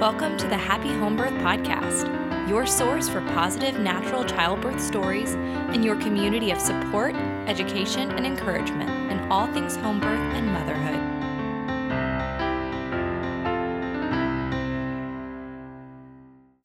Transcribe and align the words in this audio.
Welcome 0.00 0.36
to 0.36 0.46
the 0.46 0.58
Happy 0.58 0.90
Home 0.90 1.16
Birth 1.16 1.32
Podcast, 1.36 2.06
your 2.50 2.66
source 2.66 3.08
for 3.08 3.22
positive 3.28 3.80
natural 3.80 4.24
childbirth 4.24 4.78
stories 4.78 5.32
and 5.32 5.82
your 5.82 5.96
community 5.96 6.50
of 6.50 6.60
support, 6.60 7.14
education, 7.46 8.10
and 8.10 8.26
encouragement 8.26 8.90
in 9.10 9.18
all 9.32 9.46
things 9.54 9.74
home 9.74 9.98
birth 9.98 10.20
and 10.34 10.52
motherhood. 10.52 11.00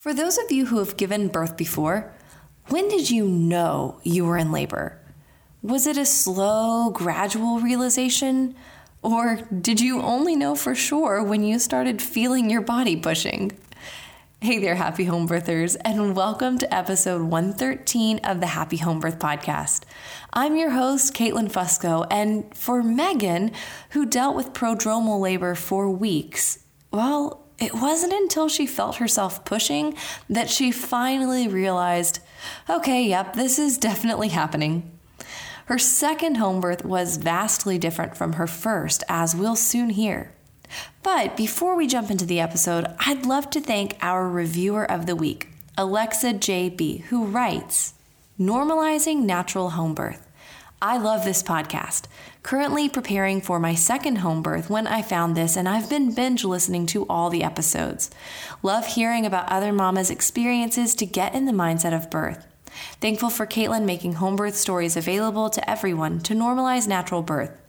For 0.02 0.14
those 0.14 0.38
of 0.38 0.52
you 0.52 0.66
who 0.66 0.80
have 0.80 0.98
given 0.98 1.30
birth 1.30 1.56
before, 1.56 2.14
when 2.68 2.90
did 2.90 3.10
you 3.10 3.26
know 3.26 4.02
you 4.04 4.26
were 4.26 4.38
in 4.38 4.52
labor? 4.52 5.00
Was 5.62 5.88
it 5.88 5.96
a 5.96 6.06
slow, 6.06 6.90
gradual 6.90 7.62
realization? 7.62 8.56
Or 9.04 9.38
did 9.38 9.82
you 9.82 10.00
only 10.00 10.36
know 10.36 10.54
for 10.54 10.76
sure 10.76 11.24
when 11.24 11.44
you 11.44 11.58
started 11.58 12.04
feeling 12.04 12.52
your 12.52 12.62
body 12.62 12.96
pushing? 12.96 13.52
Hey 14.42 14.60
there, 14.60 14.76
happy 14.76 15.06
home 15.06 15.28
birthers, 15.28 15.76
and 15.84 16.16
welcome 16.16 16.60
to 16.60 16.72
episode 16.72 17.24
113 17.24 18.20
of 18.20 18.40
the 18.40 18.48
Happy 18.48 18.78
Home 18.78 19.00
Birth 19.00 19.18
Podcast. 19.18 19.86
I'm 20.34 20.56
your 20.56 20.70
host, 20.70 21.16
Caitlin 21.16 21.52
Fusco, 21.52 22.06
and 22.12 22.56
for 22.56 22.84
Megan, 22.84 23.54
who 23.92 24.06
dealt 24.06 24.36
with 24.36 24.54
prodromal 24.54 25.20
labor 25.20 25.56
for 25.56 25.90
weeks, 25.90 26.60
well, 26.92 27.48
it 27.58 27.74
wasn't 27.74 28.14
until 28.14 28.50
she 28.50 28.68
felt 28.68 28.98
herself 28.98 29.44
pushing 29.46 29.96
that 30.30 30.50
she 30.52 30.72
finally 30.72 31.48
realized 31.48 32.20
okay, 32.70 33.04
yep, 33.08 33.34
this 33.34 33.58
is 33.58 33.80
definitely 33.80 34.28
happening. 34.28 34.92
Her 35.66 35.78
second 35.78 36.36
home 36.36 36.62
birth 36.62 36.84
was 36.84 37.18
vastly 37.18 37.78
different 37.78 38.18
from 38.18 38.34
her 38.34 38.48
first, 38.48 39.04
as 39.08 39.36
we'll 39.36 39.56
soon 39.56 39.92
hear. 39.92 40.34
But 41.04 41.36
before 41.36 41.76
we 41.76 41.88
jump 41.88 42.12
into 42.12 42.26
the 42.26 42.40
episode, 42.40 42.88
I'd 43.00 43.26
love 43.26 43.50
to 43.52 43.62
thank 43.62 43.98
our 44.02 44.28
reviewer 44.28 44.90
of 44.90 45.06
the 45.06 45.16
week, 45.16 45.50
Alexa 45.78 46.34
JB, 46.34 47.04
who 47.06 47.26
writes 47.26 47.94
Normalizing 48.40 49.24
Natural 49.24 49.72
Home 49.72 49.94
Birth. 49.94 50.28
I 50.84 50.98
love 50.98 51.26
this 51.26 51.44
podcast. 51.44 52.06
Currently 52.42 52.90
preparing 52.90 53.40
for 53.40 53.60
my 53.60 53.76
second 53.76 54.18
home 54.18 54.42
birth 54.42 54.68
when 54.68 54.88
I 54.88 55.04
found 55.04 55.38
this, 55.38 55.56
and 55.56 55.70
I've 55.70 55.90
been 55.90 56.16
binge 56.16 56.44
listening 56.44 56.88
to 56.88 57.06
all 57.08 57.30
the 57.30 57.44
episodes. 57.44 58.10
Love 58.64 58.88
hearing 58.88 59.26
about 59.26 59.52
other 59.52 59.72
mamas' 59.72 60.10
experiences 60.10 60.96
to 60.96 61.06
get 61.06 61.36
in 61.36 61.46
the 61.46 61.52
mindset 61.52 61.96
of 61.96 62.10
birth. 62.10 62.48
Thankful 63.00 63.30
for 63.30 63.46
Caitlin 63.46 63.86
making 63.86 64.14
home 64.14 64.36
birth 64.36 64.56
stories 64.56 64.98
available 64.98 65.50
to 65.50 65.70
everyone 65.70 66.20
to 66.22 66.34
normalize 66.34 66.88
natural 66.88 67.22
birth. 67.22 67.60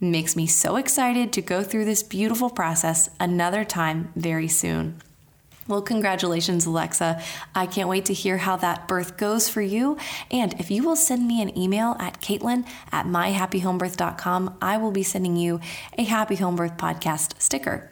Makes 0.00 0.36
me 0.36 0.46
so 0.46 0.76
excited 0.76 1.32
to 1.32 1.42
go 1.42 1.62
through 1.62 1.84
this 1.84 2.02
beautiful 2.02 2.50
process 2.50 3.10
another 3.20 3.64
time 3.64 4.12
very 4.16 4.48
soon. 4.48 5.00
Well, 5.68 5.82
congratulations, 5.82 6.66
Alexa. 6.66 7.22
I 7.54 7.66
can't 7.66 7.88
wait 7.88 8.06
to 8.06 8.14
hear 8.14 8.38
how 8.38 8.56
that 8.56 8.88
birth 8.88 9.16
goes 9.16 9.48
for 9.48 9.62
you. 9.62 9.98
And 10.30 10.58
if 10.58 10.70
you 10.70 10.82
will 10.82 10.96
send 10.96 11.28
me 11.28 11.40
an 11.42 11.56
email 11.56 11.96
at 12.00 12.20
caitlin 12.20 12.66
at 12.90 13.06
myhappyhomebirth.com, 13.06 14.58
I 14.60 14.78
will 14.78 14.90
be 14.90 15.02
sending 15.02 15.36
you 15.36 15.60
a 15.96 16.02
Happy 16.02 16.36
Home 16.36 16.56
Birth 16.56 16.76
podcast 16.76 17.40
sticker. 17.40 17.89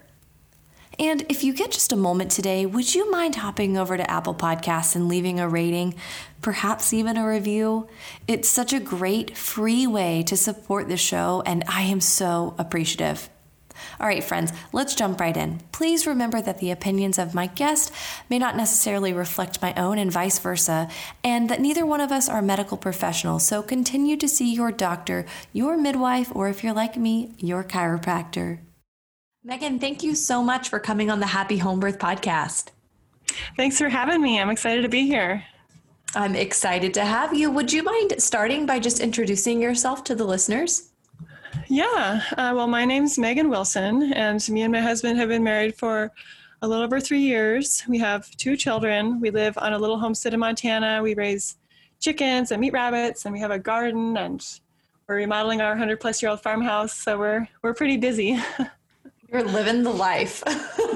And 0.99 1.25
if 1.29 1.45
you 1.45 1.53
get 1.53 1.71
just 1.71 1.93
a 1.93 1.97
moment 1.97 2.33
today, 2.33 2.67
would 2.67 2.93
you 2.93 3.09
mind 3.11 3.37
hopping 3.37 3.79
over 3.79 3.97
to 3.97 4.11
Apple 4.11 4.35
Podcasts 4.35 4.97
and 4.97 5.07
leaving 5.07 5.39
a 5.39 5.49
rating, 5.49 5.95
perhaps 6.43 6.93
even 6.93 7.17
a 7.17 7.27
review? 7.27 7.87
It's 8.27 8.49
such 8.49 8.73
a 8.73 8.81
great 8.81 9.37
free 9.37 9.87
way 9.87 10.25
to 10.25 10.37
support 10.37 10.89
the 10.89 10.97
show, 10.97 11.43
and 11.47 11.63
I 11.69 11.83
am 11.83 12.01
so 12.01 12.57
appreciative. 12.59 13.31
All 14.01 14.09
right, 14.09 14.25
friends, 14.25 14.53
let's 14.73 14.97
jump 14.97 15.21
right 15.21 15.37
in. 15.37 15.61
Please 15.71 16.05
remember 16.05 16.43
that 16.43 16.59
the 16.59 16.73
opinions 16.73 17.17
of 17.17 17.33
my 17.33 17.47
guest 17.47 17.93
may 18.29 18.39
not 18.39 18.57
necessarily 18.57 19.13
reflect 19.13 19.63
my 19.63 19.73
own 19.75 19.99
and 19.99 20.11
vice 20.11 20.41
versa, 20.41 20.89
and 21.23 21.49
that 21.49 21.61
neither 21.61 21.87
one 21.87 22.01
of 22.01 22.11
us 22.11 22.29
are 22.29 22.43
medical 22.43 22.77
professionals. 22.77 23.47
So 23.47 23.63
continue 23.63 24.17
to 24.17 24.27
see 24.27 24.53
your 24.53 24.73
doctor, 24.73 25.27
your 25.53 25.77
midwife, 25.77 26.35
or 26.35 26.49
if 26.49 26.65
you're 26.65 26.73
like 26.73 26.97
me, 26.97 27.35
your 27.39 27.63
chiropractor. 27.63 28.59
Megan, 29.49 29.79
thank 29.79 30.03
you 30.03 30.15
so 30.15 30.43
much 30.43 30.69
for 30.69 30.79
coming 30.79 31.11
on 31.11 31.21
the 31.21 31.27
Happy 31.27 31.57
Home 31.57 31.81
Birth 31.81 31.99
podcast. 31.99 32.67
Thanks 33.57 33.79
for 33.79 33.89
having 33.89 34.21
me. 34.21 34.39
I'm 34.39 34.51
excited 34.51 34.83
to 34.83 34.91
be 34.91 35.07
here. 35.07 35.43
I'm 36.15 36.37
excited 36.37 36.93
to 36.93 37.05
have 37.07 37.33
you. 37.33 37.51
Would 37.51 37.73
you 37.73 37.83
mind 37.83 38.13
starting 38.19 38.67
by 38.67 38.79
just 38.79 39.01
introducing 39.01 39.59
yourself 39.59 40.05
to 40.05 40.15
the 40.15 40.25
listeners? 40.25 40.91
Yeah. 41.67 42.21
Uh, 42.33 42.53
well, 42.55 42.67
my 42.67 42.85
name's 42.85 43.19
Megan 43.19 43.49
Wilson, 43.49 44.13
and 44.13 44.47
me 44.51 44.61
and 44.61 44.73
my 44.73 44.83
husband 44.83 45.19
have 45.19 45.31
been 45.31 45.45
married 45.45 45.77
for 45.77 46.13
a 46.61 46.69
little 46.69 46.85
over 46.85 47.01
three 47.01 47.23
years. 47.23 47.83
We 47.89 47.99
have 48.01 48.31
two 48.33 48.55
children. 48.55 49.19
We 49.19 49.31
live 49.31 49.57
on 49.57 49.73
a 49.73 49.79
little 49.79 49.99
homestead 49.99 50.35
in 50.35 50.41
Montana. 50.41 51.01
We 51.03 51.15
raise 51.15 51.57
chickens 52.01 52.53
and 52.53 52.61
meat 52.61 52.75
rabbits, 52.75 53.25
and 53.25 53.33
we 53.33 53.41
have 53.41 53.51
a 53.51 53.59
garden, 53.59 54.19
and 54.19 54.47
we're 55.09 55.17
remodeling 55.17 55.63
our 55.63 55.71
100 55.71 56.01
plus 56.01 56.21
year 56.21 56.33
old 56.33 56.43
farmhouse. 56.43 56.93
So 56.93 57.19
we're 57.19 57.49
we're 57.63 57.73
pretty 57.73 57.97
busy. 57.97 58.39
You're 59.31 59.45
living 59.45 59.83
the 59.83 59.91
life. 59.91 60.43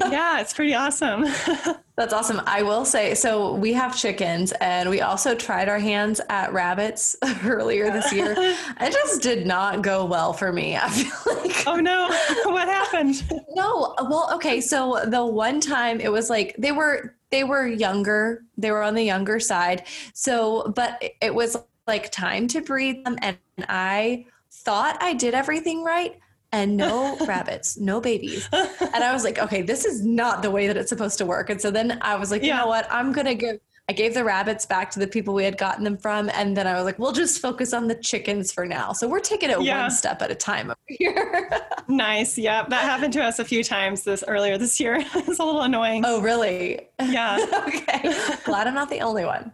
yeah, 0.09 0.41
it's 0.41 0.55
pretty 0.55 0.73
awesome. 0.73 1.25
That's 1.95 2.13
awesome. 2.13 2.41
I 2.47 2.63
will 2.63 2.83
say 2.83 3.13
so 3.13 3.53
we 3.53 3.73
have 3.73 3.95
chickens 3.95 4.51
and 4.53 4.89
we 4.89 5.01
also 5.01 5.35
tried 5.35 5.69
our 5.69 5.77
hands 5.77 6.19
at 6.29 6.51
rabbits 6.51 7.15
earlier 7.45 7.91
this 7.91 8.11
year. 8.11 8.33
it 8.35 8.91
just 8.91 9.21
did 9.21 9.45
not 9.45 9.83
go 9.83 10.03
well 10.03 10.33
for 10.33 10.51
me. 10.51 10.75
I 10.75 10.89
feel 10.89 11.35
like 11.35 11.63
Oh 11.67 11.75
no. 11.75 12.07
What 12.51 12.67
happened? 12.67 13.23
No. 13.53 13.93
Well, 14.01 14.29
okay, 14.33 14.59
so 14.61 15.03
the 15.05 15.23
one 15.23 15.59
time 15.61 15.99
it 15.99 16.11
was 16.11 16.31
like 16.31 16.55
they 16.57 16.71
were 16.71 17.15
they 17.29 17.43
were 17.43 17.67
younger. 17.67 18.43
They 18.57 18.71
were 18.71 18.81
on 18.81 18.95
the 18.95 19.03
younger 19.03 19.39
side. 19.39 19.85
So, 20.13 20.73
but 20.75 21.03
it 21.21 21.35
was 21.35 21.55
like 21.85 22.11
time 22.11 22.47
to 22.47 22.61
breed 22.61 23.05
them 23.05 23.15
and 23.21 23.37
I 23.69 24.25
thought 24.51 24.97
I 25.01 25.13
did 25.13 25.33
everything 25.35 25.83
right 25.83 26.15
and 26.53 26.77
no 26.77 27.17
rabbits, 27.27 27.77
no 27.77 27.99
babies. 27.99 28.47
And 28.53 29.03
I 29.03 29.11
was 29.11 29.25
like, 29.25 29.39
okay, 29.39 29.61
this 29.61 29.83
is 29.83 30.05
not 30.05 30.41
the 30.41 30.51
way 30.51 30.67
that 30.67 30.77
it's 30.77 30.87
supposed 30.87 31.17
to 31.17 31.25
work. 31.25 31.49
And 31.49 31.59
so 31.59 31.71
then 31.71 31.97
I 32.01 32.15
was 32.15 32.31
like, 32.31 32.43
yeah. 32.43 32.47
you 32.47 32.61
know 32.61 32.67
what? 32.67 32.87
I'm 32.91 33.11
going 33.11 33.25
to 33.25 33.35
give, 33.35 33.59
I 33.89 33.93
gave 33.93 34.13
the 34.13 34.23
rabbits 34.23 34.65
back 34.65 34.91
to 34.91 34.99
the 34.99 35.07
people 35.07 35.33
we 35.33 35.43
had 35.43 35.57
gotten 35.57 35.83
them 35.83 35.97
from. 35.97 36.29
And 36.29 36.55
then 36.55 36.67
I 36.67 36.75
was 36.75 36.85
like, 36.85 36.99
we'll 36.99 37.11
just 37.11 37.41
focus 37.41 37.73
on 37.73 37.87
the 37.87 37.95
chickens 37.95 38.51
for 38.51 38.65
now. 38.65 38.93
So 38.93 39.07
we're 39.07 39.19
taking 39.19 39.49
it 39.49 39.59
yeah. 39.61 39.81
one 39.81 39.91
step 39.91 40.21
at 40.21 40.29
a 40.29 40.35
time 40.35 40.67
over 40.67 40.77
here. 40.87 41.49
nice. 41.87 42.37
Yeah. 42.37 42.65
That 42.69 42.83
happened 42.83 43.13
to 43.13 43.23
us 43.23 43.39
a 43.39 43.45
few 43.45 43.63
times 43.63 44.03
this 44.03 44.23
earlier 44.27 44.57
this 44.59 44.79
year. 44.79 44.97
it's 45.15 45.39
a 45.39 45.43
little 45.43 45.63
annoying. 45.63 46.03
Oh, 46.05 46.21
really? 46.21 46.87
Yeah. 47.01 47.45
okay. 47.67 48.15
Glad 48.45 48.67
I'm 48.67 48.75
not 48.75 48.89
the 48.89 49.01
only 49.01 49.25
one. 49.25 49.51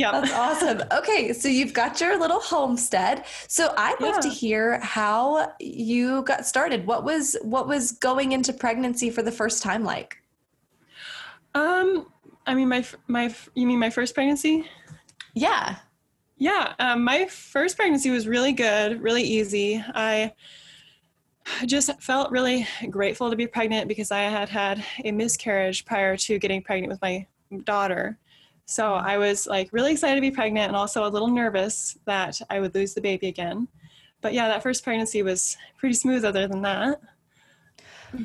Yeah. 0.00 0.12
That's 0.12 0.32
awesome. 0.32 0.82
Okay. 1.00 1.32
So 1.32 1.48
you've 1.48 1.72
got 1.72 2.00
your 2.00 2.18
little 2.18 2.40
homestead. 2.40 3.24
So 3.48 3.72
I'd 3.76 4.00
love 4.00 4.16
yeah. 4.16 4.20
to 4.20 4.28
hear 4.28 4.80
how 4.80 5.52
you 5.60 6.22
got 6.22 6.46
started. 6.46 6.86
What 6.86 7.04
was 7.04 7.36
what 7.42 7.68
was 7.68 7.92
going 7.92 8.32
into 8.32 8.52
pregnancy 8.52 9.10
for 9.10 9.22
the 9.22 9.32
first 9.32 9.62
time 9.62 9.84
like? 9.84 10.16
Um, 11.54 12.06
I 12.46 12.54
mean 12.54 12.68
my 12.68 12.84
my 13.08 13.34
you 13.54 13.66
mean 13.66 13.78
my 13.78 13.90
first 13.90 14.14
pregnancy? 14.14 14.66
Yeah. 15.34 15.76
Yeah, 16.38 16.72
um, 16.78 17.04
my 17.04 17.26
first 17.26 17.76
pregnancy 17.76 18.08
was 18.10 18.26
really 18.26 18.52
good, 18.52 19.02
really 19.02 19.22
easy. 19.22 19.84
I 19.94 20.32
just 21.66 21.90
felt 22.00 22.30
really 22.30 22.66
grateful 22.88 23.28
to 23.28 23.36
be 23.36 23.46
pregnant 23.46 23.88
because 23.88 24.10
I 24.10 24.22
had 24.22 24.48
had 24.48 24.82
a 25.04 25.12
miscarriage 25.12 25.84
prior 25.84 26.16
to 26.16 26.38
getting 26.38 26.62
pregnant 26.62 26.90
with 26.90 27.02
my 27.02 27.26
daughter. 27.64 28.18
So 28.70 28.94
I 28.94 29.18
was 29.18 29.48
like 29.48 29.68
really 29.72 29.90
excited 29.90 30.14
to 30.14 30.20
be 30.20 30.30
pregnant 30.30 30.68
and 30.68 30.76
also 30.76 31.04
a 31.04 31.10
little 31.10 31.26
nervous 31.26 31.98
that 32.04 32.40
I 32.50 32.60
would 32.60 32.72
lose 32.72 32.94
the 32.94 33.00
baby 33.00 33.26
again. 33.26 33.66
But 34.20 34.32
yeah, 34.32 34.46
that 34.46 34.62
first 34.62 34.84
pregnancy 34.84 35.24
was 35.24 35.56
pretty 35.76 35.94
smooth 35.94 36.24
other 36.24 36.46
than 36.46 36.62
that. 36.62 37.00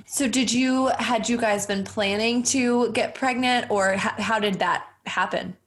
So 0.06 0.28
did 0.28 0.54
you 0.54 0.92
had 1.00 1.28
you 1.28 1.38
guys 1.38 1.66
been 1.66 1.84
planning 1.84 2.44
to 2.44 2.92
get 2.92 3.16
pregnant 3.16 3.72
or 3.72 3.94
how, 3.94 4.22
how 4.22 4.40
did 4.40 4.60
that 4.60 4.86
happen? 5.08 5.58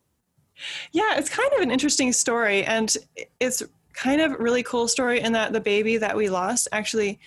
Yeah, 0.93 1.17
it's 1.17 1.29
kind 1.29 1.53
of 1.55 1.61
an 1.61 1.73
interesting 1.73 2.13
story 2.13 2.63
and 2.63 2.97
it's 3.41 3.65
kind 3.95 4.21
of 4.21 4.39
really 4.39 4.63
cool 4.63 4.87
story 4.87 5.19
in 5.19 5.33
that 5.33 5.53
the 5.53 5.61
baby 5.61 5.97
that 5.97 6.17
we 6.17 6.29
lost 6.29 6.69
actually 6.71 7.19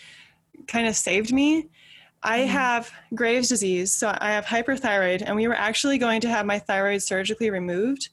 kind 0.67 0.87
of 0.87 0.95
saved 0.95 1.33
me 1.33 1.67
I 2.23 2.39
mm-hmm. 2.39 2.49
have 2.49 2.91
Graves' 3.15 3.49
disease, 3.49 3.91
so 3.91 4.15
I 4.19 4.31
have 4.31 4.45
hyperthyroid, 4.45 5.23
and 5.25 5.35
we 5.35 5.47
were 5.47 5.55
actually 5.55 5.97
going 5.97 6.21
to 6.21 6.29
have 6.29 6.45
my 6.45 6.59
thyroid 6.59 7.01
surgically 7.01 7.49
removed, 7.49 8.09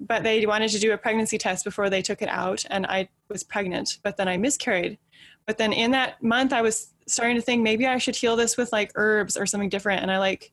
but 0.00 0.22
they 0.22 0.44
wanted 0.46 0.70
to 0.70 0.78
do 0.78 0.92
a 0.92 0.98
pregnancy 0.98 1.38
test 1.38 1.64
before 1.64 1.90
they 1.90 2.02
took 2.02 2.22
it 2.22 2.28
out, 2.28 2.64
and 2.70 2.86
I 2.86 3.08
was 3.28 3.42
pregnant, 3.42 3.98
but 4.02 4.16
then 4.16 4.28
I 4.28 4.36
miscarried. 4.36 4.98
But 5.46 5.58
then 5.58 5.72
in 5.72 5.90
that 5.90 6.22
month, 6.22 6.52
I 6.52 6.62
was 6.62 6.92
starting 7.06 7.36
to 7.36 7.42
think 7.42 7.62
maybe 7.62 7.86
I 7.86 7.98
should 7.98 8.16
heal 8.16 8.36
this 8.36 8.56
with 8.56 8.72
like 8.72 8.92
herbs 8.94 9.36
or 9.36 9.44
something 9.44 9.68
different, 9.68 10.02
and 10.02 10.10
I 10.10 10.18
like 10.18 10.52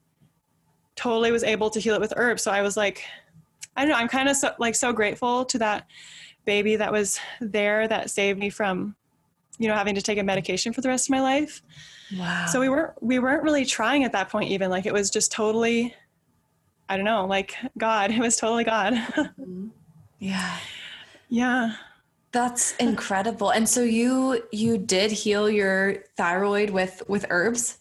totally 0.95 1.31
was 1.31 1.43
able 1.43 1.69
to 1.69 1.79
heal 1.79 1.95
it 1.95 2.01
with 2.01 2.13
herbs. 2.17 2.43
So 2.43 2.51
I 2.51 2.61
was 2.61 2.75
like, 2.75 3.03
I 3.77 3.81
don't 3.81 3.91
know, 3.91 3.97
I'm 3.97 4.09
kind 4.09 4.27
of 4.27 4.35
so, 4.35 4.53
like 4.59 4.75
so 4.75 4.91
grateful 4.91 5.45
to 5.45 5.57
that 5.59 5.85
baby 6.45 6.75
that 6.75 6.91
was 6.91 7.19
there 7.39 7.87
that 7.87 8.09
saved 8.09 8.39
me 8.39 8.49
from 8.49 8.95
you 9.59 9.67
know, 9.67 9.75
having 9.75 9.93
to 9.95 10.01
take 10.01 10.17
a 10.17 10.23
medication 10.23 10.73
for 10.73 10.81
the 10.81 10.87
rest 10.87 11.07
of 11.07 11.11
my 11.11 11.21
life. 11.21 11.61
Wow. 12.17 12.47
So 12.47 12.59
we 12.59 12.69
weren't 12.69 12.93
we 13.03 13.19
weren't 13.19 13.43
really 13.43 13.65
trying 13.65 14.03
at 14.03 14.13
that 14.13 14.29
point 14.29 14.49
even 14.49 14.71
like 14.71 14.87
it 14.87 14.93
was 14.93 15.11
just 15.11 15.31
totally 15.31 15.93
I 16.87 16.95
don't 16.95 17.05
know, 17.05 17.25
like 17.25 17.55
God. 17.77 18.11
It 18.19 18.19
was 18.19 18.35
totally 18.37 18.63
God. 18.63 18.93
Mm-hmm. 18.93 19.67
yeah. 20.17 20.57
yeah. 21.29 21.75
That's 22.31 22.75
incredible. 22.77 23.51
And 23.51 23.67
so 23.67 23.81
you 23.81 24.41
you 24.51 24.77
did 24.77 25.11
heal 25.11 25.49
your 25.49 26.03
thyroid 26.17 26.71
with 26.71 27.03
with 27.07 27.25
herbs? 27.29 27.77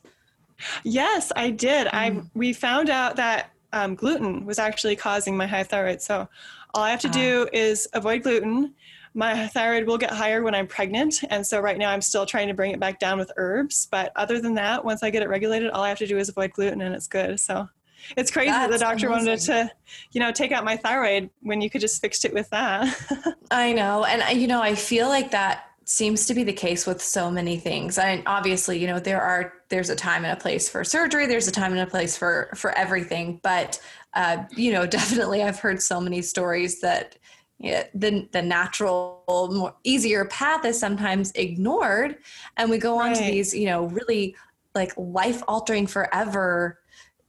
Yes, 0.84 1.32
I 1.36 1.50
did. 1.50 1.86
I 1.88 2.10
mm-hmm. 2.10 2.38
we 2.38 2.52
found 2.52 2.90
out 2.90 3.16
that 3.16 3.50
um, 3.72 3.94
gluten 3.94 4.46
was 4.46 4.58
actually 4.58 4.96
causing 4.96 5.36
my 5.36 5.46
high 5.46 5.62
thyroid. 5.62 6.00
So 6.00 6.28
all 6.74 6.82
I 6.82 6.90
have 6.90 7.00
to 7.00 7.08
do 7.08 7.46
ah. 7.46 7.50
is 7.52 7.88
avoid 7.92 8.22
gluten. 8.22 8.74
My 9.14 9.46
thyroid 9.48 9.86
will 9.86 9.98
get 9.98 10.10
higher 10.10 10.42
when 10.42 10.54
I'm 10.54 10.66
pregnant, 10.66 11.22
and 11.30 11.46
so 11.46 11.60
right 11.60 11.78
now 11.78 11.90
I'm 11.90 12.02
still 12.02 12.26
trying 12.26 12.48
to 12.48 12.54
bring 12.54 12.72
it 12.72 12.80
back 12.80 12.98
down 12.98 13.18
with 13.18 13.32
herbs. 13.36 13.86
But 13.90 14.12
other 14.16 14.40
than 14.40 14.54
that, 14.54 14.84
once 14.84 15.02
I 15.02 15.10
get 15.10 15.22
it 15.22 15.28
regulated, 15.28 15.70
all 15.70 15.82
I 15.82 15.88
have 15.88 15.98
to 15.98 16.06
do 16.06 16.18
is 16.18 16.28
avoid 16.28 16.52
gluten, 16.52 16.80
and 16.80 16.94
it's 16.94 17.08
good. 17.08 17.40
So 17.40 17.68
it's 18.16 18.30
crazy 18.30 18.50
that 18.50 18.70
the 18.70 18.78
doctor 18.78 19.08
amazing. 19.08 19.26
wanted 19.26 19.40
to, 19.46 19.70
you 20.12 20.20
know, 20.20 20.32
take 20.32 20.52
out 20.52 20.64
my 20.64 20.76
thyroid 20.76 21.30
when 21.40 21.60
you 21.60 21.68
could 21.68 21.80
just 21.80 22.00
fix 22.00 22.24
it 22.24 22.32
with 22.32 22.48
that. 22.50 23.36
I 23.50 23.72
know, 23.72 24.04
and 24.04 24.40
you 24.40 24.46
know, 24.46 24.62
I 24.62 24.74
feel 24.74 25.08
like 25.08 25.30
that 25.32 25.64
seems 25.88 26.26
to 26.26 26.34
be 26.34 26.44
the 26.44 26.52
case 26.52 26.86
with 26.86 27.02
so 27.02 27.30
many 27.30 27.56
things 27.56 27.96
and 27.96 28.22
obviously 28.26 28.78
you 28.78 28.86
know 28.86 29.00
there 29.00 29.22
are 29.22 29.54
there's 29.70 29.88
a 29.88 29.96
time 29.96 30.22
and 30.22 30.38
a 30.38 30.40
place 30.40 30.68
for 30.68 30.84
surgery 30.84 31.24
there's 31.24 31.48
a 31.48 31.50
time 31.50 31.72
and 31.72 31.80
a 31.80 31.86
place 31.86 32.14
for 32.14 32.50
for 32.54 32.72
everything 32.72 33.40
but 33.42 33.80
uh, 34.12 34.36
you 34.54 34.70
know 34.70 34.86
definitely 34.98 35.42
i've 35.42 35.58
heard 35.58 35.80
so 35.80 35.98
many 35.98 36.20
stories 36.20 36.82
that 36.82 37.16
yeah, 37.58 37.84
the 37.94 38.28
the 38.32 38.42
natural 38.42 39.24
more 39.52 39.74
easier 39.84 40.24
path 40.26 40.64
is 40.64 40.78
sometimes 40.78 41.32
ignored 41.32 42.18
and 42.56 42.70
we 42.70 42.78
go 42.78 42.98
on 42.98 43.14
to 43.14 43.22
these 43.22 43.54
you 43.54 43.66
know 43.66 43.86
really 43.86 44.36
like 44.74 44.92
life 44.96 45.42
altering 45.48 45.86
forever 45.86 46.78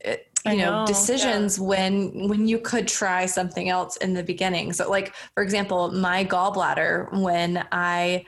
uh, 0.06 0.14
you 0.46 0.58
know, 0.58 0.82
know, 0.82 0.86
decisions 0.86 1.58
yeah. 1.58 1.66
when 1.66 2.28
when 2.28 2.48
you 2.48 2.60
could 2.60 2.88
try 2.88 3.26
something 3.26 3.70
else 3.70 3.98
in 3.98 4.14
the 4.14 4.24
beginning 4.24 4.72
so 4.72 4.90
like 4.90 5.16
for 5.34 5.42
example 5.42 5.92
my 5.92 6.24
gallbladder 6.24 7.12
when 7.22 7.66
i 7.72 8.24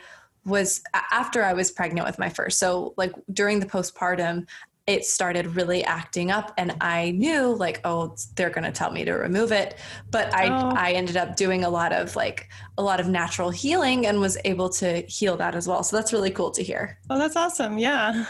was 0.45 0.81
after 1.11 1.43
I 1.43 1.53
was 1.53 1.71
pregnant 1.71 2.07
with 2.07 2.17
my 2.17 2.29
first. 2.29 2.57
So 2.57 2.93
like 2.97 3.13
during 3.31 3.59
the 3.59 3.65
postpartum, 3.65 4.47
it 4.87 5.05
started 5.05 5.55
really 5.55 5.83
acting 5.83 6.31
up 6.31 6.53
and 6.57 6.75
I 6.81 7.11
knew 7.11 7.55
like, 7.55 7.81
oh, 7.85 8.15
they're 8.35 8.49
going 8.49 8.63
to 8.63 8.71
tell 8.71 8.91
me 8.91 9.05
to 9.05 9.13
remove 9.13 9.51
it. 9.51 9.77
But 10.09 10.33
I, 10.33 10.47
oh. 10.47 10.73
I 10.75 10.93
ended 10.93 11.17
up 11.17 11.35
doing 11.35 11.63
a 11.63 11.69
lot 11.69 11.93
of 11.93 12.15
like 12.15 12.49
a 12.77 12.83
lot 12.83 12.99
of 12.99 13.07
natural 13.07 13.51
healing 13.51 14.07
and 14.07 14.19
was 14.19 14.37
able 14.43 14.69
to 14.69 15.01
heal 15.01 15.37
that 15.37 15.55
as 15.55 15.67
well. 15.67 15.83
So 15.83 15.95
that's 15.95 16.11
really 16.11 16.31
cool 16.31 16.51
to 16.51 16.63
hear. 16.63 16.97
Oh, 17.09 17.17
that's 17.17 17.35
awesome. 17.35 17.77
Yeah. 17.77 18.25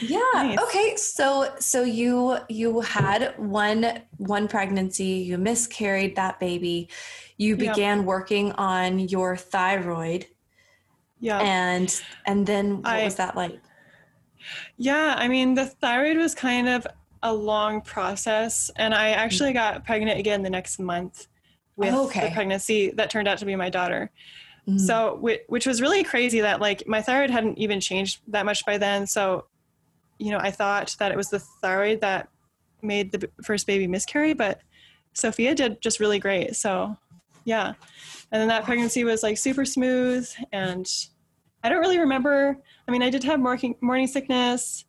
Yeah. 0.00 0.20
Nice. 0.34 0.58
Okay. 0.58 0.94
So, 0.96 1.54
so 1.58 1.82
you, 1.82 2.36
you 2.48 2.80
had 2.80 3.34
one, 3.38 4.02
one 4.18 4.46
pregnancy, 4.46 5.04
you 5.04 5.38
miscarried 5.38 6.16
that 6.16 6.38
baby, 6.38 6.90
you 7.38 7.56
began 7.56 7.98
yep. 7.98 8.06
working 8.06 8.52
on 8.52 8.98
your 8.98 9.36
thyroid 9.36 10.26
yeah. 11.20 11.40
And 11.40 12.02
and 12.26 12.46
then 12.46 12.78
what 12.78 12.86
I, 12.86 13.04
was 13.04 13.16
that 13.16 13.36
like? 13.36 13.60
Yeah, 14.78 15.14
I 15.16 15.28
mean 15.28 15.54
the 15.54 15.66
thyroid 15.66 16.16
was 16.16 16.34
kind 16.34 16.68
of 16.68 16.86
a 17.22 17.32
long 17.32 17.80
process 17.82 18.70
and 18.76 18.94
I 18.94 19.10
actually 19.10 19.52
got 19.52 19.84
pregnant 19.84 20.18
again 20.18 20.42
the 20.42 20.50
next 20.50 20.78
month 20.78 21.26
with 21.76 21.92
oh, 21.92 22.06
okay. 22.06 22.28
the 22.28 22.34
pregnancy 22.34 22.90
that 22.92 23.10
turned 23.10 23.28
out 23.28 23.38
to 23.38 23.44
be 23.44 23.56
my 23.56 23.68
daughter. 23.68 24.10
Mm. 24.68 24.80
So 24.80 25.18
which 25.48 25.66
was 25.66 25.80
really 25.80 26.04
crazy 26.04 26.40
that 26.40 26.60
like 26.60 26.86
my 26.86 27.02
thyroid 27.02 27.30
hadn't 27.30 27.58
even 27.58 27.80
changed 27.80 28.20
that 28.28 28.46
much 28.46 28.64
by 28.64 28.78
then. 28.78 29.06
So 29.06 29.46
you 30.18 30.30
know, 30.30 30.38
I 30.38 30.50
thought 30.50 30.96
that 30.98 31.12
it 31.12 31.16
was 31.16 31.30
the 31.30 31.38
thyroid 31.38 32.00
that 32.00 32.28
made 32.82 33.12
the 33.12 33.28
first 33.44 33.66
baby 33.66 33.86
miscarry, 33.86 34.32
but 34.32 34.60
Sophia 35.12 35.54
did 35.54 35.80
just 35.80 36.00
really 36.00 36.18
great. 36.18 36.56
So 36.56 36.96
yeah 37.44 37.74
and 38.30 38.40
then 38.40 38.48
that 38.48 38.64
pregnancy 38.64 39.04
was 39.04 39.22
like 39.22 39.38
super 39.38 39.64
smooth 39.64 40.28
and 40.52 40.86
i 41.62 41.68
don't 41.68 41.80
really 41.80 41.98
remember. 41.98 42.56
I 42.86 42.90
mean 42.90 43.02
i 43.02 43.10
did 43.10 43.24
have 43.24 43.40
morning, 43.40 43.74
morning 43.80 44.06
sickness 44.06 44.84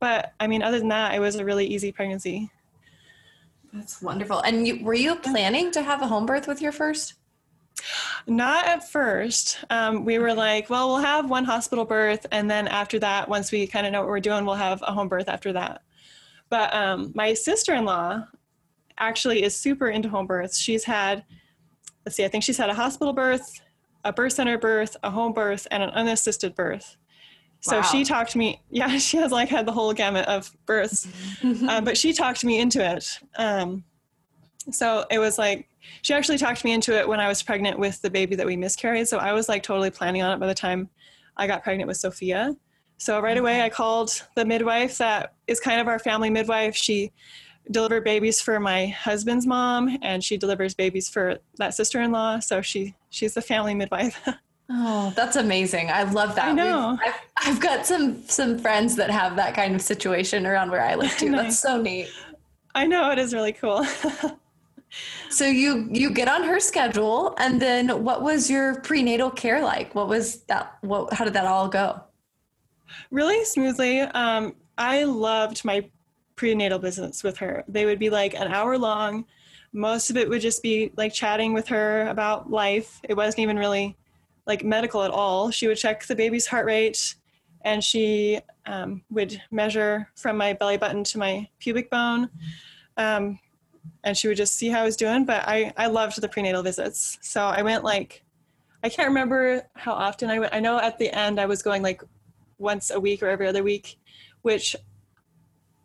but 0.00 0.32
i 0.40 0.46
mean 0.46 0.62
other 0.62 0.78
than 0.78 0.88
that 0.88 1.14
it 1.14 1.20
was 1.20 1.36
a 1.36 1.44
really 1.44 1.66
easy 1.66 1.92
pregnancy. 1.92 2.50
That's 3.72 4.02
wonderful. 4.02 4.40
And 4.40 4.66
you, 4.66 4.84
were 4.84 4.94
you 4.94 5.14
planning 5.14 5.70
to 5.72 5.82
have 5.82 6.02
a 6.02 6.06
home 6.08 6.26
birth 6.26 6.48
with 6.48 6.60
your 6.60 6.72
first? 6.72 7.14
Not 8.26 8.66
at 8.66 8.90
first. 8.90 9.64
Um, 9.70 10.04
we 10.04 10.18
were 10.18 10.34
like 10.34 10.68
well 10.70 10.88
we'll 10.88 10.98
have 10.98 11.30
one 11.30 11.44
hospital 11.44 11.84
birth 11.84 12.26
and 12.32 12.50
then 12.50 12.68
after 12.68 12.98
that 12.98 13.28
once 13.28 13.52
we 13.52 13.66
kind 13.66 13.86
of 13.86 13.92
know 13.92 14.00
what 14.00 14.08
we're 14.08 14.20
doing 14.20 14.44
we'll 14.44 14.54
have 14.56 14.82
a 14.82 14.92
home 14.92 15.08
birth 15.08 15.28
after 15.28 15.52
that. 15.52 15.82
But 16.48 16.74
um, 16.74 17.12
my 17.14 17.32
sister-in-law 17.32 18.24
actually 18.98 19.42
is 19.42 19.56
super 19.56 19.88
into 19.88 20.08
home 20.08 20.26
births. 20.26 20.58
She's 20.58 20.84
had 20.84 21.24
let's 22.04 22.16
see, 22.16 22.24
I 22.24 22.28
think 22.28 22.44
she's 22.44 22.56
had 22.56 22.70
a 22.70 22.74
hospital 22.74 23.12
birth, 23.12 23.60
a 24.04 24.12
birth 24.12 24.32
center 24.34 24.58
birth, 24.58 24.96
a 25.02 25.10
home 25.10 25.32
birth, 25.32 25.66
and 25.70 25.82
an 25.82 25.90
unassisted 25.90 26.54
birth. 26.54 26.96
So 27.60 27.76
wow. 27.76 27.82
she 27.82 28.04
talked 28.04 28.34
me, 28.36 28.62
yeah, 28.70 28.98
she 28.98 29.16
has 29.18 29.32
like 29.32 29.48
had 29.48 29.66
the 29.66 29.72
whole 29.72 29.92
gamut 29.92 30.26
of 30.26 30.50
births, 30.66 31.06
uh, 31.44 31.80
but 31.80 31.96
she 31.96 32.12
talked 32.12 32.44
me 32.44 32.60
into 32.60 32.84
it. 32.84 33.18
Um, 33.36 33.84
so 34.70 35.04
it 35.10 35.18
was 35.18 35.38
like, 35.38 35.68
she 36.02 36.14
actually 36.14 36.38
talked 36.38 36.64
me 36.64 36.72
into 36.72 36.96
it 36.98 37.08
when 37.08 37.20
I 37.20 37.28
was 37.28 37.42
pregnant 37.42 37.78
with 37.78 38.00
the 38.02 38.10
baby 38.10 38.36
that 38.36 38.46
we 38.46 38.56
miscarried. 38.56 39.08
So 39.08 39.18
I 39.18 39.32
was 39.32 39.48
like 39.48 39.62
totally 39.62 39.90
planning 39.90 40.22
on 40.22 40.32
it 40.32 40.40
by 40.40 40.46
the 40.46 40.54
time 40.54 40.88
I 41.36 41.46
got 41.46 41.62
pregnant 41.62 41.88
with 41.88 41.96
Sophia. 41.96 42.54
So 42.98 43.18
right 43.20 43.38
away, 43.38 43.62
I 43.62 43.70
called 43.70 44.22
the 44.36 44.44
midwife 44.44 44.98
that 44.98 45.32
is 45.46 45.58
kind 45.58 45.80
of 45.80 45.88
our 45.88 45.98
family 45.98 46.28
midwife. 46.28 46.76
She 46.76 47.12
deliver 47.70 48.00
babies 48.00 48.40
for 48.40 48.58
my 48.58 48.86
husband's 48.86 49.46
mom 49.46 49.98
and 50.02 50.24
she 50.24 50.36
delivers 50.36 50.74
babies 50.74 51.08
for 51.08 51.38
that 51.56 51.74
sister-in-law 51.74 52.40
so 52.40 52.60
she 52.60 52.94
she's 53.10 53.34
the 53.34 53.42
family 53.42 53.74
midwife. 53.74 54.20
Oh 54.72 55.12
that's 55.16 55.34
amazing. 55.34 55.90
I 55.90 56.04
love 56.04 56.36
that. 56.36 56.50
I 56.50 56.52
know. 56.52 56.96
I've, 57.04 57.14
I've, 57.38 57.60
got 57.60 57.84
some 57.86 58.22
some 58.28 58.56
friends 58.56 58.94
that 58.94 59.10
have 59.10 59.34
that 59.34 59.52
kind 59.52 59.74
of 59.74 59.82
situation 59.82 60.46
around 60.46 60.70
where 60.70 60.80
i 60.80 60.94
live 60.94 61.10
too. 61.18 61.30
Nice. 61.30 61.42
that's 61.42 61.58
so 61.58 61.82
neat. 61.82 62.08
I 62.72 62.86
know 62.86 63.10
it 63.10 63.18
is 63.18 63.34
really 63.34 63.52
cool. 63.52 63.84
So 65.28 65.46
you 65.46 65.88
you 65.92 66.10
get 66.10 66.28
on 66.28 66.42
her 66.42 66.58
schedule 66.58 67.34
and 67.38 67.62
then 67.62 68.02
what 68.02 68.22
was 68.22 68.50
your 68.50 68.80
prenatal 68.80 69.30
care 69.30 69.62
like? 69.62 69.94
What 69.94 70.08
was 70.08 70.42
that 70.42 70.76
what 70.80 71.12
how 71.12 71.24
did 71.24 71.34
that 71.34 71.46
all 71.46 71.68
go? 71.68 72.02
Really 73.10 73.44
smoothly. 73.44 74.00
Um, 74.00 74.56
i 74.76 75.04
loved 75.04 75.64
my 75.64 75.88
prenatal 76.40 76.78
visits 76.78 77.22
with 77.22 77.36
her. 77.36 77.62
They 77.68 77.84
would 77.84 77.98
be 77.98 78.08
like 78.08 78.32
an 78.32 78.48
hour 78.48 78.78
long. 78.78 79.26
Most 79.74 80.08
of 80.08 80.16
it 80.16 80.26
would 80.26 80.40
just 80.40 80.62
be 80.62 80.90
like 80.96 81.12
chatting 81.12 81.52
with 81.52 81.68
her 81.68 82.08
about 82.08 82.50
life. 82.50 82.98
It 83.06 83.14
wasn't 83.14 83.40
even 83.40 83.58
really 83.58 83.94
like 84.46 84.64
medical 84.64 85.02
at 85.02 85.10
all. 85.10 85.50
She 85.50 85.68
would 85.68 85.76
check 85.76 86.06
the 86.06 86.16
baby's 86.16 86.46
heart 86.46 86.64
rate 86.64 87.14
and 87.60 87.84
she 87.84 88.40
um, 88.64 89.02
would 89.10 89.38
measure 89.50 90.08
from 90.14 90.38
my 90.38 90.54
belly 90.54 90.78
button 90.78 91.04
to 91.04 91.18
my 91.18 91.46
pubic 91.58 91.90
bone. 91.90 92.30
Um, 92.96 93.38
and 94.02 94.16
she 94.16 94.26
would 94.26 94.38
just 94.38 94.56
see 94.56 94.70
how 94.70 94.80
I 94.80 94.84
was 94.84 94.96
doing. 94.96 95.26
But 95.26 95.46
I, 95.46 95.74
I 95.76 95.88
loved 95.88 96.18
the 96.22 96.28
prenatal 96.28 96.62
visits. 96.62 97.18
So 97.20 97.42
I 97.42 97.60
went 97.60 97.84
like, 97.84 98.24
I 98.82 98.88
can't 98.88 99.08
remember 99.08 99.68
how 99.74 99.92
often 99.92 100.30
I 100.30 100.38
went. 100.38 100.54
I 100.54 100.60
know 100.60 100.80
at 100.80 100.96
the 100.96 101.14
end 101.14 101.38
I 101.38 101.44
was 101.44 101.60
going 101.60 101.82
like 101.82 102.00
once 102.56 102.90
a 102.90 102.98
week 102.98 103.22
or 103.22 103.28
every 103.28 103.46
other 103.46 103.62
week, 103.62 103.98
which 104.40 104.74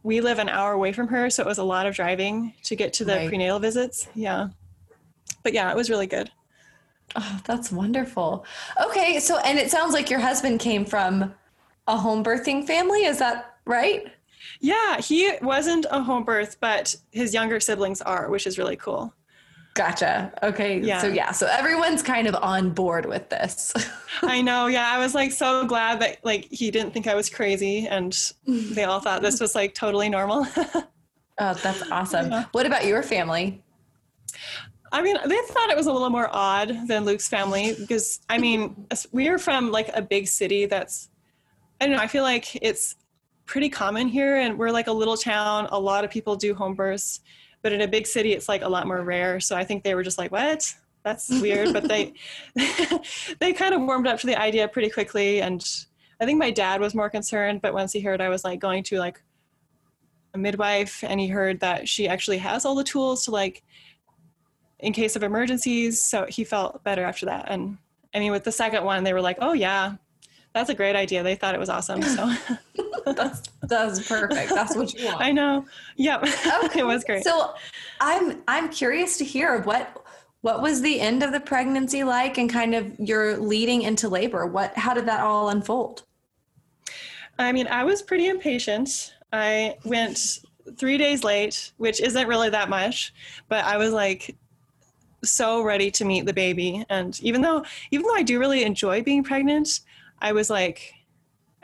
we 0.05 0.21
live 0.21 0.37
an 0.37 0.49
hour 0.49 0.73
away 0.73 0.93
from 0.93 1.07
her, 1.07 1.31
so 1.31 1.41
it 1.41 1.47
was 1.47 1.57
a 1.57 1.63
lot 1.63 1.87
of 1.87 1.95
driving 1.95 2.53
to 2.61 2.75
get 2.75 2.93
to 2.93 3.03
the 3.03 3.15
right. 3.15 3.27
prenatal 3.27 3.57
visits. 3.57 4.07
Yeah. 4.13 4.49
But 5.41 5.53
yeah, 5.53 5.71
it 5.71 5.75
was 5.75 5.89
really 5.89 6.05
good. 6.05 6.29
Oh, 7.15 7.39
that's 7.43 7.71
wonderful. 7.71 8.45
Okay, 8.85 9.19
so 9.19 9.39
and 9.39 9.57
it 9.57 9.71
sounds 9.71 9.93
like 9.93 10.11
your 10.11 10.19
husband 10.19 10.59
came 10.59 10.85
from 10.85 11.33
a 11.87 11.97
home 11.97 12.23
birthing 12.23 12.67
family, 12.67 13.05
is 13.05 13.17
that 13.17 13.57
right? 13.65 14.05
Yeah, 14.59 15.01
he 15.01 15.31
wasn't 15.41 15.87
a 15.89 16.03
home 16.03 16.23
birth, 16.23 16.57
but 16.59 16.95
his 17.11 17.33
younger 17.33 17.59
siblings 17.59 17.99
are, 18.01 18.29
which 18.29 18.45
is 18.45 18.59
really 18.59 18.75
cool. 18.75 19.11
Gotcha. 19.75 20.31
Okay. 20.41 20.79
Yeah. 20.79 20.99
So 20.99 21.07
yeah, 21.07 21.31
so 21.33 21.47
everyone's 21.47 22.01
kind 22.01 22.27
of 22.27 22.35
on 22.35 22.71
board 22.71 23.05
with 23.05 23.29
this. 23.29 23.73
I 24.21 24.41
know. 24.41 24.67
Yeah, 24.67 24.89
I 24.89 24.97
was 24.97 25.13
like 25.13 25.33
so 25.33 25.65
glad 25.65 25.99
that 25.99 26.23
like 26.23 26.45
he 26.49 26.71
didn't 26.71 26.91
think 26.93 27.07
I 27.07 27.13
was 27.13 27.29
crazy, 27.29 27.85
and 27.85 28.17
they 28.47 28.85
all 28.85 29.01
thought 29.01 29.21
this 29.21 29.41
was 29.41 29.53
like 29.53 29.75
totally 29.75 30.07
normal. 30.07 30.47
oh, 30.57 31.53
that's 31.53 31.91
awesome. 31.91 32.31
Yeah. 32.31 32.45
What 32.53 32.65
about 32.65 32.85
your 32.85 33.03
family? 33.03 33.61
I 34.93 35.01
mean, 35.01 35.17
they 35.25 35.39
thought 35.49 35.69
it 35.69 35.75
was 35.75 35.87
a 35.87 35.91
little 35.91 36.09
more 36.09 36.29
odd 36.31 36.87
than 36.87 37.03
Luke's 37.03 37.27
family 37.27 37.75
because 37.77 38.21
I 38.29 38.37
mean, 38.37 38.87
we 39.11 39.27
are 39.27 39.37
from 39.37 39.71
like 39.71 39.89
a 39.93 40.01
big 40.01 40.29
city 40.29 40.67
that's 40.67 41.09
I 41.81 41.87
don't 41.87 41.97
know. 41.97 42.01
I 42.01 42.07
feel 42.07 42.23
like 42.23 42.55
it's 42.63 42.95
pretty 43.45 43.67
common 43.67 44.07
here, 44.07 44.37
and 44.37 44.57
we're 44.57 44.71
like 44.71 44.87
a 44.87 44.93
little 44.93 45.17
town. 45.17 45.67
A 45.69 45.79
lot 45.79 46.05
of 46.05 46.11
people 46.11 46.37
do 46.37 46.55
home 46.55 46.75
births 46.75 47.19
but 47.65 47.73
in 47.73 47.81
a 47.81 47.87
big 47.87 48.05
city 48.05 48.33
it's 48.33 48.47
like 48.47 48.61
a 48.61 48.69
lot 48.69 48.85
more 48.85 49.01
rare 49.01 49.39
so 49.39 49.55
i 49.55 49.63
think 49.63 49.83
they 49.83 49.95
were 49.95 50.03
just 50.03 50.19
like 50.19 50.31
what 50.31 50.75
that's 51.05 51.29
weird. 51.29 51.71
but 51.71 51.87
they 51.87 52.13
they 53.39 53.53
kind 53.53 53.73
of 53.73 53.81
warmed 53.81 54.07
up 54.07 54.19
to 54.19 54.27
the 54.27 54.37
idea 54.37 54.67
pretty 54.67 54.89
quickly. 54.89 55.41
And 55.41 55.63
I 56.19 56.25
think 56.25 56.39
my 56.39 56.51
dad 56.51 56.81
was 56.81 56.93
more 56.93 57.09
concerned, 57.09 57.61
but 57.61 57.73
once 57.73 57.93
he 57.93 58.01
heard 58.01 58.19
I 58.19 58.27
was 58.27 58.43
like 58.43 58.59
going 58.59 58.83
to 58.85 58.97
like 58.97 59.21
a 60.33 60.37
midwife 60.37 61.03
and 61.03 61.19
he 61.19 61.27
heard 61.27 61.61
that 61.61 61.87
she 61.87 62.09
actually 62.09 62.39
has 62.39 62.65
all 62.65 62.75
the 62.75 62.83
tools 62.83 63.23
to 63.25 63.31
like 63.31 63.63
in 64.79 64.91
case 64.91 65.15
of 65.15 65.23
emergencies, 65.23 66.03
so 66.03 66.25
he 66.27 66.43
felt 66.43 66.83
better 66.83 67.05
after 67.05 67.27
that. 67.27 67.45
And 67.47 67.77
I 68.13 68.19
mean, 68.19 68.31
with 68.31 68.43
the 68.43 68.51
second 68.51 68.83
one, 68.83 69.03
they 69.03 69.13
were 69.13 69.21
like, 69.21 69.37
"Oh 69.39 69.53
yeah, 69.53 69.95
that's 70.55 70.71
a 70.71 70.73
great 70.73 70.95
idea." 70.95 71.21
They 71.21 71.35
thought 71.35 71.53
it 71.53 71.59
was 71.59 71.69
awesome. 71.69 72.01
So 72.01 72.33
that's 73.05 73.43
that's 73.61 74.07
perfect. 74.07 74.49
That's 74.49 74.75
what 74.75 74.91
you 74.93 75.05
want. 75.05 75.21
I 75.21 75.31
know. 75.31 75.65
Yep. 75.97 76.23
Okay. 76.63 76.79
it 76.79 76.85
was 76.85 77.03
great. 77.03 77.23
So 77.23 77.53
I'm 78.01 78.41
I'm 78.47 78.69
curious 78.69 79.17
to 79.17 79.23
hear 79.23 79.61
what 79.61 80.03
what 80.41 80.61
was 80.61 80.81
the 80.81 80.99
end 80.99 81.21
of 81.21 81.31
the 81.31 81.39
pregnancy 81.39 82.03
like 82.03 82.37
and 82.37 82.49
kind 82.49 82.73
of 82.73 82.99
your 82.99 83.37
leading 83.37 83.83
into 83.83 84.09
labor. 84.09 84.47
What 84.47 84.75
how 84.75 84.95
did 84.95 85.05
that 85.05 85.19
all 85.19 85.49
unfold? 85.49 86.03
I 87.37 87.51
mean, 87.51 87.67
I 87.67 87.83
was 87.83 88.01
pretty 88.01 88.27
impatient. 88.27 89.13
I 89.33 89.75
went 89.83 90.39
three 90.77 90.97
days 90.97 91.23
late, 91.23 91.73
which 91.77 92.01
isn't 92.01 92.27
really 92.27 92.49
that 92.49 92.69
much, 92.69 93.13
but 93.49 93.65
I 93.65 93.77
was 93.77 93.91
like 93.91 94.35
so 95.23 95.61
ready 95.61 95.91
to 95.91 96.05
meet 96.05 96.25
the 96.25 96.33
baby. 96.33 96.85
And 96.89 97.19
even 97.21 97.41
though 97.41 97.65
even 97.91 98.05
though 98.05 98.15
I 98.15 98.23
do 98.23 98.39
really 98.39 98.63
enjoy 98.63 99.01
being 99.01 99.23
pregnant, 99.23 99.81
I 100.19 100.33
was 100.33 100.49
like 100.49 100.93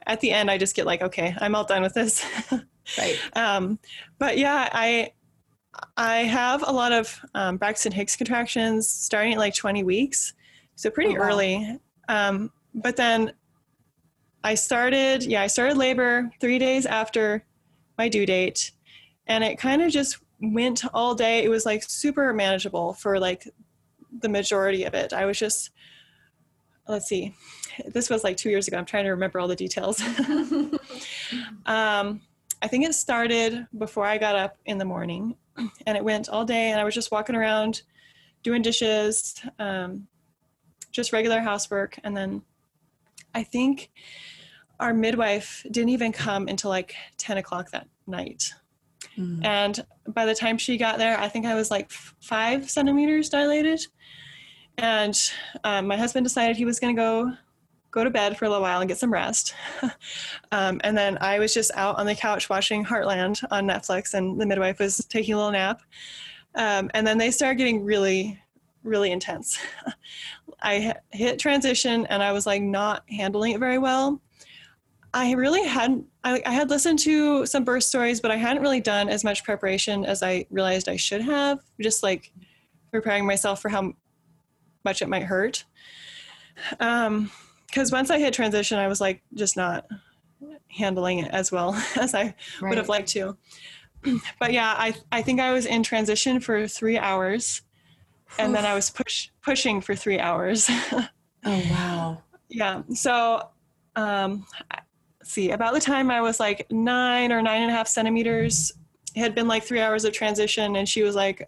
at 0.06 0.20
the 0.22 0.32
end 0.32 0.50
I 0.50 0.58
just 0.58 0.76
get 0.76 0.86
like, 0.86 1.02
okay, 1.02 1.36
I'm 1.40 1.56
all 1.56 1.64
done 1.64 1.82
with 1.82 1.94
this. 1.94 2.26
right. 2.98 3.20
Um, 3.36 3.80
but 4.20 4.38
yeah, 4.38 4.70
I 4.72 5.12
I 5.96 6.18
have 6.24 6.68
a 6.68 6.72
lot 6.72 6.92
of 6.92 7.20
um, 7.34 7.58
Braxton 7.58 7.92
Hicks 7.92 8.16
contractions 8.16 8.88
starting 8.88 9.34
at 9.34 9.40
like 9.40 9.56
20 9.56 9.84
weeks, 9.84 10.34
so 10.76 10.90
pretty 10.90 11.16
oh, 11.16 11.20
wow. 11.20 11.28
early. 11.28 11.80
Um, 12.10 12.52
but 12.74 12.98
then 12.98 13.34
I 14.44 14.56
started, 14.56 15.24
yeah, 15.24 15.42
I 15.42 15.48
started 15.48 15.78
labor 15.78 16.30
three 16.40 16.60
days 16.60 16.86
after 16.86 17.46
my 17.98 18.10
due 18.10 18.26
date, 18.26 18.72
and 19.28 19.44
it 19.44 19.58
kind 19.58 19.82
of 19.82 19.92
just 19.92 20.18
went 20.42 20.84
all 20.94 21.16
day. 21.16 21.44
It 21.44 21.50
was 21.50 21.66
like 21.66 21.84
super 21.84 22.34
manageable 22.34 22.94
for 22.94 23.20
like 23.20 23.48
the 24.12 24.30
majority 24.30 24.84
of 24.84 24.94
it. 24.94 25.14
I 25.14 25.26
was 25.26 25.40
just, 25.40 25.70
let's 26.88 27.08
see, 27.08 27.34
this 27.88 28.10
was 28.10 28.24
like 28.24 28.38
two 28.38 28.50
years 28.50 28.68
ago. 28.68 28.78
I'm 28.78 28.86
trying 28.86 29.06
to 29.06 29.12
remember 29.12 29.40
all 29.40 29.48
the 29.48 29.56
details. 29.56 30.02
um, 31.66 32.22
I 32.62 32.68
think 32.68 32.86
it 32.86 32.94
started 32.94 33.68
before 33.78 34.06
I 34.06 34.18
got 34.18 34.36
up 34.36 34.58
in 34.66 34.78
the 34.78 34.86
morning 34.86 35.36
and 35.86 35.98
it 35.98 36.04
went 36.04 36.30
all 36.30 36.46
day 36.46 36.72
and 36.72 36.80
I 36.80 36.84
was 36.84 36.94
just 36.94 37.12
walking 37.12 37.36
around 37.36 37.82
doing 38.44 38.62
dishes, 38.62 39.42
um, 39.60 40.08
just 40.92 41.14
regular 41.14 41.40
housework. 41.40 42.00
And 42.04 42.16
then 42.16 42.42
I 43.34 43.44
think 43.44 43.92
our 44.80 44.94
midwife 44.94 45.66
didn't 45.72 45.90
even 45.90 46.12
come 46.12 46.48
until 46.48 46.70
like 46.70 46.96
10 47.18 47.38
o'clock 47.38 47.72
that 47.72 47.88
night. 48.08 48.54
Mm. 49.18 49.44
And 49.46 49.86
by 50.08 50.26
the 50.26 50.36
time 50.36 50.58
she 50.58 50.78
got 50.78 50.98
there, 50.98 51.20
I 51.20 51.28
think 51.28 51.46
I 51.46 51.56
was 51.56 51.72
like 51.72 51.92
five 51.92 52.70
centimeters 52.70 53.30
dilated. 53.30 53.86
And 54.78 55.20
um, 55.64 55.88
my 55.88 55.98
husband 55.98 56.26
decided 56.26 56.58
he 56.58 56.66
was 56.66 56.80
going 56.80 56.96
to 56.96 57.00
go 57.00 57.34
go 57.92 58.04
to 58.04 58.10
bed 58.10 58.38
for 58.38 58.46
a 58.46 58.50
little 58.50 58.64
while 58.64 58.80
and 58.80 58.88
get 58.88 58.98
some 58.98 59.12
rest. 59.12 59.54
um, 60.52 60.82
and 60.84 60.98
then 60.98 61.18
I 61.22 61.40
was 61.40 61.54
just 61.54 61.72
out 61.76 62.00
on 62.00 62.06
the 62.06 62.16
couch 62.16 62.50
watching 62.50 62.84
Heartland 62.84 63.44
on 63.52 63.68
Netflix, 63.68 64.14
and 64.14 64.40
the 64.40 64.46
midwife 64.46 64.80
was 64.80 64.98
taking 65.10 65.34
a 65.34 65.38
little 65.38 65.52
nap. 65.52 65.82
Um, 66.56 66.90
and 66.94 67.06
then 67.06 67.18
they 67.18 67.32
started 67.32 67.58
getting 67.58 67.84
really, 67.84 68.42
really 68.84 69.12
intense. 69.12 69.60
I 70.62 70.96
hit 71.12 71.40
transition, 71.40 72.06
and 72.08 72.24
I 72.24 72.32
was 72.32 72.46
like 72.46 72.62
not 72.62 73.04
handling 73.10 73.54
it 73.54 73.60
very 73.60 73.78
well. 73.78 74.22
I 75.14 75.34
really 75.34 75.68
hadn't. 75.68 76.06
I, 76.24 76.42
I, 76.46 76.54
had 76.54 76.70
listened 76.70 77.00
to 77.00 77.46
some 77.46 77.66
birth 77.66 77.84
stories, 77.84 78.22
but 78.22 78.32
I 78.32 78.38
hadn't 78.38 78.62
really 78.62 78.80
done 78.80 79.10
as 79.10 79.26
much 79.26 79.44
preparation 79.44 80.06
as 80.06 80.24
I 80.24 80.46
realized 80.50 80.88
I 80.88 80.96
should 80.96 81.22
have. 81.22 81.60
Just 81.82 82.02
like 82.02 82.32
preparing 82.92 83.26
myself 83.26 83.62
for 83.62 83.68
how 83.68 83.92
much 84.86 85.02
it 85.02 85.10
might 85.10 85.24
hurt. 85.24 85.66
Um, 86.80 87.30
because 87.72 87.92
once 87.92 88.10
I 88.10 88.20
hit 88.20 88.34
transition, 88.34 88.78
I 88.78 88.88
was 88.88 89.02
like 89.02 89.24
just 89.34 89.56
not 89.56 89.88
handling 90.68 91.20
it 91.20 91.32
as 91.32 91.52
well 91.52 91.74
as 91.96 92.14
I 92.14 92.24
right. 92.62 92.70
would 92.70 92.78
have 92.78 92.90
liked 92.90 93.10
to. 93.10 93.38
But 94.40 94.52
yeah, 94.52 94.74
I 94.78 94.96
I 95.12 95.22
think 95.22 95.40
I 95.40 95.54
was 95.54 95.68
in 95.68 95.84
transition 95.84 96.40
for 96.40 96.68
three 96.68 96.98
hours, 96.98 97.62
and 98.40 98.56
then 98.56 98.66
I 98.66 98.74
was 98.74 98.90
push 98.90 99.30
pushing 99.44 99.80
for 99.80 99.94
three 99.94 100.20
hours. 100.20 100.68
oh 100.72 101.08
wow! 101.46 102.24
Yeah. 102.50 102.82
So, 102.96 103.48
um, 103.96 104.48
see, 105.24 105.52
about 105.52 105.76
the 105.76 105.80
time 105.80 106.10
I 106.10 106.20
was 106.20 106.40
like 106.40 106.66
nine 106.72 107.32
or 107.32 107.44
nine 107.44 107.62
and 107.62 107.70
a 107.70 107.76
half 107.76 107.88
centimeters, 107.88 108.72
it 109.16 109.20
had 109.20 109.36
been 109.36 109.48
like 109.48 109.64
three 109.66 109.82
hours 109.82 110.04
of 110.04 110.14
transition, 110.14 110.78
and 110.78 110.90
she 110.90 111.04
was 111.04 111.14
like, 111.14 111.48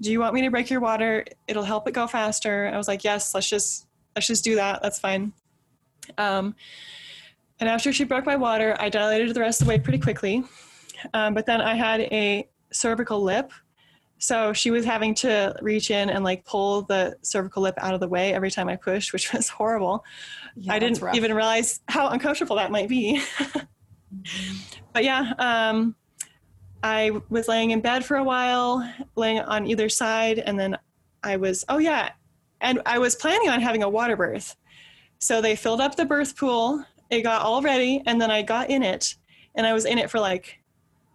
"Do 0.00 0.10
you 0.10 0.18
want 0.18 0.34
me 0.34 0.42
to 0.42 0.50
break 0.50 0.68
your 0.68 0.80
water? 0.80 1.24
It'll 1.46 1.62
help 1.62 1.86
it 1.86 1.94
go 1.94 2.08
faster." 2.08 2.68
I 2.74 2.76
was 2.76 2.88
like, 2.88 3.04
"Yes, 3.04 3.32
let's 3.32 3.48
just 3.48 3.86
let's 4.16 4.26
just 4.26 4.42
do 4.42 4.56
that. 4.56 4.82
That's 4.82 4.98
fine." 4.98 5.32
Um, 6.18 6.54
and 7.60 7.68
after 7.68 7.92
she 7.92 8.04
broke 8.04 8.26
my 8.26 8.36
water, 8.36 8.76
I 8.78 8.88
dilated 8.88 9.34
the 9.34 9.40
rest 9.40 9.60
of 9.60 9.66
the 9.66 9.70
way 9.70 9.78
pretty 9.78 9.98
quickly. 9.98 10.44
Um, 11.14 11.34
but 11.34 11.46
then 11.46 11.60
I 11.60 11.74
had 11.74 12.00
a 12.00 12.48
cervical 12.72 13.22
lip. 13.22 13.52
So 14.18 14.52
she 14.52 14.70
was 14.70 14.84
having 14.84 15.14
to 15.16 15.54
reach 15.60 15.90
in 15.90 16.08
and 16.08 16.24
like 16.24 16.44
pull 16.44 16.82
the 16.82 17.16
cervical 17.22 17.62
lip 17.62 17.74
out 17.78 17.92
of 17.92 18.00
the 18.00 18.08
way 18.08 18.32
every 18.32 18.50
time 18.50 18.68
I 18.68 18.76
pushed, 18.76 19.12
which 19.12 19.32
was 19.32 19.48
horrible. 19.48 20.04
Yeah, 20.54 20.72
I 20.72 20.78
didn't 20.78 21.14
even 21.14 21.34
realize 21.34 21.80
how 21.88 22.08
uncomfortable 22.08 22.56
that 22.56 22.70
might 22.70 22.88
be. 22.88 23.22
but 24.92 25.04
yeah, 25.04 25.32
um, 25.38 25.94
I 26.82 27.10
was 27.28 27.48
laying 27.48 27.70
in 27.70 27.80
bed 27.80 28.04
for 28.04 28.16
a 28.16 28.24
while, 28.24 28.90
laying 29.16 29.40
on 29.40 29.66
either 29.66 29.88
side, 29.88 30.38
and 30.38 30.58
then 30.58 30.76
I 31.22 31.36
was, 31.36 31.64
oh 31.68 31.78
yeah, 31.78 32.10
and 32.60 32.80
I 32.86 32.98
was 32.98 33.16
planning 33.16 33.48
on 33.48 33.60
having 33.60 33.82
a 33.82 33.88
water 33.88 34.16
birth. 34.16 34.56
So 35.18 35.40
they 35.40 35.56
filled 35.56 35.80
up 35.80 35.96
the 35.96 36.04
birth 36.04 36.36
pool. 36.36 36.84
It 37.10 37.22
got 37.22 37.42
all 37.42 37.62
ready, 37.62 38.02
and 38.06 38.20
then 38.20 38.30
I 38.30 38.42
got 38.42 38.70
in 38.70 38.82
it, 38.82 39.14
and 39.54 39.66
I 39.66 39.72
was 39.72 39.84
in 39.84 39.98
it 39.98 40.10
for 40.10 40.20
like 40.20 40.58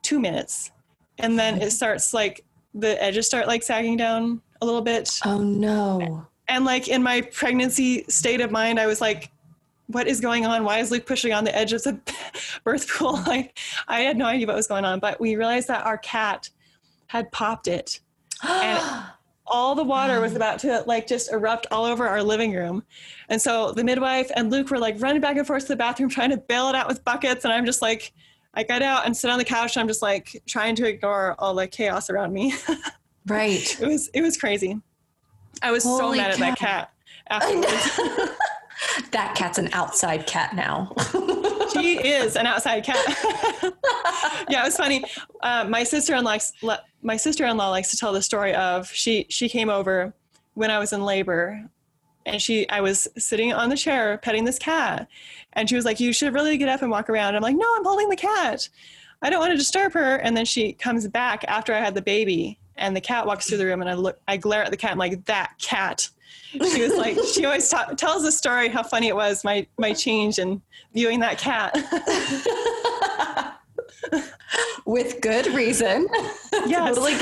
two 0.01 0.20
minutes, 0.20 0.72
and 1.20 1.38
then 1.38 1.62
it 1.62 1.72
starts 1.72 2.13
like 2.13 2.43
the 2.74 3.01
edges 3.03 3.27
start 3.27 3.48
like 3.48 3.63
sagging 3.63 3.98
down 3.98 4.41
a 4.62 4.65
little 4.65 4.81
bit. 4.81 5.20
Oh 5.25 5.39
no! 5.39 6.25
And 6.48 6.65
like 6.65 6.88
in 6.88 7.03
my 7.03 7.22
pregnancy 7.22 8.05
state 8.08 8.41
of 8.41 8.51
mind, 8.51 8.79
I 8.79 8.86
was 8.86 9.01
like, 9.01 9.31
"What 9.88 10.08
is 10.08 10.22
going 10.22 10.46
on? 10.46 10.63
Why 10.63 10.79
is 10.79 10.91
Luke 10.91 11.05
pushing 11.05 11.34
on 11.34 11.43
the 11.43 11.55
edge 11.55 11.74
of 11.74 11.84
the 11.84 12.00
birth 12.63 12.89
pool?" 12.89 13.20
Like 13.27 13.58
I 13.88 14.01
had 14.01 14.17
no 14.17 14.25
idea 14.25 14.48
what 14.48 14.55
was 14.55 14.67
going 14.67 14.86
on, 14.86 15.00
but 15.00 15.20
we 15.20 15.36
realized 15.36 15.67
that 15.67 15.86
our 15.86 15.98
cat 15.98 16.50
had 17.08 17.31
popped 17.31 17.67
it, 17.67 18.00
and 18.43 19.03
all 19.48 19.75
the 19.75 19.83
water 19.83 20.21
was 20.21 20.36
about 20.36 20.60
to 20.60 20.83
like 20.86 21.07
just 21.07 21.31
erupt 21.31 21.67
all 21.71 21.86
over 21.86 22.07
our 22.07 22.24
living 22.24 22.53
room. 22.53 22.83
And 23.29 23.41
so 23.41 23.71
the 23.71 23.83
midwife 23.83 24.31
and 24.36 24.51
Luke 24.51 24.69
were 24.69 24.79
like 24.79 25.01
running 25.01 25.21
back 25.21 25.38
and 25.38 25.45
forth 25.45 25.63
to 25.63 25.69
the 25.69 25.75
bathroom 25.75 26.10
trying 26.10 26.29
to 26.29 26.38
bail 26.38 26.69
it 26.69 26.75
out 26.75 26.88
with 26.88 27.03
buckets. 27.03 27.43
And 27.43 27.53
I'm 27.53 27.65
just 27.65 27.81
like, 27.81 28.13
I 28.53 28.63
got 28.63 28.81
out 28.81 29.05
and 29.05 29.15
sit 29.15 29.29
on 29.29 29.38
the 29.38 29.45
couch. 29.45 29.75
And 29.75 29.81
I'm 29.81 29.88
just 29.88 30.01
like 30.01 30.41
trying 30.48 30.75
to 30.75 30.88
ignore 30.88 31.36
all 31.39 31.53
the 31.53 31.67
chaos 31.67 32.10
around 32.10 32.33
me. 32.33 32.53
right. 33.27 33.79
It 33.81 33.88
was 33.88 34.10
it 34.13 34.21
was 34.21 34.38
crazy. 34.38 34.79
I 35.62 35.71
was 35.71 35.83
Holy 35.83 36.17
so 36.17 36.24
mad 36.24 36.24
cat. 36.24 36.33
at 36.33 36.39
that 36.39 36.57
cat 36.57 36.93
afterwards. 37.29 38.31
That 39.11 39.35
cat's 39.35 39.57
an 39.57 39.69
outside 39.73 40.27
cat 40.27 40.55
now. 40.55 40.93
she 41.73 41.97
is 42.00 42.35
an 42.35 42.45
outside 42.45 42.83
cat. 42.83 42.97
yeah, 44.50 44.61
it 44.61 44.65
was 44.65 44.77
funny. 44.77 45.03
Uh, 45.41 45.65
my 45.67 45.83
sister-in-law, 45.83 46.38
my 47.01 47.17
sister-in-law 47.17 47.69
likes 47.69 47.91
to 47.91 47.97
tell 47.97 48.13
the 48.13 48.21
story 48.21 48.53
of 48.53 48.88
she 48.91 49.25
she 49.29 49.47
came 49.50 49.69
over 49.69 50.13
when 50.53 50.71
I 50.71 50.79
was 50.79 50.93
in 50.93 51.03
labor, 51.03 51.69
and 52.25 52.41
she 52.41 52.67
I 52.69 52.81
was 52.81 53.07
sitting 53.17 53.53
on 53.53 53.69
the 53.69 53.77
chair 53.77 54.17
petting 54.17 54.45
this 54.45 54.59
cat, 54.59 55.07
and 55.53 55.69
she 55.69 55.75
was 55.75 55.85
like, 55.85 56.00
"You 56.00 56.13
should 56.13 56.33
really 56.33 56.57
get 56.57 56.69
up 56.69 56.81
and 56.81 56.91
walk 56.91 57.09
around." 57.09 57.35
I'm 57.35 57.41
like, 57.41 57.55
"No, 57.55 57.67
I'm 57.77 57.85
holding 57.85 58.09
the 58.09 58.15
cat. 58.15 58.67
I 59.21 59.29
don't 59.29 59.39
want 59.39 59.51
to 59.51 59.57
disturb 59.57 59.93
her." 59.93 60.15
And 60.17 60.35
then 60.35 60.45
she 60.45 60.73
comes 60.73 61.07
back 61.07 61.45
after 61.47 61.73
I 61.73 61.79
had 61.79 61.95
the 61.95 62.01
baby, 62.01 62.59
and 62.75 62.95
the 62.95 63.01
cat 63.01 63.25
walks 63.25 63.47
through 63.47 63.59
the 63.59 63.65
room, 63.65 63.81
and 63.81 63.89
I 63.89 63.93
look, 63.93 64.19
I 64.27 64.38
glare 64.38 64.63
at 64.63 64.71
the 64.71 64.77
cat. 64.77 64.91
I'm 64.91 64.97
like, 64.97 65.25
"That 65.25 65.53
cat." 65.59 66.09
She 66.51 66.81
was 66.81 66.95
like 66.95 67.17
she 67.33 67.45
always 67.50 67.67
ta- 67.69 67.93
tells 67.95 68.23
the 68.23 68.31
story 68.31 68.69
how 68.69 68.83
funny 68.83 69.07
it 69.07 69.15
was 69.15 69.43
my 69.43 69.65
my 69.77 69.93
change 69.93 70.39
in 70.39 70.61
viewing 70.93 71.19
that 71.19 71.38
cat. 71.38 71.75
With 74.85 75.21
good 75.21 75.47
reason. 75.47 76.07
Yes. 76.65 76.95
totally 76.95 77.15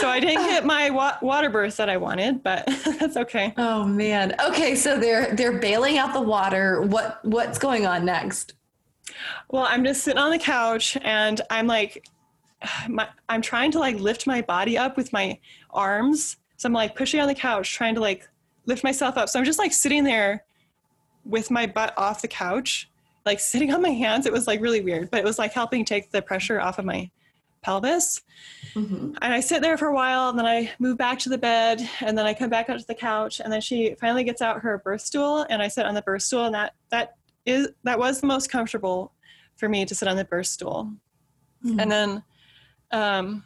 so 0.00 0.08
i 0.08 0.18
didn't 0.20 0.44
get 0.46 0.64
my 0.64 0.88
wa- 0.90 1.16
water 1.20 1.50
birth 1.50 1.76
that 1.76 1.88
i 1.88 1.96
wanted 1.96 2.42
but 2.42 2.66
that's 2.98 3.16
okay. 3.16 3.52
Oh 3.56 3.84
man. 3.84 4.34
Okay 4.40 4.74
so 4.74 4.98
they're 4.98 5.34
they're 5.34 5.58
bailing 5.58 5.98
out 5.98 6.12
the 6.12 6.20
water. 6.20 6.82
What 6.82 7.24
what's 7.24 7.58
going 7.58 7.86
on 7.86 8.04
next? 8.04 8.54
Well 9.50 9.66
i'm 9.68 9.84
just 9.84 10.02
sitting 10.02 10.18
on 10.18 10.30
the 10.30 10.38
couch 10.38 10.96
and 11.02 11.40
i'm 11.50 11.66
like 11.66 12.04
my, 12.88 13.08
i'm 13.28 13.42
trying 13.42 13.70
to 13.72 13.78
like 13.78 13.98
lift 13.98 14.26
my 14.26 14.42
body 14.42 14.76
up 14.76 14.96
with 14.96 15.12
my 15.12 15.38
arms 15.70 16.36
So 16.58 16.66
I'm 16.66 16.72
like 16.72 16.94
pushing 16.94 17.20
on 17.20 17.28
the 17.28 17.34
couch, 17.34 17.72
trying 17.72 17.94
to 17.94 18.00
like 18.00 18.28
lift 18.66 18.84
myself 18.84 19.16
up. 19.16 19.28
So 19.28 19.38
I'm 19.38 19.44
just 19.44 19.58
like 19.58 19.72
sitting 19.72 20.04
there 20.04 20.44
with 21.24 21.50
my 21.50 21.66
butt 21.66 21.94
off 21.96 22.20
the 22.20 22.28
couch, 22.28 22.90
like 23.24 23.40
sitting 23.40 23.72
on 23.72 23.80
my 23.80 23.90
hands. 23.90 24.26
It 24.26 24.32
was 24.32 24.46
like 24.46 24.60
really 24.60 24.80
weird, 24.80 25.10
but 25.10 25.20
it 25.20 25.24
was 25.24 25.38
like 25.38 25.52
helping 25.52 25.84
take 25.84 26.10
the 26.10 26.20
pressure 26.20 26.60
off 26.60 26.78
of 26.78 26.84
my 26.84 27.10
pelvis. 27.62 28.22
Mm-hmm. 28.74 29.14
And 29.22 29.34
I 29.34 29.40
sit 29.40 29.62
there 29.62 29.78
for 29.78 29.86
a 29.86 29.94
while 29.94 30.30
and 30.30 30.38
then 30.38 30.46
I 30.46 30.72
move 30.78 30.98
back 30.98 31.18
to 31.20 31.28
the 31.28 31.38
bed 31.38 31.88
and 32.00 32.18
then 32.18 32.26
I 32.26 32.34
come 32.34 32.50
back 32.50 32.68
out 32.68 32.78
to 32.78 32.86
the 32.86 32.94
couch 32.94 33.40
and 33.40 33.52
then 33.52 33.60
she 33.60 33.94
finally 34.00 34.24
gets 34.24 34.42
out 34.42 34.60
her 34.60 34.78
birth 34.78 35.02
stool 35.02 35.46
and 35.48 35.62
I 35.62 35.68
sit 35.68 35.86
on 35.86 35.94
the 35.94 36.02
birth 36.02 36.22
stool 36.22 36.46
and 36.46 36.54
that 36.54 36.74
that 36.90 37.16
is 37.46 37.68
that 37.84 37.98
was 37.98 38.20
the 38.20 38.26
most 38.26 38.50
comfortable 38.50 39.12
for 39.56 39.68
me 39.68 39.84
to 39.86 39.94
sit 39.94 40.08
on 40.08 40.16
the 40.16 40.24
birth 40.24 40.46
stool. 40.46 40.92
Mm-hmm. 41.64 41.80
And 41.80 41.90
then 41.90 42.22
um 42.90 43.44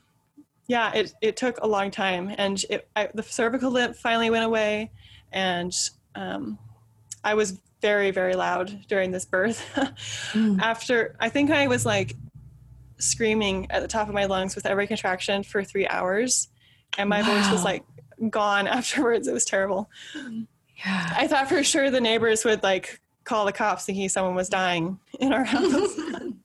yeah, 0.66 0.92
it, 0.92 1.14
it 1.20 1.36
took 1.36 1.58
a 1.58 1.66
long 1.66 1.90
time 1.90 2.34
and 2.38 2.64
it, 2.70 2.88
I, 2.94 3.08
the 3.14 3.22
cervical 3.22 3.70
lip 3.70 3.96
finally 3.96 4.30
went 4.30 4.44
away 4.44 4.90
and 5.32 5.74
um, 6.14 6.58
I 7.24 7.34
was 7.34 7.58
very, 7.80 8.10
very 8.10 8.34
loud 8.34 8.86
during 8.88 9.10
this 9.10 9.24
birth. 9.24 9.64
mm. 10.32 10.60
After, 10.60 11.16
I 11.20 11.28
think 11.28 11.50
I 11.50 11.66
was 11.66 11.84
like 11.84 12.14
screaming 12.98 13.66
at 13.70 13.82
the 13.82 13.88
top 13.88 14.08
of 14.08 14.14
my 14.14 14.26
lungs 14.26 14.54
with 14.54 14.66
every 14.66 14.86
contraction 14.86 15.42
for 15.42 15.64
three 15.64 15.86
hours. 15.88 16.48
And 16.96 17.08
my 17.08 17.22
wow. 17.22 17.34
voice 17.34 17.50
was 17.50 17.64
like 17.64 17.84
gone 18.30 18.66
afterwards. 18.68 19.26
It 19.26 19.34
was 19.34 19.44
terrible. 19.44 19.90
Yeah. 20.14 21.12
I 21.16 21.26
thought 21.26 21.48
for 21.48 21.62
sure 21.62 21.90
the 21.90 22.00
neighbors 22.00 22.44
would 22.44 22.62
like 22.62 23.00
call 23.24 23.44
the 23.44 23.52
cops 23.52 23.84
thinking 23.84 24.08
someone 24.08 24.34
was 24.34 24.48
dying 24.48 24.98
in 25.20 25.32
our 25.32 25.44
house. 25.44 25.98
um, 25.98 26.40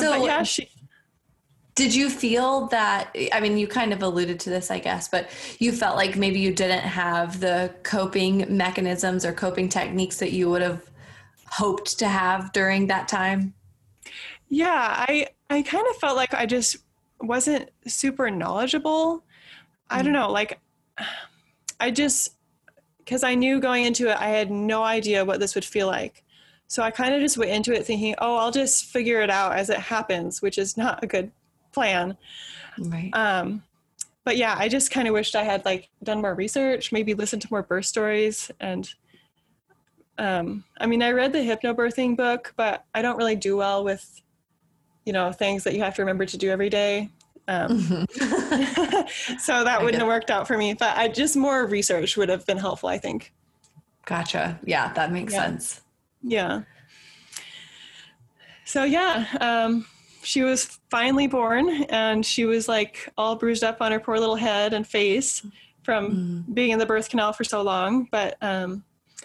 so, 0.00 0.10
but 0.10 0.22
yeah, 0.24 0.42
she, 0.42 0.68
did 1.76 1.94
you 1.94 2.08
feel 2.08 2.66
that? 2.68 3.14
I 3.32 3.38
mean, 3.38 3.58
you 3.58 3.68
kind 3.68 3.92
of 3.92 4.02
alluded 4.02 4.40
to 4.40 4.50
this, 4.50 4.70
I 4.70 4.78
guess, 4.78 5.08
but 5.08 5.28
you 5.60 5.72
felt 5.72 5.94
like 5.94 6.16
maybe 6.16 6.40
you 6.40 6.52
didn't 6.52 6.80
have 6.80 7.38
the 7.38 7.72
coping 7.82 8.46
mechanisms 8.56 9.24
or 9.24 9.32
coping 9.32 9.68
techniques 9.68 10.16
that 10.18 10.32
you 10.32 10.50
would 10.50 10.62
have 10.62 10.82
hoped 11.48 11.98
to 11.98 12.08
have 12.08 12.50
during 12.52 12.86
that 12.86 13.08
time? 13.08 13.52
Yeah, 14.48 15.04
I 15.06 15.28
I 15.50 15.62
kind 15.62 15.86
of 15.90 15.96
felt 15.96 16.16
like 16.16 16.32
I 16.32 16.46
just 16.46 16.76
wasn't 17.20 17.70
super 17.86 18.30
knowledgeable. 18.30 19.22
I 19.90 20.02
don't 20.02 20.12
mm. 20.12 20.20
know, 20.20 20.32
like 20.32 20.58
I 21.78 21.90
just 21.90 22.36
because 22.98 23.22
I 23.22 23.34
knew 23.34 23.60
going 23.60 23.84
into 23.84 24.08
it, 24.08 24.16
I 24.18 24.28
had 24.28 24.50
no 24.50 24.82
idea 24.82 25.26
what 25.26 25.40
this 25.40 25.54
would 25.54 25.64
feel 25.64 25.88
like. 25.88 26.24
So 26.68 26.82
I 26.82 26.90
kind 26.90 27.14
of 27.14 27.20
just 27.20 27.36
went 27.36 27.50
into 27.50 27.72
it 27.74 27.84
thinking, 27.84 28.14
oh, 28.18 28.36
I'll 28.36 28.50
just 28.50 28.86
figure 28.86 29.20
it 29.20 29.30
out 29.30 29.52
as 29.52 29.68
it 29.70 29.78
happens, 29.78 30.40
which 30.40 30.58
is 30.58 30.76
not 30.76 31.04
a 31.04 31.06
good 31.06 31.30
plan. 31.76 32.16
Right. 32.78 33.10
Um, 33.12 33.62
but 34.24 34.38
yeah, 34.38 34.56
I 34.58 34.68
just 34.68 34.90
kind 34.90 35.06
of 35.06 35.12
wished 35.12 35.36
I 35.36 35.44
had 35.44 35.64
like 35.66 35.90
done 36.02 36.22
more 36.22 36.34
research, 36.34 36.90
maybe 36.90 37.12
listened 37.12 37.42
to 37.42 37.48
more 37.50 37.62
birth 37.62 37.84
stories. 37.84 38.50
And 38.60 38.88
um, 40.18 40.64
I 40.80 40.86
mean, 40.86 41.02
I 41.02 41.12
read 41.12 41.34
the 41.34 41.40
hypnobirthing 41.40 42.16
book, 42.16 42.54
but 42.56 42.86
I 42.94 43.02
don't 43.02 43.18
really 43.18 43.36
do 43.36 43.58
well 43.58 43.84
with, 43.84 44.22
you 45.04 45.12
know, 45.12 45.32
things 45.32 45.64
that 45.64 45.74
you 45.74 45.82
have 45.82 45.94
to 45.96 46.02
remember 46.02 46.24
to 46.24 46.38
do 46.38 46.50
every 46.50 46.70
day. 46.70 47.10
Um, 47.46 47.78
mm-hmm. 47.78 49.36
so 49.38 49.62
that 49.62 49.82
wouldn't 49.82 50.00
have 50.00 50.08
worked 50.08 50.30
out 50.30 50.48
for 50.48 50.56
me. 50.56 50.72
But 50.72 50.96
I 50.96 51.08
just 51.08 51.36
more 51.36 51.66
research 51.66 52.16
would 52.16 52.30
have 52.30 52.46
been 52.46 52.58
helpful, 52.58 52.88
I 52.88 52.96
think. 52.98 53.34
Gotcha. 54.06 54.58
Yeah, 54.64 54.94
that 54.94 55.12
makes 55.12 55.34
yeah. 55.34 55.42
sense. 55.42 55.82
Yeah. 56.22 56.62
So 58.64 58.82
yeah, 58.82 59.26
um, 59.40 59.86
she 60.26 60.42
was 60.42 60.80
finally 60.90 61.28
born 61.28 61.84
and 61.84 62.26
she 62.26 62.46
was 62.46 62.68
like 62.68 63.08
all 63.16 63.36
bruised 63.36 63.62
up 63.62 63.80
on 63.80 63.92
her 63.92 64.00
poor 64.00 64.18
little 64.18 64.34
head 64.34 64.74
and 64.74 64.84
face 64.84 65.46
from 65.84 66.10
mm. 66.10 66.54
being 66.54 66.72
in 66.72 66.80
the 66.80 66.84
birth 66.84 67.08
canal 67.08 67.32
for 67.32 67.44
so 67.44 67.62
long. 67.62 68.08
But 68.10 68.36
um 68.42 68.82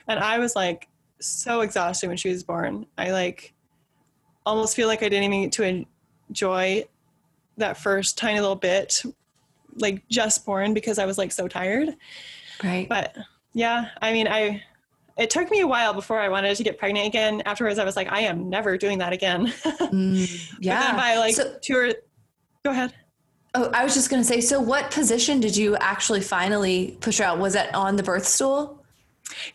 and 0.08 0.20
i 0.20 0.38
was 0.38 0.55
like 0.55 0.88
so 1.20 1.62
exhausted 1.62 2.08
when 2.08 2.17
she 2.17 2.29
was 2.29 2.43
born. 2.43 2.86
I 3.00 3.12
like 3.12 3.53
almost 4.46 4.75
feel 4.75 4.88
like 4.88 5.01
i 5.01 5.10
didn't 5.10 5.24
even 5.24 5.41
get 5.41 5.51
to 5.53 5.86
enjoy 6.29 6.86
that 7.58 7.77
first 7.77 8.17
tiny 8.17 8.39
little 8.39 8.55
bit 8.55 9.01
like 9.77 10.07
just 10.07 10.46
born 10.46 10.74
because 10.74 11.00
i 11.00 11.05
was 11.05 11.18
like 11.18 11.31
so 11.31 11.48
tired. 11.48 11.90
Right. 12.64 12.87
But 12.87 13.18
yeah 13.53 13.90
i 14.01 14.14
mean 14.14 14.27
i 14.29 14.64
it 15.22 15.29
took 15.29 15.51
me 15.51 15.60
a 15.60 15.68
while 15.68 15.94
before 15.94 16.20
I 16.20 16.29
wanted 16.29 16.55
to 16.55 16.64
get 16.64 16.77
pregnant 16.77 17.07
again. 17.07 17.42
Afterwards, 17.46 17.77
I 17.79 17.86
was 17.86 17.96
like, 17.96 18.12
I 18.12 18.22
am 18.22 18.50
never 18.50 18.77
doing 18.77 18.98
that 18.98 19.14
again. 19.14 19.48
mm, 19.66 20.50
yeah. 20.60 20.79
But 20.79 20.88
then 20.88 20.96
by 20.96 21.18
like 21.18 21.36
so, 21.36 21.55
two 21.62 21.77
or, 21.77 21.94
go 22.64 22.72
ahead. 22.72 22.94
Oh, 23.53 23.70
I 23.74 23.84
was 23.84 23.94
just 23.94 24.10
going 24.10 24.22
to 24.22 24.27
say, 24.27 24.42
so 24.42 24.60
what 24.60 24.92
position 24.92 25.40
did 25.40 25.55
you 25.55 25.75
actually 25.77 26.22
finally 26.22 26.98
push 27.01 27.20
out? 27.20 27.38
Was 27.38 27.53
that 27.53 27.74
on 27.75 27.98
the 27.98 28.03
birth 28.03 28.25
stool? 28.25 28.84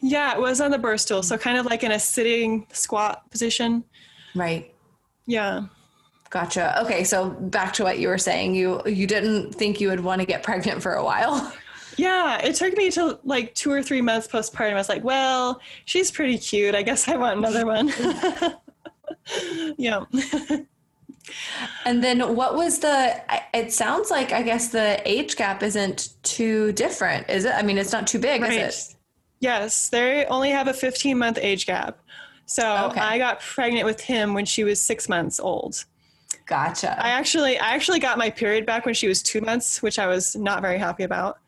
Yeah, 0.01 0.35
it 0.35 0.41
was 0.41 0.61
on 0.61 0.71
the 0.71 0.79
birth 0.79 1.01
stool. 1.01 1.23
So 1.23 1.37
kind 1.37 1.59
of 1.59 1.67
like 1.67 1.83
in 1.83 1.93
a 1.93 1.99
sitting 1.99 2.67
squat 2.73 3.29
position. 3.31 3.85
Right. 4.35 4.73
Yeah. 5.27 5.67
Gotcha. 6.31 6.83
Okay, 6.83 7.05
so 7.05 7.31
back 7.31 7.73
to 7.75 7.85
what 7.85 7.99
you 7.99 8.09
were 8.09 8.19
saying. 8.19 8.55
You 8.55 8.83
you 8.87 9.07
didn't 9.07 9.55
think 9.55 9.81
you 9.81 9.89
would 9.89 10.01
want 10.01 10.21
to 10.21 10.27
get 10.27 10.43
pregnant 10.43 10.83
for 10.83 10.95
a 10.95 11.05
while. 11.05 11.53
Yeah, 11.97 12.39
it 12.39 12.55
took 12.57 12.77
me 12.77 12.91
to 12.93 13.19
like 13.25 13.55
two 13.55 13.71
or 13.71 13.83
three 13.83 14.03
months 14.03 14.27
postpartum. 14.29 14.73
I 14.73 14.75
was 14.75 14.89
like, 14.89 15.05
well, 15.05 15.61
she's 15.85 16.11
pretty 16.11 16.39
cute. 16.39 16.75
I 16.75 16.83
guess 16.83 17.09
I 17.09 17.17
want 17.17 17.39
another 17.39 17.67
one. 17.67 17.93
yeah. 19.79 20.05
and 21.85 22.05
then 22.05 22.35
what 22.37 22.55
was 22.55 22.81
the 22.81 23.21
it 23.55 23.73
sounds 23.73 24.11
like 24.11 24.33
I 24.33 24.43
guess 24.43 24.69
the 24.69 25.01
age 25.09 25.37
gap 25.37 25.63
isn't 25.63 26.11
too 26.23 26.73
different, 26.73 27.29
is 27.31 27.45
it? 27.45 27.55
I 27.55 27.63
mean, 27.63 27.79
it's 27.79 27.93
not 27.93 28.07
too 28.07 28.19
big, 28.19 28.43
right. 28.43 28.53
is 28.53 28.91
it? 28.91 28.97
Yes, 29.41 29.89
they 29.89 30.27
only 30.27 30.51
have 30.51 30.69
a 30.69 30.75
15 30.75 31.19
month 31.19 31.39
age 31.41 31.67
gap. 31.67 31.99
So 32.47 32.89
okay. 32.91 33.01
I 33.01 33.19
got 33.19 33.41
pregnant 33.41 33.87
with 33.87 34.01
him 34.01 34.35
when 34.35 34.45
she 34.45 34.65
was 34.65 34.81
6 34.81 35.09
months 35.09 35.41
old. 35.41 35.85
Gotcha. 36.47 36.97
I 37.05 37.09
actually 37.11 37.59
I 37.59 37.71
actually 37.71 37.99
got 37.99 38.19
my 38.19 38.31
period 38.31 38.67
back 38.67 38.87
when 38.87 38.95
she 38.95 39.09
was 39.09 39.23
2 39.23 39.41
months, 39.41 39.83
which 39.83 39.99
I 39.99 40.07
was 40.07 40.37
not 40.37 40.63
very 40.63 40.79
happy 40.79 41.03
about. 41.03 41.39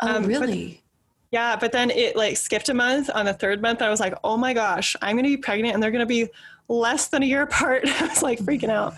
Oh, 0.00 0.16
um, 0.16 0.26
really? 0.26 0.66
But, 0.66 0.82
yeah, 1.32 1.56
but 1.56 1.72
then 1.72 1.90
it 1.90 2.16
like 2.16 2.36
skipped 2.36 2.68
a 2.68 2.74
month. 2.74 3.10
On 3.14 3.26
the 3.26 3.34
third 3.34 3.60
month, 3.60 3.82
I 3.82 3.90
was 3.90 4.00
like, 4.00 4.14
oh 4.24 4.36
my 4.36 4.54
gosh, 4.54 4.96
I'm 5.02 5.16
going 5.16 5.24
to 5.24 5.30
be 5.30 5.36
pregnant 5.36 5.74
and 5.74 5.82
they're 5.82 5.90
going 5.90 6.00
to 6.00 6.06
be 6.06 6.28
less 6.68 7.08
than 7.08 7.22
a 7.22 7.26
year 7.26 7.42
apart. 7.50 7.82
I 7.86 8.06
was 8.06 8.22
like 8.22 8.38
freaking 8.40 8.70
out. 8.70 8.94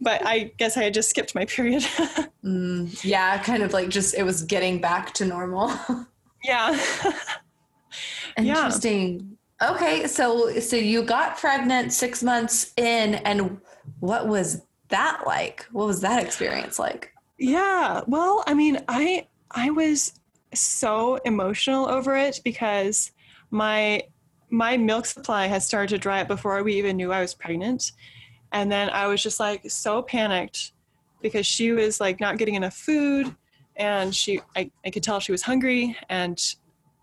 But 0.00 0.24
I 0.24 0.52
guess 0.58 0.76
I 0.76 0.84
had 0.84 0.94
just 0.94 1.10
skipped 1.10 1.34
my 1.34 1.44
period. 1.44 1.82
mm, 2.44 3.04
yeah, 3.04 3.42
kind 3.42 3.62
of 3.62 3.72
like 3.72 3.88
just 3.88 4.14
it 4.14 4.22
was 4.22 4.42
getting 4.42 4.80
back 4.80 5.14
to 5.14 5.24
normal. 5.24 5.72
yeah. 6.44 6.78
Interesting. 8.36 9.36
Yeah. 9.60 9.70
Okay, 9.70 10.06
so 10.06 10.58
so 10.60 10.76
you 10.76 11.04
got 11.04 11.38
pregnant 11.38 11.92
6 11.92 12.22
months 12.22 12.72
in 12.76 13.14
and 13.14 13.60
what 14.00 14.26
was 14.26 14.62
that 14.88 15.22
like? 15.26 15.66
What 15.72 15.86
was 15.86 16.00
that 16.00 16.22
experience 16.22 16.78
like? 16.78 17.12
Yeah. 17.38 18.02
Well, 18.06 18.44
I 18.46 18.54
mean, 18.54 18.80
I 18.88 19.26
I 19.50 19.70
was 19.70 20.12
so 20.54 21.16
emotional 21.24 21.88
over 21.88 22.16
it 22.16 22.40
because 22.44 23.12
my 23.50 24.02
my 24.50 24.76
milk 24.76 25.06
supply 25.06 25.46
had 25.46 25.62
started 25.62 25.88
to 25.88 25.98
dry 25.98 26.20
up 26.20 26.28
before 26.28 26.62
we 26.62 26.74
even 26.74 26.96
knew 26.96 27.12
I 27.12 27.20
was 27.20 27.34
pregnant. 27.34 27.92
And 28.52 28.70
then 28.70 28.88
I 28.90 29.06
was 29.06 29.22
just 29.22 29.40
like 29.40 29.68
so 29.68 30.02
panicked 30.02 30.72
because 31.22 31.46
she 31.46 31.72
was 31.72 32.00
like 32.00 32.20
not 32.20 32.38
getting 32.38 32.54
enough 32.54 32.76
food 32.76 33.34
and 33.76 34.14
she 34.14 34.40
I, 34.56 34.70
I 34.84 34.90
could 34.90 35.02
tell 35.02 35.18
she 35.18 35.32
was 35.32 35.42
hungry 35.42 35.96
and 36.08 36.40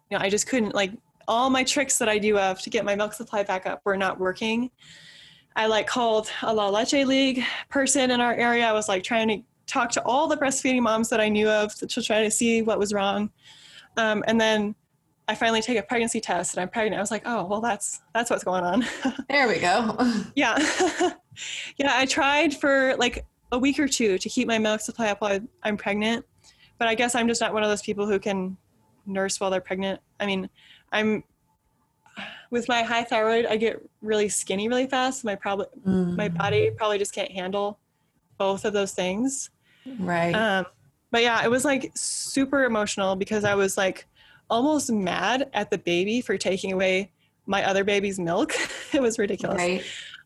you 0.10 0.18
know 0.18 0.24
I 0.24 0.30
just 0.30 0.48
couldn't 0.48 0.74
like 0.74 0.92
all 1.28 1.50
my 1.50 1.64
tricks 1.64 1.98
that 1.98 2.08
I 2.08 2.18
do 2.18 2.38
of 2.38 2.62
to 2.62 2.70
get 2.70 2.86
my 2.86 2.96
milk 2.96 3.14
supply 3.14 3.44
back 3.44 3.66
up 3.66 3.82
were 3.84 3.98
not 3.98 4.20
working. 4.20 4.72
I 5.56 5.66
like 5.66 5.88
called 5.88 6.30
a 6.42 6.54
La 6.54 6.70
Leche 6.70 7.06
League 7.06 7.44
person 7.70 8.12
in 8.12 8.22
our 8.22 8.34
area. 8.34 8.66
I 8.66 8.72
was 8.72 8.88
like 8.88 9.04
trying 9.04 9.28
to 9.28 9.42
talk 9.72 9.90
to 9.90 10.04
all 10.04 10.28
the 10.28 10.36
breastfeeding 10.36 10.82
moms 10.82 11.08
that 11.10 11.22
I 11.22 11.30
knew 11.30 11.50
of 11.50 11.74
to 11.76 11.88
try 11.88 12.24
to 12.24 12.30
see 12.30 12.62
what 12.62 12.78
was 12.78 12.94
wrong. 12.94 13.32
Um, 13.96 14.24
and 14.28 14.40
then 14.40 14.76
I 15.28 15.36
finally 15.36 15.62
take 15.62 15.78
a 15.78 15.84
pregnancy 15.84 16.20
test 16.20 16.56
and 16.56 16.62
I'm 16.62 16.68
pregnant. 16.68 16.98
I 16.98 17.02
was 17.02 17.12
like, 17.12 17.24
oh, 17.26 17.46
well, 17.46 17.62
that's 17.62 18.02
that's 18.14 18.30
what's 18.30 18.44
going 18.44 18.64
on. 18.64 18.86
there 19.30 19.48
we 19.48 19.60
go. 19.60 19.98
yeah, 20.36 20.58
yeah. 21.78 21.94
I 21.96 22.06
tried 22.06 22.54
for 22.54 22.96
like 22.98 23.26
a 23.54 23.58
week 23.58 23.80
or 23.80 23.88
two 23.88 24.18
to 24.18 24.30
keep 24.30 24.48
my 24.48 24.58
milk 24.58 24.82
supply 24.82 25.08
up 25.08 25.22
while 25.22 25.40
I'm 25.64 25.78
pregnant, 25.78 26.26
but 26.78 26.90
I 26.90 26.96
guess 26.96 27.16
I'm 27.16 27.28
just 27.28 27.40
not 27.40 27.54
one 27.54 27.64
of 27.64 27.70
those 27.70 27.82
people 27.82 28.06
who 28.06 28.20
can 28.20 28.58
nurse 29.06 29.40
while 29.40 29.50
they're 29.50 29.62
pregnant. 29.62 30.02
I 30.20 30.26
mean, 30.26 30.50
I'm 30.92 31.24
with 32.50 32.68
my 32.68 32.84
high 32.84 33.06
thyroid. 33.06 33.46
I 33.46 33.56
get 33.56 33.82
really 34.02 34.28
skinny 34.28 34.68
really 34.68 34.88
fast. 34.88 35.24
My 35.24 35.36
probably 35.36 35.68
mm. 35.88 36.18
my 36.18 36.28
body 36.28 36.72
probably 36.72 36.98
just 36.98 37.16
can't 37.16 37.32
handle 37.32 37.80
both 38.38 38.66
of 38.66 38.74
those 38.74 38.92
things. 38.92 39.50
Right. 40.00 40.34
Um, 40.34 40.66
but 41.12 41.22
yeah, 41.22 41.44
it 41.44 41.52
was 41.52 41.66
like 41.66 41.92
super 41.96 42.64
emotional 42.64 43.16
because 43.16 43.44
I 43.44 43.56
was 43.56 43.78
like 43.78 44.08
almost 44.50 44.92
mad 44.92 45.50
at 45.54 45.70
the 45.70 45.78
baby 45.78 46.22
for 46.22 46.38
taking 46.38 46.72
away 46.72 47.12
my 47.46 47.68
other 47.68 47.84
baby's 47.84 48.20
milk. 48.20 48.54
it 48.94 49.02
was 49.02 49.20
ridiculous. 49.20 49.58
Right. 49.58 49.84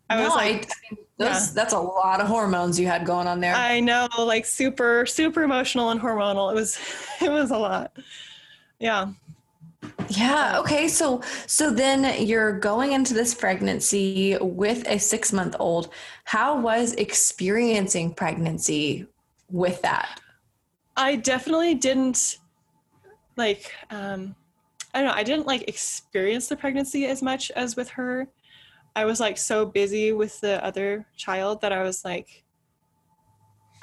I 0.10 0.18
no, 0.18 0.24
was 0.24 0.36
like, 0.36 0.70
I, 0.70 0.98
Those, 1.18 1.28
Yeah. 1.28 1.48
That's 1.54 1.74
a 1.74 1.80
lot 1.80 2.22
of 2.22 2.28
hormones 2.28 2.80
you 2.80 2.88
had 2.88 3.06
going 3.06 3.28
on 3.28 3.40
there. 3.40 3.56
I 3.56 3.80
know, 3.80 4.08
like 4.18 4.46
super, 4.46 5.06
super 5.06 5.44
emotional 5.44 5.90
and 5.90 6.00
hormonal. 6.00 6.52
It 6.52 6.56
was, 6.56 6.78
it 7.22 7.32
was 7.32 7.52
a 7.52 7.58
lot. 7.58 7.98
Yeah. 8.80 9.08
Yeah. 10.10 10.60
Okay. 10.60 10.88
So 10.88 11.22
so 11.48 11.72
then 11.72 12.26
you're 12.26 12.60
going 12.60 12.92
into 12.92 13.14
this 13.14 13.34
pregnancy 13.34 14.38
with 14.42 14.88
a 14.88 15.00
six 15.00 15.32
month 15.32 15.56
old. 15.60 15.90
How 16.24 16.60
was 16.60 16.94
experiencing 16.94 18.14
pregnancy 18.14 19.08
with 19.50 19.82
that? 19.82 20.20
I 20.98 21.16
definitely 21.18 21.76
didn't 21.76 22.38
like 23.38 23.74
um 23.90 24.36
I 24.94 25.00
don't 25.00 25.10
know, 25.10 25.14
I 25.16 25.24
didn't 25.24 25.46
like 25.46 25.68
experience 25.68 26.48
the 26.48 26.56
pregnancy 26.56 27.06
as 27.06 27.22
much 27.22 27.52
as 27.52 27.76
with 27.76 27.90
her. 27.90 28.28
I 28.96 29.04
was 29.04 29.20
like 29.20 29.38
so 29.38 29.66
busy 29.66 30.14
with 30.14 30.40
the 30.40 30.64
other 30.64 31.06
child 31.18 31.60
that 31.62 31.74
I 31.74 31.84
was 31.84 32.06
like 32.06 32.44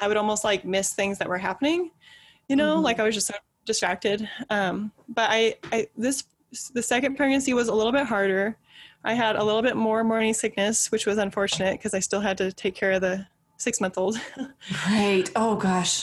I 0.00 0.08
would 0.08 0.16
almost 0.16 0.42
like 0.42 0.64
miss 0.64 0.94
things 0.94 1.18
that 1.18 1.28
were 1.28 1.38
happening. 1.38 1.90
You 2.48 2.56
know, 2.56 2.78
Mhm. 2.78 2.82
like 2.82 2.98
I 2.98 3.04
was 3.04 3.14
just 3.14 3.26
so 3.26 3.34
distracted. 3.66 4.28
Um 4.50 4.90
but 5.08 5.28
I 5.30 5.56
I 5.70 5.86
this 5.96 6.24
the 6.74 6.82
second 6.82 7.16
pregnancy 7.16 7.54
was 7.54 7.68
a 7.68 7.74
little 7.74 7.92
bit 7.92 8.06
harder. 8.06 8.56
I 9.04 9.14
had 9.14 9.36
a 9.36 9.44
little 9.44 9.62
bit 9.62 9.76
more 9.76 10.04
morning 10.04 10.32
sickness, 10.32 10.90
which 10.92 11.06
was 11.06 11.18
unfortunate 11.18 11.72
because 11.78 11.92
I 11.94 11.98
still 12.00 12.20
had 12.20 12.38
to 12.38 12.52
take 12.52 12.74
care 12.74 12.92
of 12.92 13.00
the 13.00 13.26
6 13.62 13.80
month 13.80 13.96
old. 13.98 14.20
Right. 14.88 15.30
Oh 15.36 15.54
gosh. 15.56 16.02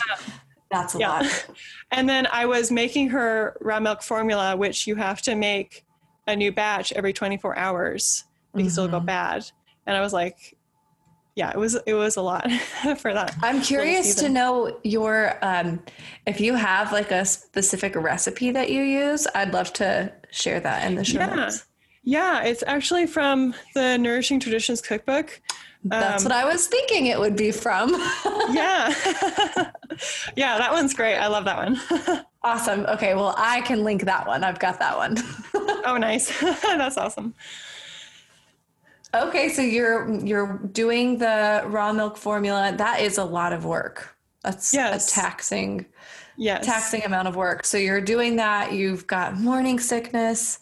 That's 0.72 0.96
a 0.96 1.00
Yeah. 1.00 1.10
lot. 1.10 1.46
And 1.92 2.08
then 2.08 2.28
I 2.32 2.46
was 2.46 2.72
making 2.72 3.10
her 3.10 3.58
raw 3.62 3.80
milk 3.80 4.04
formula, 4.04 4.56
which 4.56 4.86
you 4.86 4.96
have 4.96 5.22
to 5.24 5.36
make 5.36 5.84
a 6.28 6.36
new 6.36 6.52
batch 6.52 6.92
every 6.94 7.14
24 7.14 7.58
hours 7.58 8.24
because 8.56 8.78
it'll 8.78 8.88
go 8.90 9.00
Mhm. 9.00 9.06
bad. 9.08 9.46
And 9.88 9.98
I 9.98 10.02
was 10.02 10.14
like, 10.14 10.56
yeah, 11.36 11.50
it 11.50 11.58
was 11.58 11.76
it 11.88 11.94
was 11.96 12.16
a 12.18 12.22
lot 12.22 12.50
for 13.00 13.14
that. 13.14 13.36
I'm 13.42 13.62
curious 13.62 14.16
to 14.16 14.30
know 14.30 14.78
your 14.84 15.38
um 15.42 15.82
if 16.28 16.40
you 16.40 16.54
have 16.56 16.92
like 16.92 17.12
a 17.12 17.26
specific 17.26 17.96
recipe 17.96 18.52
that 18.52 18.70
you 18.70 18.84
use, 18.84 19.26
I'd 19.34 19.54
love 19.54 19.74
to 19.74 20.14
share 20.32 20.60
that 20.60 20.86
in 20.88 20.96
the 20.96 21.04
show 21.04 21.20
Yeah. 21.20 21.36
notes. 21.36 21.66
Yeah, 22.04 22.44
it's 22.44 22.64
actually 22.68 23.08
from 23.08 23.54
the 23.74 23.98
Nourishing 23.98 24.40
Traditions 24.40 24.82
cookbook. 24.82 25.42
That's 25.84 26.26
Um, 26.26 26.30
what 26.30 26.38
I 26.38 26.46
was 26.46 26.68
thinking 26.68 27.06
it 27.08 27.20
would 27.20 27.36
be 27.36 27.52
from. 27.52 27.92
Yeah. 28.52 28.88
yeah, 30.36 30.58
that 30.58 30.72
one's 30.72 30.94
great. 30.96 31.16
I 31.18 31.28
love 31.28 31.46
that 31.46 31.58
one. 31.58 31.80
awesome. 32.44 32.82
Okay, 32.88 33.14
well 33.14 33.36
I 33.38 33.62
can 33.62 33.84
link 33.84 34.06
that 34.06 34.26
one. 34.26 34.44
I've 34.44 34.58
got 34.60 34.80
that 34.80 34.98
one. 34.98 35.18
oh, 35.86 35.98
nice. 36.00 36.40
That's 36.64 36.98
awesome. 36.98 37.36
Okay, 39.14 39.50
so 39.50 39.62
you're 39.62 40.10
you're 40.26 40.58
doing 40.72 41.18
the 41.20 41.64
raw 41.68 41.94
milk 41.94 42.18
formula. 42.18 42.74
That 42.76 43.02
is 43.02 43.18
a 43.20 43.24
lot 43.24 43.54
of 43.54 43.66
work. 43.66 44.16
That's 44.44 44.74
Yes. 44.74 45.12
a 45.12 45.14
taxing 45.14 45.86
Yes. 46.38 46.66
taxing 46.66 47.04
amount 47.04 47.28
of 47.28 47.36
work. 47.36 47.66
So 47.66 47.78
you're 47.78 48.02
doing 48.02 48.36
that. 48.38 48.72
You've 48.74 49.06
got 49.06 49.38
morning 49.38 49.80
sickness. 49.80 50.58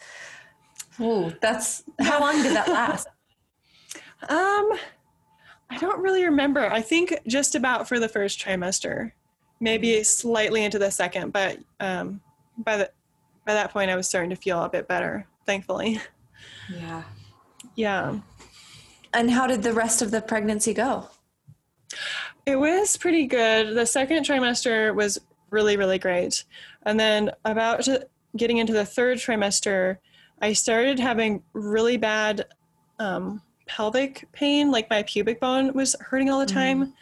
Ooh, 0.99 1.34
that's 1.41 1.84
how 2.01 2.19
long 2.19 2.41
did 2.43 2.53
that 2.56 2.67
last? 2.67 3.08
Um, 4.27 4.71
I 5.69 5.77
don't 5.77 6.01
really 6.01 6.23
remember. 6.23 6.65
I 6.71 6.82
think 6.82 7.19
just 7.27 7.56
about 7.56 7.88
for 7.88 7.99
the 7.99 8.08
first 8.10 8.39
trimester, 8.39 9.12
maybe 9.60 10.03
slightly 10.03 10.63
into 10.63 10.80
the 10.80 10.89
second, 10.91 11.34
but 11.34 11.60
um, 11.80 12.21
by 12.58 12.77
the 12.77 12.91
by 13.45 13.53
that 13.53 13.71
point, 13.71 13.89
I 13.89 13.95
was 13.95 14.08
starting 14.08 14.30
to 14.32 14.36
feel 14.36 14.62
a 14.63 14.69
bit 14.69 14.88
better. 14.88 15.25
Thankfully, 15.45 16.01
Yeah. 16.69 17.03
yeah, 17.75 18.19
And 19.13 19.32
how 19.32 19.47
did 19.47 19.63
the 19.63 19.71
rest 19.73 20.01
of 20.01 20.12
the 20.12 20.21
pregnancy 20.21 20.73
go? 20.73 21.08
it 22.45 22.58
was 22.58 22.97
pretty 22.97 23.25
good. 23.25 23.75
The 23.75 23.86
second 23.86 24.23
trimester 24.25 24.93
was 24.93 25.19
really 25.49 25.77
really 25.77 25.99
great, 25.99 26.43
and 26.84 26.99
then 26.99 27.32
about 27.45 27.88
getting 28.36 28.58
into 28.58 28.73
the 28.73 28.86
third 28.86 29.17
trimester, 29.17 29.97
I 30.41 30.53
started 30.53 30.99
having 30.99 31.43
really 31.53 31.97
bad 31.97 32.45
um, 32.99 33.41
pelvic 33.67 34.27
pain, 34.32 34.71
like 34.71 34.89
my 34.89 35.03
pubic 35.03 35.39
bone 35.39 35.73
was 35.73 35.95
hurting 35.99 36.30
all 36.30 36.39
the 36.39 36.45
time. 36.45 36.93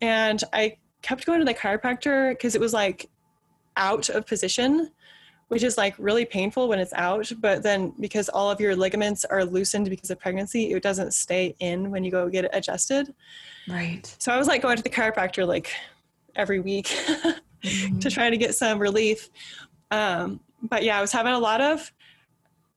And 0.00 0.42
I 0.52 0.76
kept 1.02 1.26
going 1.26 1.38
to 1.40 1.44
the 1.44 1.54
chiropractor 1.54 2.30
because 2.30 2.54
it 2.54 2.60
was 2.60 2.72
like 2.72 3.10
out 3.76 4.08
of 4.08 4.26
position, 4.26 4.90
which 5.48 5.62
is 5.62 5.76
like 5.76 5.94
really 5.98 6.24
painful 6.24 6.68
when 6.68 6.78
it's 6.78 6.92
out. 6.94 7.30
But 7.40 7.62
then 7.62 7.92
because 8.00 8.28
all 8.28 8.50
of 8.50 8.60
your 8.60 8.76
ligaments 8.76 9.24
are 9.24 9.44
loosened 9.44 9.90
because 9.90 10.10
of 10.10 10.18
pregnancy, 10.18 10.72
it 10.72 10.82
doesn't 10.82 11.14
stay 11.14 11.54
in 11.60 11.90
when 11.90 12.04
you 12.04 12.10
go 12.10 12.28
get 12.28 12.44
it 12.44 12.50
adjusted. 12.52 13.14
Right. 13.68 14.14
So 14.18 14.32
I 14.32 14.38
was 14.38 14.46
like 14.46 14.62
going 14.62 14.76
to 14.76 14.82
the 14.82 14.90
chiropractor 14.90 15.46
like 15.46 15.72
every 16.36 16.60
week 16.60 16.86
to 18.00 18.10
try 18.10 18.30
to 18.30 18.36
get 18.36 18.54
some 18.54 18.78
relief. 18.78 19.30
Um, 19.90 20.40
but 20.62 20.82
yeah, 20.82 20.98
I 20.98 21.00
was 21.00 21.12
having 21.12 21.32
a 21.32 21.38
lot 21.38 21.60
of 21.60 21.92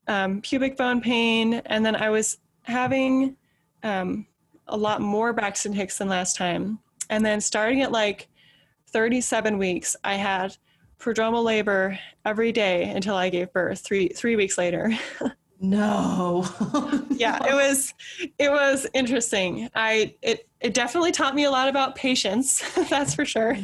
um, 0.06 0.40
pubic 0.40 0.76
bone 0.76 1.00
pain, 1.00 1.54
and 1.66 1.84
then 1.84 1.94
I 1.94 2.10
was 2.10 2.38
having 2.68 3.36
um, 3.82 4.26
a 4.68 4.76
lot 4.76 5.00
more 5.00 5.32
Braxton 5.32 5.72
Hicks 5.72 5.98
than 5.98 6.08
last 6.08 6.36
time. 6.36 6.78
And 7.10 7.24
then 7.24 7.40
starting 7.40 7.82
at 7.82 7.90
like 7.90 8.28
37 8.88 9.58
weeks, 9.58 9.96
I 10.04 10.14
had 10.14 10.56
prodromal 11.00 11.44
labor 11.44 11.98
every 12.24 12.52
day 12.52 12.84
until 12.84 13.14
I 13.14 13.30
gave 13.30 13.52
birth. 13.52 13.80
Three 13.80 14.08
three 14.08 14.36
weeks 14.36 14.58
later. 14.58 14.92
No. 15.60 16.46
yeah, 17.10 17.44
it 17.44 17.52
was 17.54 17.92
it 18.38 18.48
was 18.48 18.86
interesting. 18.94 19.68
I 19.74 20.14
it 20.22 20.48
it 20.60 20.72
definitely 20.72 21.10
taught 21.10 21.34
me 21.34 21.44
a 21.44 21.50
lot 21.50 21.68
about 21.68 21.96
patience. 21.96 22.62
that's 22.88 23.12
for 23.14 23.24
sure. 23.24 23.56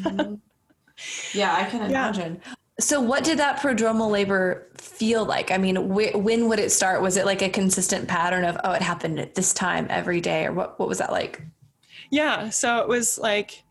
yeah, 1.33 1.55
I 1.55 1.65
can 1.65 1.89
Yeah. 1.91 2.54
So, 2.81 3.01
what 3.01 3.23
did 3.23 3.39
that 3.39 3.61
prodromal 3.61 4.11
labor 4.11 4.67
feel 4.77 5.25
like? 5.25 5.53
I 5.53 5.59
mean, 5.59 5.77
wh- 5.77 6.15
when 6.17 6.49
would 6.49 6.59
it 6.59 6.73
start? 6.73 7.03
Was 7.03 7.17
it 7.17 7.25
like 7.25 7.41
a 7.41 7.49
consistent 7.49 8.09
pattern 8.09 8.45
of, 8.45 8.57
oh, 8.65 8.73
it 8.73 8.83
happened 8.83 9.21
at 9.21 9.37
this 9.37 9.53
time 9.55 9.87
every 9.91 10.21
day, 10.21 10.47
or 10.47 10.53
what? 10.53 10.79
What 10.81 10.89
was 10.89 10.99
that 10.99 11.13
like? 11.13 11.41
Yeah, 12.11 12.51
so 12.51 12.79
it 12.79 12.89
was 12.89 13.17
like 13.19 13.63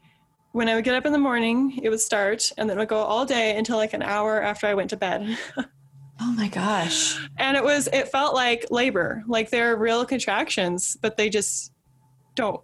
when 0.53 0.69
I 0.69 0.75
would 0.75 0.83
get 0.85 0.95
up 0.95 1.05
in 1.05 1.11
the 1.11 1.17
morning, 1.19 1.79
it 1.83 1.89
would 1.89 1.99
start, 1.99 2.49
and 2.57 2.69
then 2.69 2.77
it 2.77 2.79
would 2.79 2.87
go 2.87 2.97
all 2.97 3.25
day 3.25 3.57
until 3.57 3.75
like 3.77 3.93
an 3.93 4.03
hour 4.03 4.41
after 4.41 4.67
I 4.67 4.73
went 4.73 4.89
to 4.91 4.97
bed. 4.97 5.37
Oh 6.21 6.31
my 6.33 6.47
gosh. 6.47 7.19
and 7.37 7.57
it 7.57 7.63
was, 7.63 7.89
it 7.91 8.07
felt 8.07 8.33
like 8.35 8.67
labor, 8.69 9.23
like 9.27 9.49
they're 9.49 9.75
real 9.75 10.05
contractions, 10.05 10.95
but 11.01 11.17
they 11.17 11.27
just 11.27 11.73
don't 12.35 12.61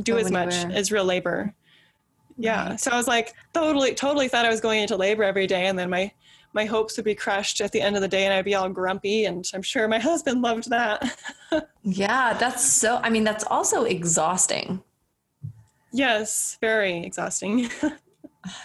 do 0.00 0.18
as 0.18 0.30
much 0.30 0.54
as 0.54 0.92
real 0.92 1.04
labor. 1.04 1.52
Yeah, 2.36 2.70
Right. 2.70 2.80
so 2.80 2.90
I 2.90 2.96
was 2.96 3.08
like 3.08 3.34
totally, 3.54 3.94
totally 3.94 4.28
thought 4.28 4.44
I 4.44 4.50
was 4.50 4.60
going 4.60 4.82
into 4.82 4.96
labor 4.96 5.22
every 5.24 5.46
day, 5.46 5.66
and 5.66 5.78
then 5.78 5.90
my 5.90 6.12
my 6.52 6.64
hopes 6.64 6.96
would 6.96 7.04
be 7.04 7.14
crushed 7.14 7.60
at 7.60 7.72
the 7.72 7.80
end 7.82 7.96
of 7.96 8.02
the 8.02 8.08
day, 8.08 8.24
and 8.24 8.32
I'd 8.32 8.44
be 8.44 8.54
all 8.54 8.68
grumpy. 8.70 9.26
And 9.26 9.44
I'm 9.54 9.60
sure 9.62 9.86
my 9.88 9.98
husband 10.10 10.40
loved 10.42 10.70
that. 10.70 11.18
Yeah, 11.82 12.32
that's 12.34 12.64
so, 12.64 12.98
I 13.02 13.10
mean, 13.10 13.24
that's 13.24 13.44
also 13.44 13.84
exhausting. 13.84 14.82
yes, 15.92 16.56
very 16.60 16.98
exhausting. 17.04 17.68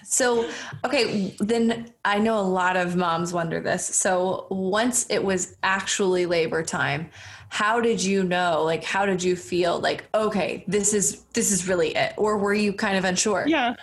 So, 0.04 0.48
okay, 0.86 1.36
then 1.40 1.92
I 2.06 2.20
know 2.20 2.38
a 2.38 2.46
lot 2.46 2.78
of 2.78 2.96
moms 2.96 3.34
wonder 3.34 3.60
this. 3.60 3.84
So, 3.84 4.46
once 4.52 5.08
it 5.10 5.24
was 5.24 5.58
actually 5.64 6.28
labor 6.28 6.62
time, 6.62 7.10
how 7.52 7.82
did 7.82 8.02
you 8.02 8.24
know? 8.24 8.64
Like, 8.64 8.82
how 8.82 9.06
did 9.06 9.22
you 9.22 9.36
feel? 9.36 9.78
Like, 9.78 10.06
okay, 10.16 10.64
this 10.70 10.94
is 10.94 11.24
this 11.34 11.52
is 11.52 11.68
really 11.68 11.94
it, 11.98 12.14
or 12.16 12.38
were 12.38 12.54
you 12.54 12.72
kind 12.72 12.98
of 12.98 13.04
unsure? 13.04 13.44
Yeah. 13.46 13.76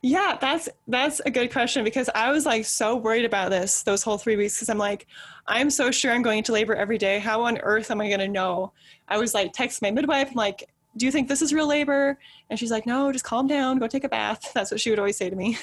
Yeah, 0.00 0.38
that's 0.40 0.68
that's 0.86 1.18
a 1.26 1.30
good 1.30 1.52
question 1.52 1.82
because 1.82 2.08
I 2.14 2.30
was 2.30 2.46
like 2.46 2.64
so 2.64 2.94
worried 2.94 3.24
about 3.24 3.50
this 3.50 3.82
those 3.82 4.04
whole 4.04 4.16
3 4.16 4.36
weeks 4.36 4.60
cuz 4.60 4.70
I'm 4.70 4.78
like 4.78 5.08
I'm 5.48 5.70
so 5.70 5.90
sure 5.90 6.12
I'm 6.12 6.22
going 6.22 6.38
into 6.38 6.52
labor 6.52 6.76
every 6.76 6.98
day. 6.98 7.18
How 7.18 7.42
on 7.42 7.58
earth 7.58 7.90
am 7.90 8.00
I 8.00 8.06
going 8.06 8.20
to 8.20 8.28
know? 8.28 8.72
I 9.08 9.18
was 9.18 9.34
like 9.34 9.52
text 9.52 9.82
my 9.82 9.90
midwife 9.90 10.28
I'm 10.28 10.34
like, 10.34 10.70
"Do 10.96 11.04
you 11.04 11.10
think 11.10 11.26
this 11.26 11.42
is 11.42 11.52
real 11.52 11.66
labor?" 11.66 12.16
And 12.48 12.58
she's 12.58 12.70
like, 12.70 12.86
"No, 12.86 13.10
just 13.10 13.24
calm 13.24 13.48
down, 13.48 13.80
go 13.80 13.88
take 13.88 14.04
a 14.04 14.08
bath." 14.08 14.52
That's 14.54 14.70
what 14.70 14.80
she 14.80 14.90
would 14.90 15.00
always 15.00 15.16
say 15.16 15.28
to 15.28 15.36
me. 15.36 15.58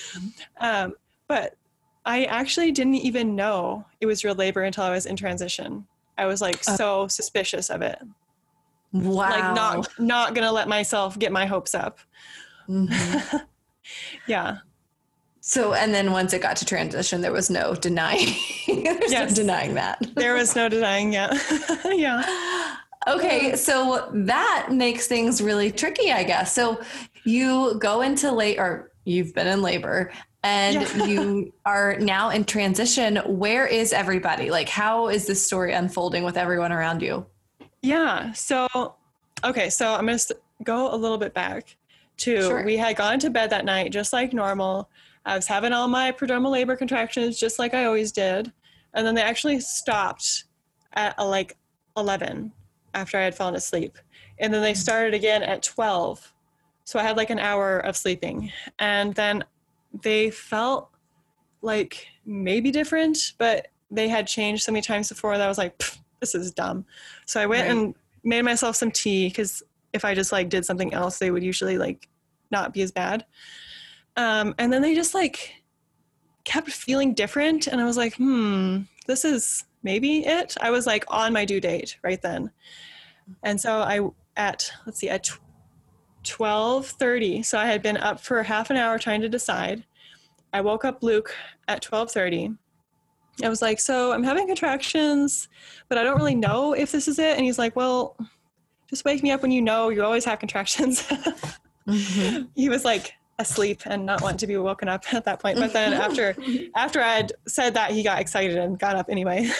um, 0.60 0.94
but 1.28 1.56
I 2.06 2.24
actually 2.24 2.72
didn't 2.72 2.94
even 2.94 3.36
know 3.36 3.84
it 4.00 4.06
was 4.06 4.24
real 4.24 4.34
labor 4.34 4.62
until 4.62 4.84
I 4.84 4.90
was 4.90 5.04
in 5.04 5.14
transition. 5.14 5.86
I 6.22 6.26
was 6.26 6.40
like 6.40 6.62
so 6.62 7.08
suspicious 7.08 7.68
of 7.68 7.82
it. 7.82 7.98
Wow. 8.92 9.28
Like 9.30 9.54
not 9.54 9.88
not 9.98 10.34
going 10.34 10.46
to 10.46 10.52
let 10.52 10.68
myself 10.68 11.18
get 11.18 11.32
my 11.32 11.46
hopes 11.46 11.74
up. 11.74 11.98
Mhm. 12.68 13.42
Yeah. 14.28 14.58
So, 15.40 15.74
and 15.74 15.92
then 15.92 16.12
once 16.12 16.32
it 16.32 16.40
got 16.40 16.56
to 16.58 16.64
transition, 16.64 17.20
there 17.20 17.32
was 17.32 17.50
no 17.50 17.74
denying. 17.74 18.28
There's 18.68 19.10
Yes. 19.10 19.30
no 19.30 19.34
denying 19.34 19.74
that. 19.74 19.98
There 20.14 20.34
was 20.34 20.54
no 20.54 20.68
denying 20.68 21.12
yeah. 21.12 21.36
yeah. 21.86 22.76
Okay, 23.08 23.56
so 23.56 24.08
that 24.14 24.68
makes 24.70 25.08
things 25.08 25.42
really 25.42 25.72
tricky, 25.72 26.12
I 26.12 26.22
guess. 26.22 26.54
So 26.54 26.80
you 27.24 27.74
go 27.80 28.02
into 28.02 28.30
late, 28.30 28.58
or 28.60 28.92
you've 29.04 29.34
been 29.34 29.48
in 29.48 29.60
labor, 29.62 30.12
and 30.44 30.74
Yeah. 30.74 31.04
you 31.04 31.52
are 31.66 31.96
now 31.98 32.30
in 32.30 32.44
transition. 32.44 33.16
Where 33.26 33.66
is 33.66 33.92
everybody? 33.92 34.50
Like, 34.50 34.68
how 34.68 35.08
is 35.08 35.26
this 35.26 35.44
story 35.44 35.72
unfolding 35.72 36.24
with 36.24 36.36
everyone 36.36 36.72
around 36.72 37.02
you? 37.02 37.26
Yeah. 37.82 38.32
So 38.32 38.68
okay, 39.44 39.70
so 39.70 39.94
I'm 39.94 40.06
going 40.06 40.18
to 40.18 40.36
go 40.62 40.94
a 40.94 40.96
little 40.96 41.18
bit 41.18 41.34
back 41.34 41.76
to 42.18 42.40
Sure. 42.42 42.64
we 42.64 42.76
had 42.76 42.96
gone 42.96 43.18
to 43.20 43.30
bed 43.30 43.50
that 43.50 43.64
night 43.64 43.90
just 43.92 44.12
like 44.12 44.32
normal. 44.32 44.88
I 45.24 45.34
was 45.36 45.46
having 45.46 45.72
all 45.72 45.88
my 45.88 46.12
prodromal 46.12 46.50
labor 46.50 46.76
contractions 46.76 47.38
just 47.38 47.58
like 47.58 47.74
I 47.74 47.84
always 47.84 48.12
did. 48.12 48.52
And 48.94 49.06
then 49.06 49.14
they 49.14 49.22
actually 49.22 49.60
stopped 49.60 50.44
at 50.92 51.18
uh, 51.18 51.26
like 51.26 51.56
11 51.96 52.52
after 52.94 53.16
I 53.18 53.22
had 53.22 53.34
fallen 53.34 53.54
asleep. 53.54 53.96
And 54.38 54.52
then 54.52 54.62
they 54.62 54.74
started 54.74 55.14
again 55.14 55.42
at 55.42 55.62
12. 55.62 56.32
So 56.84 56.98
I 56.98 57.02
had 57.02 57.16
like 57.16 57.30
an 57.30 57.38
hour 57.38 57.78
of 57.78 57.96
sleeping. 57.96 58.52
And 58.78 59.14
then 59.14 59.44
they 60.02 60.30
felt 60.30 60.90
like 61.60 62.06
maybe 62.24 62.70
different, 62.70 63.34
but 63.38 63.68
they 63.90 64.08
had 64.08 64.26
changed 64.26 64.62
so 64.62 64.72
many 64.72 64.82
times 64.82 65.08
before 65.08 65.36
that 65.36 65.44
I 65.44 65.48
was 65.48 65.58
like, 65.58 65.82
this 66.20 66.34
is 66.34 66.50
dumb. 66.52 66.84
So 67.26 67.40
I 67.40 67.46
went 67.46 67.66
Right. 67.68 67.76
and 67.76 67.94
made 68.24 68.42
myself 68.42 68.76
some 68.76 68.90
tea 68.90 69.28
because 69.28 69.62
if 69.92 70.04
I 70.04 70.14
just 70.14 70.32
like 70.32 70.48
did 70.48 70.64
something 70.64 70.94
else, 70.94 71.18
they 71.18 71.30
would 71.30 71.42
usually 71.42 71.78
like 71.78 72.08
not 72.50 72.72
be 72.72 72.82
as 72.82 72.92
bad. 72.92 73.26
Um, 74.16 74.54
and 74.58 74.72
then 74.72 74.82
they 74.82 74.94
just 74.94 75.14
like 75.14 75.54
kept 76.44 76.70
feeling 76.70 77.14
different. 77.14 77.66
And 77.66 77.80
I 77.80 77.84
was 77.84 77.96
like, 77.96 78.14
hmm, 78.16 78.80
this 79.06 79.24
is 79.24 79.64
maybe 79.82 80.24
it. 80.24 80.56
I 80.60 80.70
was 80.70 80.86
like 80.86 81.04
on 81.08 81.32
my 81.32 81.44
due 81.44 81.60
date 81.60 81.98
right 82.02 82.20
then. 82.20 82.50
And 83.42 83.60
so 83.60 83.80
I, 83.80 84.00
at, 84.36 84.70
let's 84.86 84.98
see, 84.98 85.08
at 85.08 85.30
12.30, 86.24 87.44
so 87.44 87.58
I 87.58 87.66
had 87.66 87.82
been 87.82 87.96
up 87.96 88.20
for 88.20 88.42
half 88.42 88.70
an 88.70 88.76
hour 88.76 88.98
trying 88.98 89.20
to 89.22 89.28
decide. 89.28 89.84
I 90.52 90.60
woke 90.60 90.84
up 90.84 91.02
Luke 91.02 91.34
at 91.68 91.82
12.30. 91.82 92.56
I 93.42 93.48
was 93.48 93.62
like, 93.62 93.80
so 93.80 94.12
I'm 94.12 94.22
having 94.22 94.46
contractions, 94.46 95.48
but 95.88 95.96
I 95.98 96.02
don't 96.04 96.16
really 96.18 96.34
know 96.34 96.74
if 96.74 96.92
this 96.92 97.08
is 97.08 97.18
it. 97.18 97.36
And 97.36 97.44
he's 97.44 97.58
like, 97.58 97.74
well, 97.74 98.16
just 98.88 99.04
wake 99.04 99.22
me 99.22 99.30
up 99.30 99.40
when 99.42 99.50
you 99.50 99.62
know 99.62 99.88
you 99.88 100.04
always 100.04 100.24
have 100.24 100.38
contractions. 100.38 101.06
Mhm. 101.88 102.48
he 102.54 102.68
was 102.68 102.84
like 102.84 103.12
asleep 103.40 103.82
and 103.86 104.06
not 104.06 104.22
wanting 104.22 104.38
to 104.38 104.46
be 104.46 104.56
woken 104.56 104.88
up 104.88 105.02
at 105.12 105.24
that 105.24 105.40
point. 105.40 105.58
But 105.58 105.72
then 105.72 105.92
after 105.92 106.36
after 106.76 107.00
I 107.00 107.14
had 107.14 107.32
said 107.48 107.74
that, 107.74 107.90
he 107.90 108.04
got 108.04 108.20
excited 108.20 108.56
and 108.56 108.78
got 108.78 108.94
up 108.94 109.06
anyway. 109.08 109.50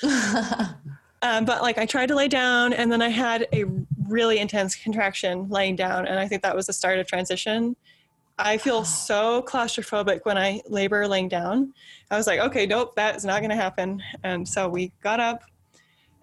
um, 1.24 1.46
but 1.46 1.62
like 1.62 1.78
I 1.78 1.86
tried 1.86 2.08
to 2.08 2.14
lay 2.14 2.28
down, 2.28 2.74
and 2.74 2.92
then 2.92 3.00
I 3.00 3.08
had 3.08 3.48
a 3.54 3.64
really 4.06 4.38
intense 4.38 4.76
contraction 4.76 5.48
laying 5.48 5.74
down, 5.74 6.06
and 6.06 6.18
I 6.18 6.28
think 6.28 6.42
that 6.42 6.54
was 6.54 6.66
the 6.66 6.74
start 6.74 6.98
of 6.98 7.06
transition. 7.06 7.74
I 8.38 8.58
feel 8.58 8.84
so 9.08 9.42
claustrophobic 9.42 10.20
when 10.24 10.36
I 10.36 10.60
labor 10.68 11.08
laying 11.08 11.28
down. 11.28 11.72
I 12.10 12.18
was 12.18 12.26
like, 12.26 12.40
okay, 12.40 12.66
nope, 12.66 12.94
that 12.96 13.16
is 13.16 13.24
not 13.24 13.40
going 13.40 13.48
to 13.48 13.56
happen. 13.56 14.02
And 14.22 14.46
so 14.46 14.68
we 14.68 14.92
got 15.02 15.18
up, 15.18 15.42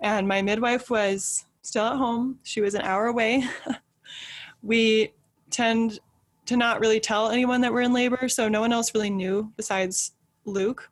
and 0.01 0.27
my 0.27 0.43
midwife 0.43 0.91
was 0.91 1.45
still 1.63 1.85
at 1.85 1.97
home. 1.97 2.37
She 2.43 2.61
was 2.61 2.75
an 2.75 2.83
hour 2.83 3.07
away. 3.07 3.43
we 4.61 5.13
tend 5.49 5.99
to 6.45 6.55
not 6.55 6.79
really 6.79 6.99
tell 6.99 7.31
anyone 7.31 7.61
that 7.61 7.73
we're 7.73 7.81
in 7.81 7.91
labor, 7.91 8.29
so 8.29 8.47
no 8.47 8.61
one 8.61 8.71
else 8.71 8.93
really 8.93 9.09
knew 9.09 9.51
besides 9.57 10.11
Luke. 10.45 10.91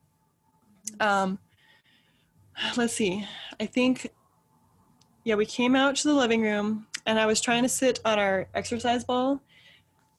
Um, 0.99 1.37
let's 2.75 2.93
see. 2.93 3.27
I 3.59 3.65
think, 3.65 4.09
yeah, 5.23 5.35
we 5.35 5.45
came 5.45 5.75
out 5.75 5.95
to 5.97 6.07
the 6.07 6.13
living 6.13 6.41
room, 6.41 6.87
and 7.05 7.19
I 7.19 7.25
was 7.25 7.41
trying 7.41 7.63
to 7.63 7.69
sit 7.69 7.99
on 8.05 8.19
our 8.19 8.47
exercise 8.53 9.03
ball, 9.03 9.41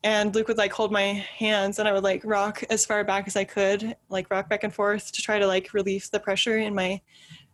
and 0.03 0.35
Luke 0.35 0.49
would 0.49 0.59
like 0.59 0.73
hold 0.73 0.93
my 0.93 1.25
hands, 1.39 1.79
and 1.79 1.89
I 1.89 1.93
would 1.93 2.05
like 2.05 2.23
rock 2.25 2.63
as 2.71 2.87
far 2.87 3.05
back 3.05 3.27
as 3.27 3.37
I 3.37 3.45
could, 3.45 3.97
like 4.09 4.31
rock 4.31 4.49
back 4.49 4.65
and 4.65 4.75
forth 4.75 5.13
to 5.13 5.23
try 5.23 5.39
to 5.39 5.47
like 5.47 5.73
relieve 5.75 6.11
the 6.11 6.21
pressure 6.21 6.59
in 6.59 6.75
my 6.75 7.01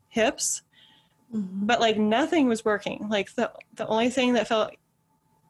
hips 0.08 0.62
Mhm. 1.34 1.66
but 1.66 1.80
like 1.80 1.98
nothing 1.98 2.48
was 2.48 2.64
working. 2.64 3.08
Like 3.08 3.34
the 3.34 3.52
the 3.74 3.86
only 3.86 4.10
thing 4.10 4.32
that 4.34 4.48
felt 4.48 4.70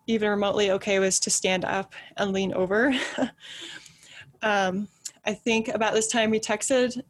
even 0.07 0.31
remotely 0.31 0.70
okay 0.70 0.99
was 0.99 1.18
to 1.20 1.31
stand 1.31 1.64
up 1.64 1.94
and 2.16 2.33
lean 2.33 2.53
over. 2.55 2.94
um, 4.42 4.88
I 5.25 5.35
think 5.35 5.68
about 5.68 5.94
this 5.94 6.09
time 6.09 6.31
we 6.31 6.40
texted 6.40 7.03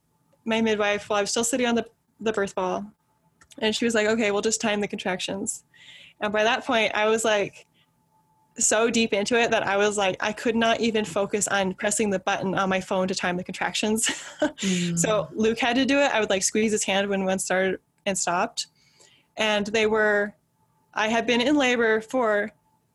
my 0.45 0.61
midwife 0.61 1.09
while 1.09 1.19
I 1.19 1.23
was 1.23 1.31
still 1.31 1.45
sitting 1.45 1.67
on 1.67 1.75
the 1.75 1.87
the 2.21 2.33
birth 2.33 2.55
ball, 2.55 2.91
and 3.59 3.75
she 3.75 3.85
was 3.85 3.95
like, 3.95 4.07
"Okay, 4.07 4.31
we'll 4.31 4.43
just 4.43 4.61
time 4.61 4.81
the 4.81 4.89
contractions." 4.89 5.65
And 6.21 6.33
by 6.33 6.45
that 6.45 6.65
point, 6.65 6.95
I 6.95 7.09
was 7.09 7.25
like 7.25 7.67
so 8.59 8.91
deep 8.91 9.13
into 9.13 9.39
it 9.39 9.51
that 9.51 9.67
I 9.67 9.77
was 9.77 9.99
like, 9.99 10.17
I 10.21 10.33
could 10.33 10.57
not 10.57 10.81
even 10.81 11.05
focus 11.05 11.47
on 11.49 11.75
pressing 11.75 12.11
the 12.11 12.19
button 12.19 12.55
on 12.55 12.69
my 12.69 12.81
phone 12.81 13.09
to 13.09 13.15
time 13.15 13.37
the 13.37 13.45
contractions. 13.45 14.11
Mm. 14.61 14.99
So 14.99 15.29
Luke 15.35 15.59
had 15.59 15.77
to 15.77 15.85
do 15.85 15.99
it. 15.99 16.15
I 16.15 16.21
would 16.21 16.31
like 16.31 16.43
squeeze 16.43 16.73
his 16.73 16.85
hand 16.85 17.09
when 17.09 17.25
one 17.25 17.39
started 17.39 17.79
and 18.07 18.17
stopped. 18.17 18.69
And 19.37 19.67
they 19.67 19.87
were, 19.87 20.35
I 20.95 21.09
had 21.09 21.27
been 21.27 21.41
in 21.41 21.57
labor 21.57 22.01
for 22.01 22.51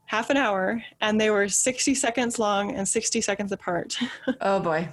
half 0.06 0.30
an 0.30 0.38
hour 0.38 0.84
and 1.02 1.20
they 1.20 1.30
were 1.30 1.48
60 1.48 1.94
seconds 1.96 2.40
long 2.40 2.76
and 2.76 2.88
60 2.88 3.22
seconds 3.22 3.52
apart. 3.52 3.98
Oh 4.42 4.60
boy. 4.60 4.90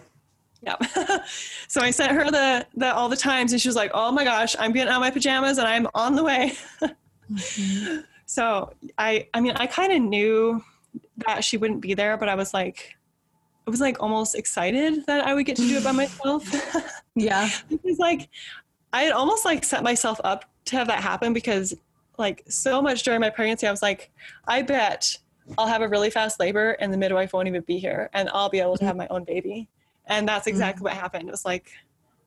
Yep. 0.63 0.83
so 1.69 1.81
I 1.81 1.91
sent 1.91 2.13
her 2.13 2.31
the, 2.31 2.67
the, 2.75 2.95
all 2.95 3.09
the 3.09 3.17
times 3.17 3.53
and 3.53 3.61
she 3.61 3.69
was 3.69 3.77
like, 3.77 3.91
oh 3.95 4.13
my 4.13 4.25
gosh, 4.25 4.57
I'm 4.59 4.73
getting 4.73 4.89
out 4.89 4.97
of 4.97 5.01
my 5.01 5.11
pajamas 5.11 5.59
and 5.59 5.67
I'm 5.67 5.87
on 5.95 6.15
the 6.15 6.25
way. 6.25 6.53
so 8.27 8.73
I, 8.97 9.29
I 9.35 9.41
mean, 9.41 9.55
I 9.57 9.67
kind 9.67 9.93
of 9.93 10.03
knew 10.03 10.63
that 11.27 11.45
she 11.45 11.57
wouldn't 11.57 11.81
be 11.81 11.95
there, 11.95 12.17
but 12.17 12.29
I 12.29 12.35
was 12.35 12.55
like, 12.55 12.97
I 13.67 13.71
was 13.71 13.81
like 13.81 14.03
almost 14.03 14.35
excited 14.35 15.05
that 15.07 15.27
I 15.27 15.35
would 15.35 15.45
get 15.45 15.57
to 15.57 15.69
do 15.69 15.77
it 15.77 15.85
by 15.85 15.93
myself. 15.93 16.49
Yeah. 17.15 17.51
because 17.69 17.99
like 17.99 18.31
I 18.95 19.03
had 19.03 19.13
almost 19.13 19.45
like 19.45 19.63
set 19.63 19.83
myself 19.83 20.21
up 20.25 20.47
to 20.67 20.77
have 20.77 20.87
that 20.89 21.03
happen 21.03 21.33
because 21.33 21.75
like 22.17 22.45
so 22.49 22.81
much 22.81 23.03
during 23.03 23.21
my 23.21 23.31
pregnancy 23.31 23.67
I 23.67 23.71
was 23.71 23.83
like 23.83 24.11
I 24.47 24.63
bet 24.63 25.19
I'll 25.57 25.67
have 25.67 25.83
a 25.83 25.89
really 25.89 26.11
fast 26.11 26.41
labor 26.41 26.73
and 26.81 26.93
the 26.93 26.97
midwife 26.97 27.33
won't 27.33 27.47
even 27.47 27.63
be 27.63 27.79
here 27.79 28.09
and 28.15 28.29
I'll 28.31 28.49
be 28.49 28.61
able 28.61 28.77
to 28.79 28.85
have 28.85 28.97
my 28.97 29.07
own 29.09 29.25
baby 29.25 29.69
and 30.09 30.27
that's 30.29 30.47
exactly 30.47 30.83
what 30.83 30.93
happened 30.95 31.29
it 31.29 31.31
was 31.31 31.45
like 31.45 31.71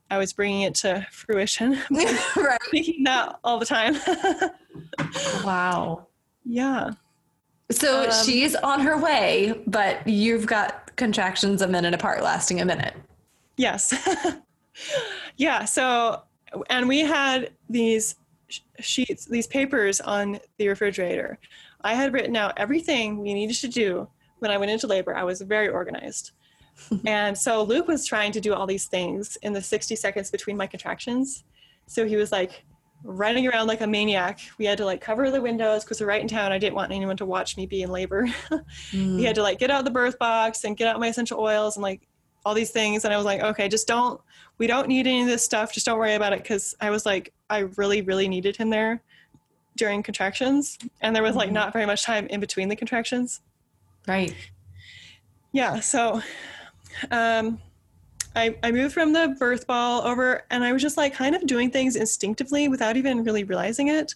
I 0.09 0.17
was 0.17 0.33
bringing 0.33 0.61
it 0.63 0.75
to 0.75 1.05
fruition 1.11 1.71
right. 2.35 2.59
thinking 2.71 3.03
that 3.03 3.39
all 3.43 3.59
the 3.59 3.65
time 3.65 3.95
Wow. 5.43 6.07
yeah 6.45 6.91
So 7.71 8.03
Um, 8.05 8.11
she's 8.25 8.55
on 8.55 8.81
her 8.81 8.97
way, 8.97 9.63
but 9.67 10.05
you've 10.07 10.45
got 10.45 10.93
contractions 10.97 11.61
a 11.61 11.67
minute 11.67 11.93
apart, 11.93 12.21
lasting 12.21 12.59
a 12.61 12.65
minute. 12.65 12.93
Yes. 13.57 13.93
yeah. 15.37 15.63
So, 15.65 16.21
and 16.69 16.87
we 16.87 16.99
had 16.99 17.51
these 17.69 18.15
sh- 18.49 18.59
sheets, 18.79 19.25
these 19.25 19.47
papers 19.47 20.01
on 20.01 20.39
the 20.57 20.67
refrigerator. 20.67 21.39
I 21.81 21.93
had 21.95 22.11
written 22.13 22.35
out 22.35 22.53
everything 22.57 23.19
we 23.19 23.33
needed 23.33 23.55
to 23.57 23.67
do 23.69 24.07
when 24.39 24.51
I 24.51 24.57
went 24.57 24.71
into 24.71 24.87
labor. 24.87 25.15
I 25.15 25.23
was 25.23 25.41
very 25.41 25.69
organized. 25.69 26.31
And 27.05 27.37
so 27.37 27.63
Luke 27.63 27.87
was 27.87 28.05
trying 28.05 28.31
to 28.33 28.41
do 28.41 28.53
all 28.53 28.65
these 28.67 28.85
things 28.85 29.37
in 29.43 29.53
the 29.53 29.61
60 29.61 29.95
seconds 29.95 30.29
between 30.31 30.57
my 30.57 30.67
contractions. 30.67 31.43
So 31.87 32.05
he 32.07 32.15
was 32.15 32.31
like 32.31 32.63
running 33.03 33.47
around 33.47 33.67
like 33.67 33.81
a 33.81 33.87
maniac. 33.87 34.39
We 34.57 34.65
had 34.65 34.77
to 34.77 34.85
like 34.85 35.01
cover 35.01 35.29
the 35.31 35.41
windows 35.41 35.83
because 35.83 35.99
we're 36.01 36.07
right 36.07 36.21
in 36.21 36.27
town. 36.27 36.51
I 36.51 36.57
didn't 36.57 36.75
want 36.75 36.91
anyone 36.91 37.17
to 37.17 37.25
watch 37.25 37.57
me 37.57 37.65
be 37.65 37.81
in 37.83 37.91
labor. 37.91 38.27
he 38.91 39.23
had 39.23 39.35
to 39.35 39.43
like 39.43 39.59
get 39.59 39.71
out 39.71 39.85
the 39.85 39.91
birth 39.91 40.17
box 40.19 40.63
and 40.63 40.75
get 40.77 40.87
out 40.87 40.99
my 40.99 41.07
essential 41.07 41.39
oils 41.39 41.75
and 41.77 41.83
like 41.83 42.01
all 42.43 42.55
these 42.55 42.71
things 42.71 43.05
and 43.05 43.13
i 43.13 43.17
was 43.17 43.23
like 43.27 43.39
okay 43.41 43.67
just 43.69 43.85
don't 43.87 44.19
we 44.57 44.65
don't 44.65 44.87
need 44.87 45.05
any 45.05 45.21
of 45.21 45.27
this 45.27 45.45
stuff 45.45 45.71
just 45.71 45.85
don't 45.85 45.99
worry 45.99 46.15
about 46.15 46.33
it 46.33 46.41
because 46.41 46.73
i 46.81 46.89
was 46.89 47.05
like 47.05 47.31
i 47.51 47.59
really 47.77 48.01
really 48.01 48.27
needed 48.27 48.55
him 48.57 48.71
there 48.71 48.99
during 49.77 50.01
contractions 50.01 50.79
and 51.01 51.15
there 51.15 51.21
was 51.21 51.35
like 51.35 51.49
Mhm. 51.51 51.53
not 51.53 51.71
very 51.71 51.85
much 51.85 52.01
time 52.03 52.25
in 52.31 52.39
between 52.39 52.67
the 52.67 52.75
contractions 52.75 53.41
Right. 54.07 54.33
yeah 55.51 55.79
so 55.81 56.19
um 57.11 57.59
I, 58.35 58.55
I 58.63 58.71
moved 58.71 58.93
from 58.93 59.11
the 59.11 59.35
birth 59.39 59.67
ball 59.67 60.01
over 60.07 60.43
and 60.51 60.63
i 60.63 60.71
was 60.71 60.81
just 60.81 60.95
like 60.97 61.13
kind 61.13 61.35
of 61.35 61.45
doing 61.45 61.69
things 61.69 61.95
instinctively 61.95 62.67
without 62.69 62.95
even 62.97 63.23
really 63.23 63.43
realizing 63.43 63.89
it 63.89 64.15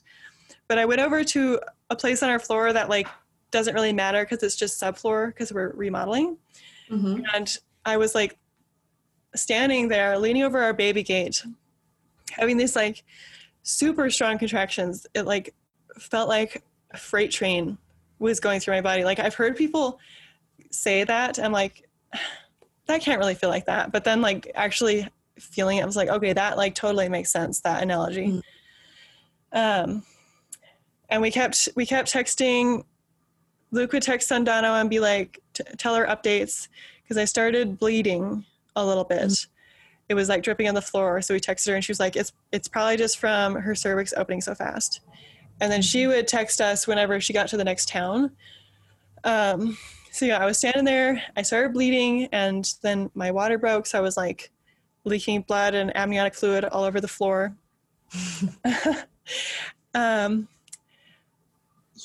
but 0.68 0.78
i 0.78 0.86
went 0.86 1.02
over 1.02 1.24
to 1.24 1.60
a 1.90 1.96
place 1.96 2.24
on 2.24 2.30
our 2.30 2.40
floor 2.40 2.72
that 2.74 2.90
like 2.90 3.08
doesn't 3.52 3.74
really 3.74 3.94
matter 3.94 4.24
because 4.24 4.42
it's 4.44 4.56
just 4.56 4.82
subfloor 4.82 5.28
because 5.28 5.52
we're 5.54 5.72
remodeling 5.74 6.38
Mhm. 6.92 7.24
and 7.34 7.58
I 7.84 7.98
was 7.98 8.14
like 8.16 8.38
standing 9.36 9.88
there, 9.88 10.18
leaning 10.18 10.44
over 10.44 10.60
our 10.62 10.74
baby 10.74 11.04
gate, 11.04 11.44
having 12.32 12.58
these 12.58 12.76
like 12.76 13.04
super 13.64 14.10
strong 14.10 14.38
contractions. 14.38 15.06
It 15.14 15.24
like 15.24 15.54
felt 16.00 16.28
like 16.30 16.64
a 16.92 16.98
freight 16.98 17.32
train 17.32 17.78
was 18.20 18.40
going 18.40 18.60
through 18.60 18.76
my 18.76 18.82
body. 18.82 19.04
Like 19.04 19.20
I've 19.20 19.36
heard 19.36 19.56
people 19.56 20.00
say 20.72 21.04
that. 21.04 21.38
I'm 21.40 21.52
like, 21.52 21.88
that 22.88 23.02
can't 23.02 23.20
really 23.20 23.36
feel 23.36 23.50
like 23.50 23.66
that. 23.66 23.92
But 23.92 24.04
then 24.04 24.22
like 24.22 24.52
actually 24.56 25.08
feeling 25.40 25.78
it, 25.78 25.84
I 25.84 25.86
was 25.86 25.96
like, 25.96 26.10
okay, 26.10 26.34
that 26.34 26.58
like 26.58 26.76
totally 26.76 27.10
makes 27.10 27.32
sense. 27.32 27.62
That 27.62 27.84
analogy. 27.84 28.42
Um, 29.52 30.04
and 31.10 31.22
we 31.22 31.32
kept 31.32 31.70
we 31.76 31.86
kept 31.86 32.12
texting. 32.14 32.84
Luke 33.72 33.92
would 33.94 34.04
text 34.04 34.30
Sundano 34.30 34.80
and 34.80 34.90
be 34.90 35.00
like, 35.00 35.40
t- 35.54 35.64
tell 35.78 35.96
her 35.96 36.06
updates 36.06 36.68
because 37.04 37.18
I 37.18 37.26
started 37.26 37.78
bleeding 37.80 38.46
a 38.76 38.86
little 38.86 39.04
bit. 39.04 39.34
It 40.08 40.14
was 40.14 40.30
like 40.30 40.44
dripping 40.44 40.68
on 40.68 40.76
the 40.76 40.82
floor. 40.82 41.22
So 41.22 41.34
we 41.34 41.40
texted 41.40 41.70
her 41.70 41.76
and 41.76 41.84
she 41.84 41.92
was 41.92 42.00
like, 42.00 42.16
it's 42.16 42.32
it's 42.52 42.68
probably 42.68 42.98
just 42.98 43.18
from 43.18 43.56
her 43.56 43.76
cervix 43.76 44.14
opening 44.16 44.42
so 44.42 44.54
fast. 44.56 45.02
and 45.62 45.72
then 45.72 45.82
she 45.82 46.06
would 46.08 46.28
text 46.28 46.62
us 46.62 46.88
whenever 46.88 47.20
she 47.22 47.34
got 47.34 47.48
to 47.50 47.58
the 47.58 47.64
next 47.64 47.88
town. 47.88 48.32
Um, 49.24 49.78
so 50.16 50.26
yeah, 50.26 50.38
I 50.38 50.46
was 50.46 50.58
standing 50.58 50.86
there. 50.86 51.22
I 51.36 51.42
started 51.42 51.74
bleeding, 51.74 52.30
and 52.32 52.74
then 52.82 53.12
my 53.16 53.32
water 53.32 53.58
broke. 53.58 53.86
So 53.86 53.98
I 53.98 54.02
was 54.02 54.16
like 54.16 54.50
leaking 55.04 55.42
blood 55.42 55.76
and 55.76 55.96
amniotic 55.96 56.36
fluid 56.36 56.64
all 56.64 56.86
over 56.86 57.02
the 57.02 57.08
floor. 57.08 57.54
um, 59.94 60.48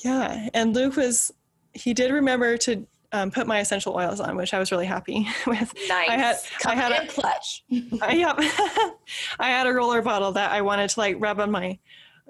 yeah, 0.03 0.49
and 0.53 0.75
Luke 0.75 0.97
was 0.97 1.31
he 1.73 1.93
did 1.93 2.11
remember 2.11 2.57
to 2.57 2.85
um, 3.13 3.31
put 3.31 3.47
my 3.47 3.59
essential 3.59 3.95
oils 3.95 4.19
on, 4.19 4.35
which 4.35 4.53
I 4.53 4.59
was 4.59 4.73
really 4.73 4.85
happy 4.85 5.25
with. 5.47 5.73
Nice. 5.87 6.09
I 6.09 6.17
had 6.17 6.37
Coming 6.59 6.77
I 6.77 6.81
had 6.81 7.01
in 7.03 7.07
clutch. 7.07 7.63
I, 8.01 8.11
yep. 8.11 8.35
I 9.39 9.49
had 9.49 9.67
a 9.67 9.71
roller 9.71 10.01
bottle 10.01 10.33
that 10.33 10.51
I 10.51 10.61
wanted 10.61 10.89
to 10.89 10.99
like 10.99 11.15
rub 11.17 11.39
on 11.39 11.49
my 11.49 11.79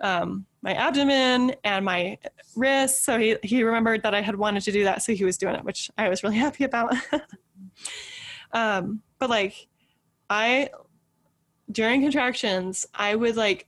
um, 0.02 0.46
my 0.62 0.74
abdomen 0.74 1.56
and 1.64 1.86
my 1.86 2.18
wrists. 2.56 3.04
So 3.06 3.18
he 3.18 3.38
he 3.44 3.64
remembered 3.64 4.04
that 4.04 4.14
I 4.14 4.22
had 4.22 4.36
wanted 4.36 4.64
to 4.64 4.72
do 4.72 4.84
that, 4.84 5.02
so 5.04 5.14
he 5.14 5.24
was 5.24 5.38
doing 5.38 5.56
it, 5.56 5.64
which 5.64 5.90
I 5.98 6.10
was 6.10 6.24
really 6.24 6.38
happy 6.46 6.64
about. 6.64 6.94
um, 8.52 9.02
but 9.20 9.30
like, 9.30 9.68
I 10.30 10.70
during 11.72 12.02
contractions, 12.02 12.86
I 12.94 13.16
would 13.16 13.38
like 13.38 13.68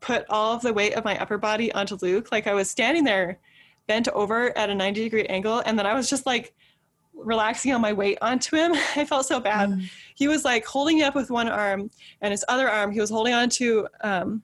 put 0.00 0.26
all 0.28 0.54
of 0.54 0.62
the 0.62 0.72
weight 0.72 0.94
of 0.94 1.04
my 1.04 1.18
upper 1.18 1.38
body 1.38 1.72
onto 1.72 1.96
Luke. 2.00 2.28
Like 2.32 2.46
I 2.46 2.54
was 2.54 2.70
standing 2.70 3.04
there, 3.04 3.38
bent 3.86 4.08
over 4.08 4.56
at 4.56 4.70
a 4.70 4.74
ninety 4.74 5.02
degree 5.04 5.26
angle, 5.26 5.62
and 5.64 5.78
then 5.78 5.86
I 5.86 5.94
was 5.94 6.10
just 6.10 6.26
like 6.26 6.54
relaxing 7.14 7.72
all 7.72 7.78
my 7.78 7.92
weight 7.92 8.18
onto 8.20 8.56
him. 8.56 8.72
I 8.96 9.04
felt 9.04 9.26
so 9.26 9.40
bad. 9.40 9.70
Mm. 9.70 9.90
He 10.14 10.28
was 10.28 10.44
like 10.44 10.66
holding 10.66 10.96
me 10.98 11.04
up 11.04 11.14
with 11.14 11.30
one 11.30 11.48
arm, 11.48 11.90
and 12.20 12.32
his 12.32 12.44
other 12.48 12.68
arm 12.68 12.92
he 12.92 13.00
was 13.00 13.10
holding 13.10 13.34
onto 13.34 13.86
um, 14.02 14.42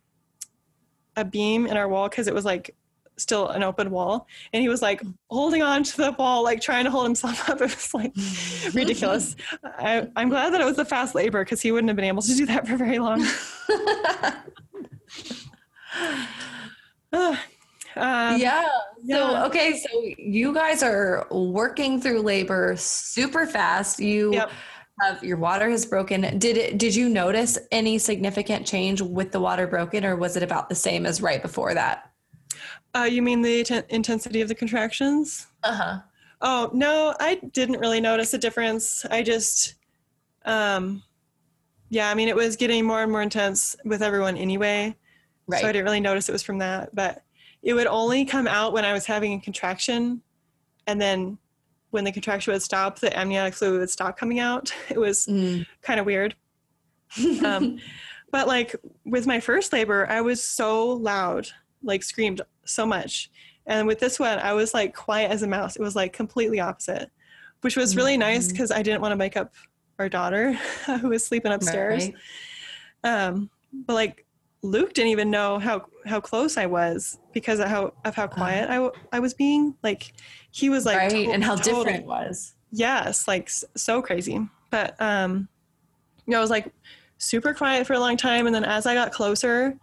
a 1.17 1.25
beam 1.25 1.67
in 1.67 1.77
our 1.77 1.89
wall 1.89 2.09
because 2.09 2.29
it 2.29 2.35
was 2.35 2.45
like 2.45 2.75
still 3.21 3.49
an 3.49 3.63
open 3.63 3.91
wall, 3.91 4.27
and 4.53 4.63
he 4.63 4.69
was 4.69 4.83
like 4.83 5.03
holding 5.31 5.63
on 5.63 5.83
to 5.83 5.97
the 5.97 6.13
wall, 6.13 6.43
like 6.43 6.61
trying 6.61 6.85
to 6.85 6.91
hold 6.91 7.05
himself 7.05 7.49
up. 7.49 7.61
It 7.61 7.75
was 7.75 7.95
like 7.95 8.13
ridiculous. 8.75 9.37
I, 9.63 10.09
I'm 10.17 10.29
glad 10.29 10.53
that 10.53 10.61
it 10.61 10.65
was 10.65 10.79
a 10.79 10.85
fast 10.85 11.15
labor 11.15 11.45
because 11.45 11.61
he 11.61 11.73
wouldn't 11.73 11.89
have 11.89 11.97
been 11.97 12.05
able 12.05 12.23
to 12.23 12.35
do 12.35 12.47
that 12.47 12.67
for 12.67 12.77
very 12.77 12.99
long. 12.99 13.25
Uh, 17.13 17.13
um, 17.97 18.41
yeah. 18.41 18.67
yeah. 19.03 19.17
So 19.17 19.47
okay, 19.47 19.79
so 19.79 19.89
you 20.19 20.55
guys 20.55 20.83
are 20.83 21.27
working 21.31 22.01
through 22.01 22.23
labor 22.23 22.75
super 22.77 23.47
fast. 23.47 24.01
You 24.01 24.33
Yep. 24.33 24.51
Have 25.01 25.23
your 25.25 25.37
water 25.37 25.69
has 25.71 25.87
broken. 25.87 26.39
Did 26.39 26.57
it 26.57 26.79
did 26.79 26.95
you 26.95 27.09
notice 27.09 27.59
any 27.71 27.99
significant 27.99 28.67
change 28.67 29.01
with 29.01 29.33
the 29.33 29.41
water 29.41 29.67
broken 29.67 30.05
or 30.05 30.17
was 30.17 30.37
it 30.37 30.43
about 30.43 30.69
the 30.69 30.75
same 30.75 31.07
as 31.07 31.21
right 31.23 31.43
before 31.43 31.75
that? 31.75 32.11
Uh, 32.95 33.05
you 33.05 33.23
mean 33.23 33.43
the 33.43 33.63
ten- 33.65 33.85
intensity 33.89 34.41
of 34.41 34.49
the 34.49 34.55
contractions? 34.55 35.47
Uh-huh. 35.63 36.01
Oh 36.41 36.71
no, 36.73 37.15
I 37.21 37.37
didn't 37.53 37.79
really 37.81 38.01
notice 38.01 38.35
a 38.35 38.39
difference. 38.39 39.05
I 39.11 39.23
just, 39.23 39.75
um, 40.45 41.03
yeah, 41.91 42.11
I 42.11 42.15
mean, 42.15 42.29
it 42.29 42.37
was 42.37 42.57
getting 42.57 42.85
more 42.85 43.03
and 43.03 43.13
more 43.13 43.23
intense 43.23 43.77
with 43.85 44.03
everyone 44.03 44.37
anyway, 44.37 44.97
Right. 45.47 45.61
so 45.61 45.69
I 45.69 45.73
didn't 45.73 45.85
really 45.85 46.01
notice 46.01 46.29
it 46.29 46.33
was 46.33 46.43
from 46.43 46.59
that. 46.59 46.95
But 46.95 47.23
it 47.63 47.75
would 47.75 47.87
only 47.87 48.25
come 48.25 48.49
out 48.49 48.73
when 48.73 48.85
I 48.85 48.93
was 48.93 49.05
having 49.07 49.35
a 49.35 49.41
contraction, 49.41 50.23
and 50.87 51.01
then 51.01 51.37
when 51.91 52.05
the 52.05 52.13
contraction 52.13 52.53
would 52.53 52.63
stop, 52.63 52.99
the 52.99 53.17
amniotic 53.19 53.55
fluid 53.55 53.81
would 53.81 53.91
stop 53.91 54.17
coming 54.17 54.39
out. 54.41 54.73
It 54.91 54.99
was 54.99 55.27
Mm. 55.27 55.67
kind 55.83 56.01
of 56.01 56.07
weird. 56.07 56.35
Um, 57.45 57.79
but 58.33 58.47
like 58.47 58.77
with 59.05 59.27
my 59.27 59.41
first 59.41 59.73
labor, 59.73 60.07
I 60.09 60.21
was 60.21 60.43
so 60.43 60.89
loud, 60.89 61.49
like 61.83 62.03
screamed 62.03 62.41
so 62.65 62.87
much. 62.87 63.31
And 63.67 63.87
with 63.87 63.99
this 64.01 64.19
one, 64.19 64.39
I 64.39 64.53
was 64.53 64.73
like 64.75 64.95
quiet 64.95 65.31
as 65.31 65.43
a 65.43 65.47
mouse. 65.47 65.77
It 65.77 65.83
was 65.83 65.97
like 65.97 66.13
completely 66.13 66.61
opposite, 66.61 67.11
which 67.63 67.77
was 67.77 67.97
really 67.97 68.17
nice 68.17 68.47
Mhm. 68.49 68.53
because 68.53 68.71
I 68.71 68.83
didn't 68.83 69.01
want 69.01 69.13
to 69.13 69.17
wake 69.19 69.37
up 69.37 69.53
our 69.99 70.09
daughter 70.09 70.53
who 71.01 71.09
was 71.09 71.25
sleeping 71.25 71.53
upstairs. 71.53 72.05
Right. 72.07 72.15
Um, 73.27 73.51
but 73.73 73.95
like 73.95 74.27
Luke 74.63 74.93
didn't 74.93 75.11
even 75.11 75.31
know 75.31 75.59
how 75.59 75.87
how 76.07 76.21
close 76.21 76.57
I 76.57 76.67
was 76.67 77.19
because 77.33 77.61
of 77.61 77.69
how 77.69 77.95
of 78.05 78.15
how 78.15 78.27
quiet 78.27 78.69
I, 78.71 78.91
I 79.13 79.21
was 79.21 79.33
being. 79.35 79.75
Like 79.83 80.13
he 80.51 80.69
was 80.69 80.85
like 80.87 80.97
right. 80.99 81.11
to- 81.11 81.31
and 81.33 81.43
how 81.43 81.57
total- 81.57 81.85
different 81.85 82.05
it 82.05 82.07
was. 82.07 82.55
yes 82.73 83.27
like 83.27 83.51
so 83.77 84.01
crazy 84.03 84.39
but 84.71 84.95
um 85.01 85.49
you 86.27 86.31
know 86.33 86.39
i 86.39 86.41
was 86.41 86.51
like 86.51 86.73
super 87.19 87.53
quiet 87.53 87.87
for 87.87 87.95
a 87.95 87.99
long 87.99 88.17
time 88.17 88.47
and 88.47 88.55
then 88.55 88.65
as 88.65 88.87
i 88.87 88.95
got 88.95 89.11
closer 89.13 89.77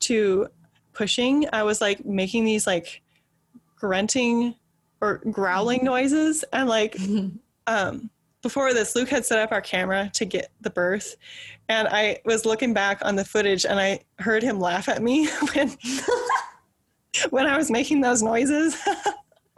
to 0.00 0.46
pushing 0.94 1.46
i 1.52 1.62
was 1.62 1.80
like 1.82 2.04
making 2.06 2.44
these 2.44 2.66
like 2.66 3.02
grunting 3.76 4.54
or 5.02 5.18
growling 5.30 5.84
noises 5.84 6.44
and 6.52 6.68
like 6.68 6.96
um 7.66 8.08
before 8.44 8.72
this 8.72 8.94
luke 8.94 9.08
had 9.08 9.26
set 9.26 9.40
up 9.40 9.50
our 9.50 9.60
camera 9.60 10.08
to 10.14 10.24
get 10.24 10.52
the 10.60 10.70
birth 10.70 11.16
and 11.68 11.88
i 11.88 12.16
was 12.24 12.44
looking 12.46 12.72
back 12.72 12.98
on 13.02 13.16
the 13.16 13.24
footage 13.24 13.64
and 13.66 13.80
i 13.80 13.98
heard 14.20 14.42
him 14.42 14.60
laugh 14.60 14.88
at 14.88 15.02
me 15.02 15.26
when 15.54 15.76
when 17.30 17.46
i 17.46 17.56
was 17.56 17.70
making 17.70 18.00
those 18.00 18.22
noises 18.22 18.76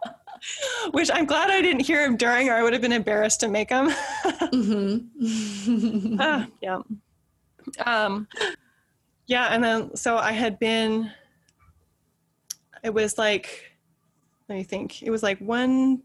which 0.93 1.11
i'm 1.13 1.27
glad 1.27 1.51
i 1.51 1.61
didn't 1.61 1.85
hear 1.85 2.03
him 2.05 2.17
during 2.17 2.49
or 2.49 2.55
i 2.55 2.63
would 2.63 2.73
have 2.73 2.81
been 2.83 2.93
embarrassed 2.93 3.41
to 3.41 3.49
make 3.49 3.69
them 3.69 3.91
Mhm. 4.53 6.17
Ah, 6.21 6.47
yeah. 6.63 6.79
Um, 7.85 8.29
yeah, 9.27 9.49
and 9.49 9.63
then 9.63 9.97
so 9.97 10.17
I 10.17 10.33
had 10.33 10.59
been. 10.61 11.11
It 12.85 12.95
was 12.95 13.19
like, 13.19 13.73
let 14.49 14.55
me 14.57 14.63
think. 14.63 15.03
It 15.03 15.11
was 15.11 15.23
like 15.23 15.39
one 15.41 16.03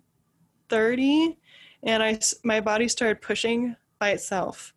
thirty, 0.70 1.38
and 1.84 2.04
I 2.04 2.20
my 2.44 2.62
body 2.62 2.88
started 2.88 3.22
pushing 3.22 3.76
by 4.00 4.12
itself, 4.12 4.74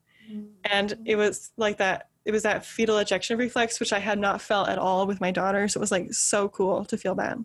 and 0.64 0.99
it 1.05 1.17
was 1.17 1.53
like 1.57 1.79
that. 1.79 2.09
It 2.25 2.33
was 2.33 2.45
that 2.45 2.64
fetal 2.64 2.99
ejection 2.99 3.37
reflex, 3.37 3.79
which 3.79 3.93
I 3.93 3.99
had 3.99 4.19
not 4.19 4.40
felt 4.40 4.71
at 4.71 4.79
all 4.79 5.07
with 5.07 5.21
my 5.21 5.31
daughter. 5.31 5.69
So 5.69 5.79
it 5.79 5.83
was 5.83 5.93
like 5.93 6.14
so 6.14 6.49
cool 6.49 6.85
to 6.87 6.97
feel 6.97 7.14
that. 7.17 7.37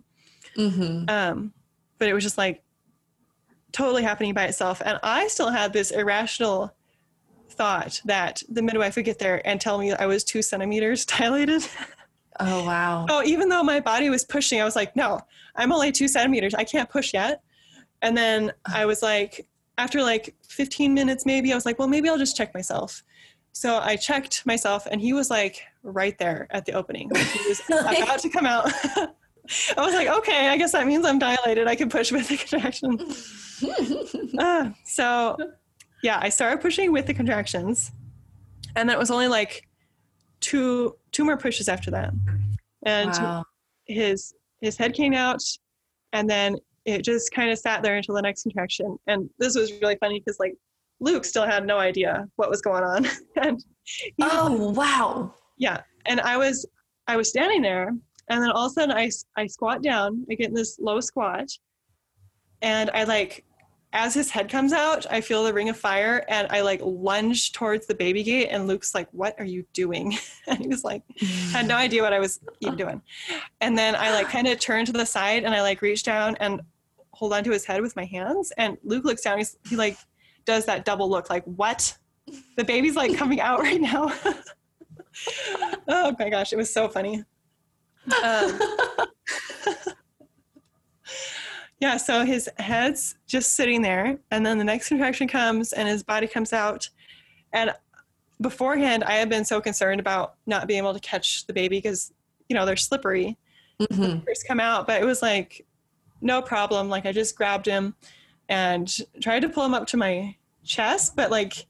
Mhm. 0.56 1.10
Um, 1.10 1.52
but 1.98 2.08
it 2.08 2.14
was 2.14 2.24
just 2.24 2.38
like 2.38 2.62
totally 3.72 4.02
happening 4.02 4.34
by 4.34 4.44
itself. 4.44 4.80
And 4.84 4.98
I 5.02 5.28
still 5.28 5.50
had 5.50 5.72
this 5.72 5.90
irrational 5.90 6.74
thought 7.50 8.00
that 8.04 8.42
the 8.48 8.62
midwife 8.62 8.96
would 8.96 9.04
get 9.04 9.18
there 9.18 9.46
and 9.46 9.60
tell 9.60 9.78
me 9.78 9.92
I 9.92 10.06
was 10.06 10.24
two 10.24 10.42
centimeters 10.42 11.04
dilated. 11.18 11.62
Oh 12.38 12.64
wow. 12.64 13.06
oh, 13.10 13.22
even 13.22 13.48
though 13.48 13.62
my 13.62 13.80
body 13.80 14.08
was 14.10 14.24
pushing, 14.24 14.60
I 14.60 14.64
was 14.64 14.76
like, 14.76 14.96
no, 14.96 15.20
I'm 15.56 15.72
only 15.72 15.92
two 15.92 16.08
centimeters. 16.08 16.54
I 16.54 16.64
can't 16.64 16.88
push 16.88 17.12
yet. 17.12 17.42
And 18.02 18.16
then 18.16 18.52
I 18.64 18.86
was 18.86 19.02
like, 19.02 19.46
after 19.80 20.02
like 20.02 20.34
15 20.42 20.92
minutes, 20.92 21.24
maybe, 21.24 21.52
I 21.52 21.54
was 21.54 21.64
like, 21.64 21.78
well, 21.78 21.88
maybe 21.88 22.08
I'll 22.08 22.18
just 22.18 22.36
check 22.36 22.52
myself. 22.52 23.02
So 23.52 23.78
I 23.78 23.96
checked 23.96 24.46
myself, 24.46 24.86
and 24.90 25.00
he 25.00 25.12
was 25.12 25.30
like 25.30 25.62
right 25.82 26.16
there 26.18 26.46
at 26.50 26.66
the 26.66 26.72
opening. 26.72 27.08
Like, 27.08 27.26
he 27.26 27.48
was 27.48 27.60
about 27.68 28.20
to 28.20 28.28
come 28.28 28.46
out. 28.46 28.70
I 29.76 29.84
was 29.84 29.94
like, 29.94 30.06
okay, 30.06 30.48
I 30.48 30.56
guess 30.56 30.72
that 30.72 30.86
means 30.86 31.04
I'm 31.04 31.18
dilated. 31.18 31.66
I 31.66 31.74
can 31.74 31.88
push 31.88 32.12
with 32.12 32.28
the 32.28 32.36
contraction. 32.36 32.98
Ah, 34.38 34.72
so, 34.84 35.36
yeah, 36.02 36.20
I 36.22 36.28
started 36.28 36.60
pushing 36.60 36.92
with 36.92 37.06
the 37.06 37.14
contractions, 37.14 37.90
and 38.76 38.88
then 38.88 38.96
it 38.96 38.98
was 38.98 39.10
only 39.10 39.28
like 39.28 39.66
two 40.40 40.96
two 41.10 41.24
more 41.24 41.36
pushes 41.36 41.68
after 41.68 41.90
that, 41.90 42.12
and 42.84 43.10
wow. 43.10 43.44
his 43.86 44.34
his 44.60 44.76
head 44.76 44.94
came 44.94 45.14
out, 45.14 45.42
and 46.12 46.30
then 46.30 46.56
it 46.84 47.04
just 47.04 47.32
kind 47.32 47.50
of 47.50 47.58
sat 47.58 47.82
there 47.82 47.96
until 47.96 48.14
the 48.14 48.22
next 48.22 48.42
contraction. 48.42 48.98
And 49.06 49.28
this 49.38 49.54
was 49.54 49.72
really 49.80 49.96
funny 50.00 50.20
because 50.20 50.38
like 50.38 50.54
Luke 51.00 51.24
still 51.24 51.46
had 51.46 51.66
no 51.66 51.78
idea 51.78 52.26
what 52.36 52.50
was 52.50 52.60
going 52.60 52.84
on, 52.84 53.06
and 53.42 53.62
was 54.18 54.30
Oh 54.32 54.70
wow. 54.72 55.34
yeah 55.58 55.82
and 56.06 56.20
i 56.20 56.36
was 56.36 56.66
i 57.06 57.16
was 57.16 57.28
standing 57.28 57.62
there 57.62 57.88
and 58.28 58.42
then 58.42 58.50
all 58.50 58.66
of 58.66 58.72
a 58.72 58.74
sudden 58.74 58.94
I, 58.96 59.10
I 59.36 59.46
squat 59.46 59.82
down 59.82 60.24
i 60.30 60.34
get 60.34 60.48
in 60.48 60.54
this 60.54 60.78
low 60.78 61.00
squat 61.00 61.48
and 62.62 62.90
i 62.94 63.04
like 63.04 63.44
as 63.92 64.14
his 64.14 64.30
head 64.30 64.48
comes 64.48 64.72
out 64.72 65.06
i 65.10 65.20
feel 65.20 65.44
the 65.44 65.52
ring 65.52 65.68
of 65.68 65.76
fire 65.76 66.24
and 66.28 66.46
i 66.50 66.60
like 66.60 66.80
lunge 66.82 67.52
towards 67.52 67.86
the 67.86 67.94
baby 67.94 68.22
gate 68.22 68.48
and 68.48 68.66
luke's 68.66 68.94
like 68.94 69.08
what 69.12 69.34
are 69.38 69.44
you 69.44 69.64
doing 69.72 70.16
and 70.46 70.58
he 70.58 70.68
was 70.68 70.84
like 70.84 71.02
had 71.50 71.66
no 71.66 71.76
idea 71.76 72.02
what 72.02 72.12
i 72.12 72.20
was 72.20 72.40
even 72.60 72.76
doing 72.76 73.02
and 73.60 73.76
then 73.76 73.94
i 73.96 74.12
like 74.12 74.28
kind 74.28 74.46
of 74.46 74.58
turn 74.60 74.84
to 74.84 74.92
the 74.92 75.04
side 75.04 75.44
and 75.44 75.54
i 75.54 75.60
like 75.60 75.82
reach 75.82 76.02
down 76.02 76.36
and 76.40 76.60
hold 77.20 77.32
onto 77.32 77.52
his 77.52 77.64
head 77.64 77.80
with 77.80 77.94
my 77.94 78.04
hands 78.04 78.50
and 78.56 78.76
luke 78.82 79.04
looks 79.04 79.22
down 79.22 79.38
he's, 79.38 79.56
he 79.68 79.76
like 79.76 79.96
does 80.46 80.64
that 80.64 80.84
double 80.84 81.08
look 81.08 81.30
like 81.30 81.44
what 81.44 81.96
the 82.56 82.64
baby's 82.64 82.96
like 82.96 83.16
coming 83.16 83.40
out 83.40 83.60
right 83.60 83.80
now 83.80 84.12
oh 85.88 86.14
my 86.18 86.30
gosh, 86.30 86.52
it 86.52 86.56
was 86.56 86.72
so 86.72 86.88
funny. 86.88 87.24
Um, 88.24 88.60
yeah, 91.80 91.96
so 91.96 92.24
his 92.24 92.48
head's 92.58 93.16
just 93.26 93.54
sitting 93.54 93.82
there, 93.82 94.18
and 94.30 94.44
then 94.44 94.58
the 94.58 94.64
next 94.64 94.88
contraction 94.88 95.28
comes, 95.28 95.72
and 95.72 95.88
his 95.88 96.02
body 96.02 96.26
comes 96.26 96.52
out. 96.52 96.88
And 97.52 97.74
beforehand, 98.40 99.04
I 99.04 99.12
had 99.12 99.28
been 99.28 99.44
so 99.44 99.60
concerned 99.60 100.00
about 100.00 100.34
not 100.46 100.66
being 100.66 100.78
able 100.78 100.94
to 100.94 101.00
catch 101.00 101.46
the 101.46 101.52
baby 101.52 101.78
because 101.78 102.12
you 102.48 102.54
know, 102.54 102.66
they're 102.66 102.76
slippery. 102.76 103.38
Mhm. 103.80 104.24
First 104.26 104.46
come 104.46 104.60
out, 104.60 104.86
but 104.86 105.00
it 105.00 105.04
was 105.04 105.22
like 105.22 105.64
no 106.20 106.42
problem. 106.42 106.88
Like 106.88 107.06
I 107.06 107.12
just 107.12 107.36
grabbed 107.36 107.66
him 107.66 107.94
and 108.48 108.92
tried 109.22 109.40
to 109.40 109.48
pull 109.48 109.64
him 109.64 109.74
up 109.74 109.86
to 109.88 109.96
my 109.96 110.34
chest, 110.64 111.16
but 111.16 111.30
like 111.30 111.66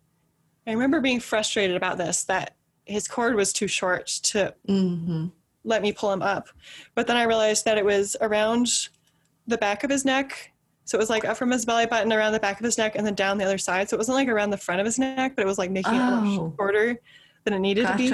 I 0.66 0.72
remember 0.72 1.00
being 1.00 1.20
frustrated 1.20 1.76
about 1.76 1.98
this 1.98 2.24
that 2.24 2.56
his 2.84 3.06
cord 3.08 3.34
was 3.36 3.52
too 3.52 3.66
short 3.68 4.06
to 4.06 4.54
Mhm. 4.68 5.30
let 5.64 5.82
me 5.82 5.92
pull 5.92 6.12
him 6.12 6.22
up. 6.22 6.48
But 6.94 7.06
then 7.06 7.16
I 7.16 7.24
realized 7.24 7.64
that 7.66 7.78
it 7.78 7.84
was 7.84 8.16
around 8.20 8.68
the 9.46 9.58
back 9.58 9.84
of 9.84 9.90
his 9.90 10.04
neck. 10.04 10.52
So 10.84 10.96
it 10.98 11.00
was 11.00 11.10
like 11.10 11.24
up 11.24 11.36
from 11.36 11.50
his 11.50 11.64
belly 11.64 11.86
button 11.86 12.12
around 12.12 12.32
the 12.32 12.40
back 12.40 12.58
of 12.58 12.64
his 12.64 12.76
neck 12.78 12.96
and 12.96 13.06
then 13.06 13.14
down 13.14 13.38
the 13.38 13.44
other 13.44 13.58
side. 13.58 13.88
So 13.88 13.94
it 13.94 13.98
wasn't 13.98 14.16
like 14.16 14.28
around 14.28 14.50
the 14.50 14.56
front 14.58 14.80
of 14.80 14.86
his 14.86 14.98
neck, 14.98 15.36
but 15.36 15.42
it 15.42 15.46
was 15.46 15.58
like 15.58 15.70
making 15.70 15.94
it 15.94 15.98
Oh. 16.00 16.20
much 16.20 16.54
shorter 16.56 17.00
than 17.44 17.54
it 17.54 17.58
needed 17.60 17.86
to 17.86 17.96
be. 17.96 18.12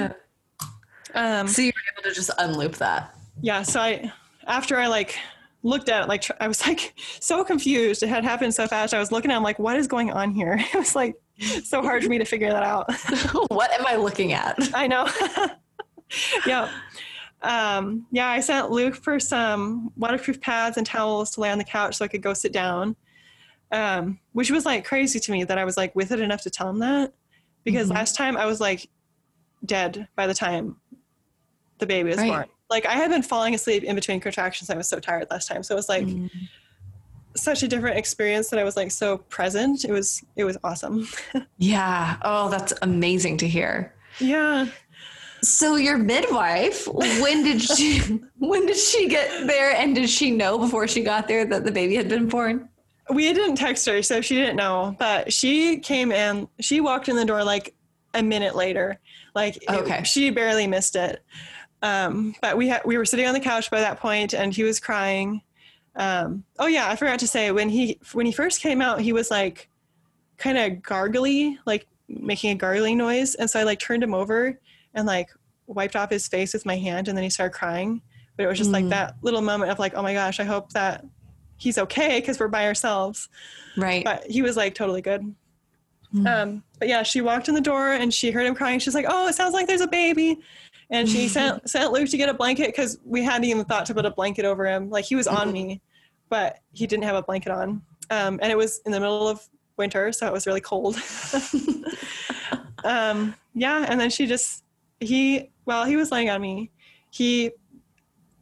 Um, 1.15 1.47
So 1.47 1.61
you 1.61 1.71
were 1.75 1.93
able 2.01 2.09
to 2.09 2.13
just 2.15 2.29
unloop 2.37 2.77
that. 2.77 3.15
yeah. 3.41 3.61
So 3.63 3.79
I, 3.81 4.11
after 4.45 4.77
I 4.77 4.87
like 4.87 5.17
looked 5.67 5.89
at 5.89 6.03
it, 6.03 6.07
like 6.07 6.23
I 6.39 6.47
was 6.47 6.65
like 6.67 6.93
so 7.19 7.43
confused. 7.43 8.01
It 8.03 8.09
had 8.09 8.23
happened 8.23 8.53
so 8.53 8.67
fast. 8.67 8.93
I 8.93 8.99
was 8.99 9.11
looking 9.11 9.31
at 9.31 9.37
him 9.37 9.43
like, 9.43 9.59
what 9.59 9.75
is 9.77 9.87
going 9.87 10.11
on 10.11 10.31
here? 10.31 10.57
It 10.73 10.77
was 10.77 10.95
like 10.95 11.15
so 11.63 11.81
hard 11.81 12.03
for 12.03 12.09
me 12.09 12.17
to 12.17 12.25
figure 12.25 12.49
that 12.49 12.63
out. 12.63 12.91
what 13.51 13.71
am 13.71 13.85
I 13.85 13.95
looking 13.95 14.33
at? 14.33 14.57
I 14.73 14.87
know. 14.87 15.07
yeah. 16.47 16.69
Um, 17.43 18.07
yeah, 18.11 18.27
I 18.29 18.39
sent 18.39 18.71
Luke 18.71 18.95
for 18.95 19.19
some 19.19 19.91
waterproof 19.95 20.41
pads 20.41 20.77
and 20.77 20.85
towels 20.87 21.31
to 21.31 21.41
lay 21.41 21.51
on 21.51 21.59
the 21.59 21.63
couch 21.63 21.95
so 21.95 22.05
I 22.05 22.07
could 22.07 22.23
go 22.23 22.33
sit 22.33 22.51
down. 22.51 22.95
Um, 23.71 24.19
which 24.31 24.49
was 24.49 24.65
like 24.65 24.85
crazy 24.85 25.19
to 25.19 25.31
me 25.31 25.43
that 25.43 25.57
I 25.57 25.65
was 25.65 25.75
like 25.77 25.93
with 25.95 26.11
it 26.11 26.19
enough 26.21 26.41
to 26.43 26.49
tell 26.49 26.69
him 26.69 26.79
that. 26.79 27.13
Because 27.63 27.89
Mhm. 27.89 27.95
last 27.95 28.15
time 28.15 28.37
I 28.37 28.45
was 28.45 28.59
like 28.61 28.89
dead 29.65 30.07
by 30.15 30.25
the 30.25 30.33
time 30.33 30.77
the 31.79 31.85
baby 31.85 32.09
was 32.09 32.17
Right. 32.17 32.29
born. 32.29 32.45
Like 32.69 32.85
I 32.85 32.93
had 32.93 33.09
been 33.09 33.21
falling 33.23 33.53
asleep 33.55 33.83
in 33.83 33.95
between 33.95 34.19
contractions. 34.19 34.69
I 34.69 34.75
was 34.75 34.87
so 34.87 34.99
tired 34.99 35.27
last 35.31 35.47
time. 35.47 35.63
So 35.63 35.73
it 35.73 35.77
was 35.77 35.89
like 35.89 36.05
Mm. 36.05 36.29
such 37.35 37.63
a 37.63 37.67
different 37.67 37.97
experience 37.97 38.49
that 38.49 38.59
I 38.59 38.63
was 38.63 38.75
like 38.75 38.91
so 38.91 39.17
present. 39.19 39.85
It 39.85 39.91
was 39.91 40.23
it 40.35 40.43
was 40.43 40.57
awesome. 40.63 41.07
Yeah. 41.57 42.17
Oh, 42.23 42.49
that's 42.49 42.73
amazing 42.81 43.37
to 43.37 43.47
hear. 43.47 43.93
yeah. 44.19 44.67
So 45.43 45.75
your 45.75 45.99
midwife, 45.99 46.87
when 46.87 47.43
did 47.43 47.61
she 47.61 47.99
when 48.39 48.65
did 48.65 48.75
she 48.77 49.07
get 49.07 49.45
there 49.47 49.71
and 49.75 49.93
did 49.95 50.09
she 50.09 50.31
know 50.31 50.57
before 50.57 50.87
she 50.87 51.03
got 51.03 51.27
there 51.27 51.45
that 51.45 51.63
the 51.63 51.71
baby 51.71 51.95
had 51.95 52.09
been 52.09 52.27
born? 52.27 52.69
we 53.13 53.31
didn't 53.33 53.55
text 53.55 53.85
her, 53.85 54.01
so 54.03 54.19
she 54.19 54.35
didn't 54.35 54.57
know. 54.57 54.93
But 54.99 55.31
she 55.31 55.79
came 55.79 56.11
in. 56.11 56.47
She 56.59 56.81
walked 56.81 57.07
in 57.07 57.15
the 57.15 57.23
door 57.23 57.41
like 57.43 57.73
a 58.13 58.21
minute 58.21 58.53
later. 58.55 58.99
Like 59.33 59.55
it- 59.57 59.69
Okay. 59.69 60.03
she 60.03 60.29
barely 60.31 60.67
missed 60.67 60.95
it. 60.97 61.23
Um, 61.87 62.35
but 62.41 62.57
we 62.57 62.67
had 62.67 62.81
we 62.85 62.97
were 62.97 63.05
sitting 63.05 63.25
on 63.27 63.33
the 63.33 63.39
couch 63.39 63.69
by 63.71 63.79
that 63.81 63.99
point, 63.99 64.33
and 64.33 64.53
he 64.53 64.63
was 64.63 64.79
crying. 64.79 65.41
Um, 65.95 66.43
oh 66.59 66.67
yeah, 66.67 66.89
I 66.89 66.95
forgot 66.95 67.19
to 67.19 67.27
say 67.27 67.51
when 67.51 67.69
he 67.69 67.99
when 68.13 68.25
he 68.25 68.31
first 68.31 68.61
came 68.61 68.81
out, 68.81 69.01
he 69.01 69.13
was 69.13 69.31
like 69.31 69.69
kind 70.37 70.57
of 70.57 70.81
gargly, 70.83 71.57
like 71.65 71.87
making 72.07 72.51
a 72.51 72.55
gargling 72.55 72.97
noise, 72.97 73.35
and 73.35 73.49
so 73.49 73.59
I 73.59 73.63
like 73.63 73.79
turned 73.79 74.03
him 74.03 74.13
over 74.13 74.59
and 74.93 75.07
like 75.07 75.29
wiped 75.67 75.95
off 75.95 76.09
his 76.09 76.27
face 76.27 76.53
with 76.53 76.65
my 76.65 76.77
hand, 76.77 77.07
and 77.07 77.17
then 77.17 77.23
he 77.23 77.29
started 77.29 77.53
crying. 77.57 78.01
But 78.35 78.43
it 78.43 78.47
was 78.47 78.57
just 78.59 78.69
like 78.71 78.85
Mm. 78.85 78.89
that 78.91 79.15
little 79.23 79.41
moment 79.41 79.71
of 79.71 79.79
like, 79.79 79.95
oh 79.95 80.03
my 80.03 80.13
gosh, 80.13 80.39
I 80.39 80.43
hope 80.43 80.71
that 80.73 81.03
he's 81.57 81.79
okay 81.79 82.19
because 82.19 82.39
we're 82.39 82.47
by 82.47 82.67
ourselves 82.67 83.29
Right. 83.75 84.03
but 84.05 84.23
he 84.29 84.43
was 84.43 84.55
like 84.55 84.75
totally 84.75 85.01
good. 85.01 85.33
Mm. 86.13 86.27
Um, 86.43 86.63
but 86.77 86.87
yeah, 86.87 87.01
she 87.01 87.19
walked 87.21 87.49
in 87.49 87.55
the 87.55 87.61
door 87.61 87.93
and 87.93 88.13
she 88.13 88.29
heard 88.29 88.45
him 88.45 88.53
crying. 88.53 88.77
She's 88.79 88.93
like, 88.93 89.07
"Oh, 89.09 89.27
it 89.27 89.33
sounds 89.33 89.53
like 89.55 89.65
there's 89.67 89.81
a 89.81 89.87
baby," 89.87 90.39
and 90.89 91.07
she 91.07 91.27
sent 91.35 91.69
sent 91.69 91.91
Luke 91.91 92.09
to 92.09 92.17
get 92.17 92.29
a 92.29 92.33
blanket 92.33 92.67
because 92.67 92.99
we 93.05 93.23
hadn't 93.23 93.45
even 93.45 93.65
thought 93.65 93.85
to 93.87 93.93
put 93.93 94.05
a 94.05 94.11
blanket 94.11 94.45
over 94.45 94.65
him. 94.65 94.89
Like 94.89 95.05
he 95.05 95.15
was 95.15 95.27
on 95.27 95.49
Mhm. 95.49 95.53
me, 95.53 95.81
but 96.29 96.59
he 96.73 96.87
didn't 96.87 97.03
have 97.05 97.15
a 97.15 97.21
blanket 97.23 97.51
on, 97.51 97.81
um, 98.09 98.39
and 98.41 98.51
it 98.51 98.57
was 98.57 98.81
in 98.85 98.91
the 98.91 98.99
middle 98.99 99.27
of 99.27 99.47
winter, 99.77 100.11
so 100.11 100.25
it 100.27 100.33
was 100.33 100.47
really 100.47 100.61
cold. 100.61 100.95
um, 102.83 103.35
yeah, 103.53 103.85
and 103.87 103.99
then 103.99 104.09
she 104.09 104.25
just 104.25 104.63
he 104.99 105.51
while 105.65 105.85
he 105.85 105.95
was 105.95 106.11
laying 106.11 106.29
on 106.29 106.41
me, 106.41 106.71
he 107.11 107.51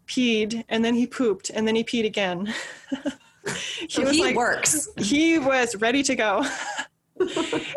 peed 0.07 0.63
and 0.69 0.85
then 0.85 0.93
he 0.93 1.07
pooped 1.07 1.49
and 1.49 1.67
then 1.67 1.75
he 1.75 1.83
peed 1.83 2.05
again. 2.05 2.53
he 3.79 3.87
so 3.89 4.07
he 4.07 4.33
works. 4.33 4.87
he 4.97 5.39
was 5.39 5.75
ready 5.77 6.03
to 6.03 6.15
go 6.15 6.43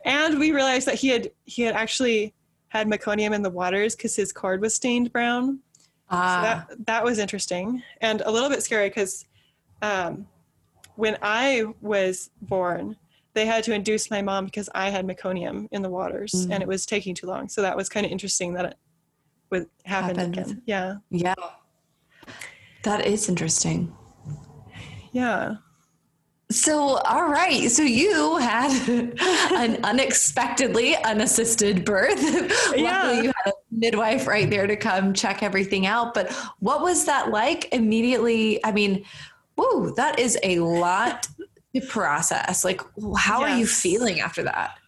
and 0.05 0.39
we 0.39 0.51
realized 0.53 0.87
that 0.87 0.95
he 0.97 1.09
had 1.09 1.31
he 1.45 1.63
had 1.63 1.75
actually 1.75 2.35
had 2.69 2.87
meconium 2.87 3.35
in 3.35 3.43
the 3.43 3.51
waters 3.51 3.97
because 3.97 4.15
his 4.17 4.33
cord 4.33 4.61
was 4.61 4.75
stained 4.75 5.13
brown 5.13 5.59
so 5.79 5.85
Ah, 6.11 6.65
that 6.69 6.87
that 6.87 7.05
was 7.05 7.19
interesting 7.19 7.83
and 8.01 8.23
a 8.23 8.31
little 8.31 8.49
bit 8.49 8.63
scary 8.63 8.89
because 8.89 9.27
um, 9.83 10.27
when 10.97 11.17
i 11.23 11.65
was 11.81 12.31
born 12.43 12.97
they 13.35 13.45
had 13.47 13.63
to 13.65 13.73
induce 13.75 14.11
my 14.11 14.21
mom 14.23 14.47
because 14.47 14.69
i 14.75 14.89
had 14.91 15.07
meconium 15.07 15.69
in 15.71 15.83
the 15.83 15.91
waters 15.91 16.33
Mm. 16.33 16.53
and 16.53 16.63
it 16.63 16.69
was 16.69 16.87
taking 16.87 17.15
too 17.15 17.27
long 17.27 17.49
so 17.49 17.63
that 17.63 17.77
was 17.77 17.89
kind 17.89 18.05
of 18.07 18.13
interesting 18.13 18.55
that 18.55 18.65
it 18.65 18.77
would 19.51 19.67
happen 19.85 20.17
Happened. 20.17 20.39
again 20.39 20.63
yeah 20.67 20.95
yeah. 21.11 21.35
That 22.85 23.05
is 23.07 23.29
interesting. 23.29 23.93
yeah 25.13 25.57
So, 26.51 26.97
all 26.99 27.29
right. 27.29 27.71
So 27.71 27.83
you 27.83 28.37
had 28.37 28.71
an 29.53 29.85
unexpectedly 29.85 30.97
unassisted 30.97 31.85
birth. 31.85 32.19
Yeah. 32.75 33.03
Luckily, 33.03 33.25
you 33.25 33.33
had 33.45 33.53
a 33.53 33.53
midwife 33.71 34.27
right 34.27 34.49
there 34.49 34.67
to 34.67 34.77
come 34.77 35.13
check 35.13 35.43
everything 35.43 35.87
out. 35.87 36.15
But 36.15 36.33
what 36.61 36.83
was 36.83 37.05
that 37.07 37.31
like 37.31 37.73
immediately? 37.73 38.65
I 38.65 38.73
mean, 38.73 39.05
whoa, 39.57 39.91
that 39.97 40.19
is 40.19 40.39
a 40.43 40.61
lot 40.61 41.27
to 41.75 41.81
process. 41.87 42.65
Like, 42.65 42.81
how 43.17 43.43
are 43.43 43.57
you 43.57 43.67
feeling 43.67 44.21
after 44.21 44.43
that? 44.45 44.79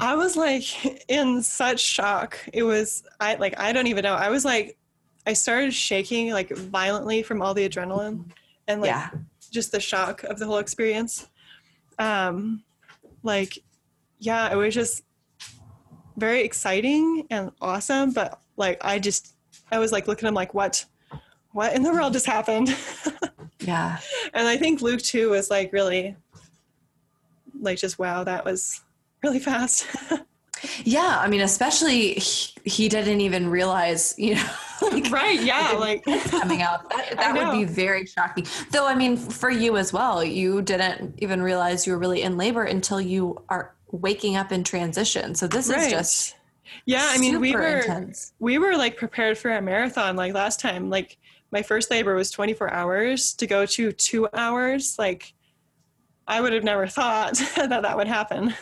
I 0.00 0.14
was 0.14 0.36
like 0.36 0.64
in 1.08 1.42
such 1.42 1.80
shock. 1.80 2.38
It 2.52 2.62
was 2.62 3.02
I 3.18 3.34
like 3.34 3.58
I 3.58 3.72
don't 3.72 3.86
even 3.86 4.02
know. 4.02 4.14
I 4.14 4.30
was 4.30 4.44
like 4.44 4.78
I 5.26 5.32
started 5.34 5.74
shaking 5.74 6.30
like 6.30 6.50
violently 6.50 7.22
from 7.22 7.42
all 7.42 7.52
the 7.52 7.68
adrenaline 7.68 8.24
and 8.68 8.80
like 8.80 8.90
yeah. 8.90 9.10
Just 9.50 9.72
the 9.72 9.80
shock 9.80 10.22
of 10.24 10.38
the 10.38 10.46
whole 10.46 10.58
experience. 10.58 11.28
Um 11.98 12.62
like 13.22 13.58
yeah, 14.18 14.52
it 14.52 14.56
was 14.56 14.74
just 14.74 15.04
very 16.16 16.42
exciting 16.42 17.26
and 17.30 17.50
awesome, 17.60 18.12
but 18.12 18.40
like 18.56 18.78
I 18.84 18.98
just 18.98 19.34
I 19.72 19.78
was 19.78 19.92
like 19.92 20.08
looking 20.08 20.26
at 20.26 20.28
him 20.28 20.34
like 20.34 20.54
what 20.54 20.84
what 21.52 21.74
in 21.74 21.82
the 21.82 21.92
world 21.92 22.12
just 22.12 22.26
happened? 22.26 22.76
Yeah. 23.62 23.98
and 24.32 24.48
I 24.48 24.56
think 24.56 24.80
Luke 24.80 25.02
too 25.02 25.28
was 25.30 25.50
like 25.50 25.70
really 25.72 26.16
like 27.60 27.78
just 27.78 27.98
wow, 27.98 28.24
that 28.24 28.44
was 28.44 28.80
really 29.22 29.38
fast. 29.38 29.86
Yeah. 30.84 31.18
I 31.20 31.28
mean, 31.28 31.40
especially 31.40 32.14
he, 32.14 32.52
he 32.64 32.88
didn't 32.88 33.20
even 33.20 33.48
realize, 33.48 34.14
you 34.18 34.34
know, 34.36 34.50
like 34.82 35.10
right, 35.10 35.40
yeah, 35.42 35.72
like 35.72 36.04
coming 36.30 36.62
out. 36.62 36.90
That, 36.90 37.16
that 37.16 37.34
would 37.36 37.52
be 37.52 37.64
very 37.64 38.06
shocking. 38.06 38.46
Though, 38.70 38.86
I 38.86 38.94
mean, 38.94 39.16
for 39.16 39.50
you 39.50 39.76
as 39.76 39.92
well, 39.92 40.22
you 40.24 40.62
didn't 40.62 41.14
even 41.18 41.42
realize 41.42 41.86
you 41.86 41.92
were 41.92 41.98
really 41.98 42.22
in 42.22 42.36
labor 42.36 42.64
until 42.64 43.00
you 43.00 43.42
are 43.48 43.74
waking 43.92 44.36
up 44.36 44.52
in 44.52 44.64
transition. 44.64 45.34
So 45.34 45.46
this 45.46 45.68
Right. 45.68 45.86
is 45.86 45.90
just 45.92 46.36
yeah 46.86 47.08
i 47.10 47.18
mean 47.18 47.40
we 47.40 47.52
were 47.52 47.78
intense. 47.80 48.32
we 48.38 48.56
were 48.56 48.76
like 48.76 48.96
prepared 48.96 49.36
for 49.36 49.50
a 49.50 49.60
marathon 49.60 50.14
like 50.14 50.32
last 50.32 50.60
time 50.60 50.88
like 50.88 51.18
my 51.50 51.62
first 51.62 51.90
labor 51.90 52.14
was 52.14 52.30
24 52.30 52.72
hours 52.72 53.34
to 53.34 53.44
go 53.44 53.66
to 53.66 53.90
two 53.90 54.28
hours 54.34 54.94
like 54.96 55.34
i 56.28 56.40
would 56.40 56.52
have 56.52 56.62
never 56.62 56.86
thought 56.86 57.34
that 57.56 57.82
that 57.82 57.96
would 57.96 58.06
happen 58.06 58.54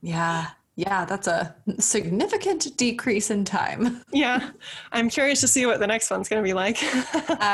Yeah. 0.00 0.46
Yeah. 0.86 1.04
That's 1.04 1.26
a 1.26 1.54
significant 1.78 2.76
decrease 2.76 3.30
in 3.30 3.44
time. 3.44 4.02
yeah 4.12 4.50
i'm 4.92 5.08
curious 5.08 5.40
to 5.40 5.48
see 5.48 5.64
what 5.66 5.78
the 5.80 5.86
next 5.86 6.10
one's 6.10 6.28
going 6.28 6.42
to 6.42 6.48
be 6.48 6.54
like 6.54 6.78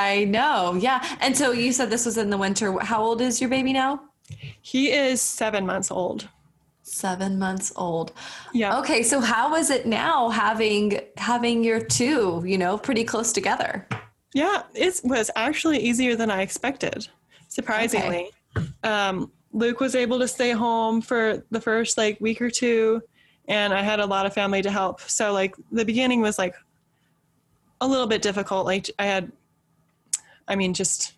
I 0.09 0.27
know. 0.29 0.79
Yeah. 0.81 0.99
And 1.21 1.37
so 1.37 1.53
you 1.53 1.73
said 1.73 1.91
this 1.91 2.07
was 2.07 2.17
in 2.19 2.31
the 2.31 2.39
winter. 2.39 2.79
How 2.81 3.03
old 3.03 3.21
is 3.21 3.41
your 3.41 3.51
baby 3.51 3.73
now? 3.73 4.01
he 4.61 4.91
is 4.91 5.21
seven 5.23 5.65
months 5.67 5.91
old 5.91 6.29
Seven 6.83 7.39
months 7.39 7.73
old. 7.77 8.13
yeah 8.55 8.79
Okay. 8.79 9.03
So 9.03 9.21
how 9.21 9.55
is 9.57 9.71
it 9.71 9.87
now 9.87 10.29
having 10.31 11.01
having 11.17 11.65
your 11.65 11.81
two, 11.81 12.43
you 12.47 12.59
know, 12.59 12.79
pretty 12.79 13.05
close 13.05 13.33
together? 13.33 13.87
Yeah, 14.35 14.63
it 14.75 15.01
was 15.03 15.31
actually 15.35 15.79
easier 15.79 16.15
than 16.15 16.31
I 16.31 16.43
expected, 16.43 17.09
surprisingly. 17.49 18.31
Um, 18.85 19.33
Luke 19.53 19.81
was 19.81 19.95
able 19.95 20.19
to 20.19 20.29
stay 20.29 20.53
home 20.53 21.01
for 21.01 21.43
the 21.51 21.61
first 21.61 21.97
like 21.99 22.21
week 22.21 22.41
or 22.43 22.51
two, 22.51 23.03
and 23.49 23.73
I 23.73 23.83
had 23.83 24.01
a 24.01 24.07
lot 24.07 24.27
of 24.27 24.35
family 24.35 24.63
to 24.63 24.71
help. 24.71 25.01
So 25.01 25.33
like 25.33 25.55
the 25.71 25.85
beginning 25.85 26.21
was 26.21 26.39
like 26.39 26.55
a 27.81 27.87
little 27.87 28.07
bit 28.07 28.23
difficult. 28.23 28.67
Like 28.67 28.91
I 28.99 29.07
had, 29.07 29.31
I 30.49 30.57
mean, 30.57 30.75
just 30.75 31.15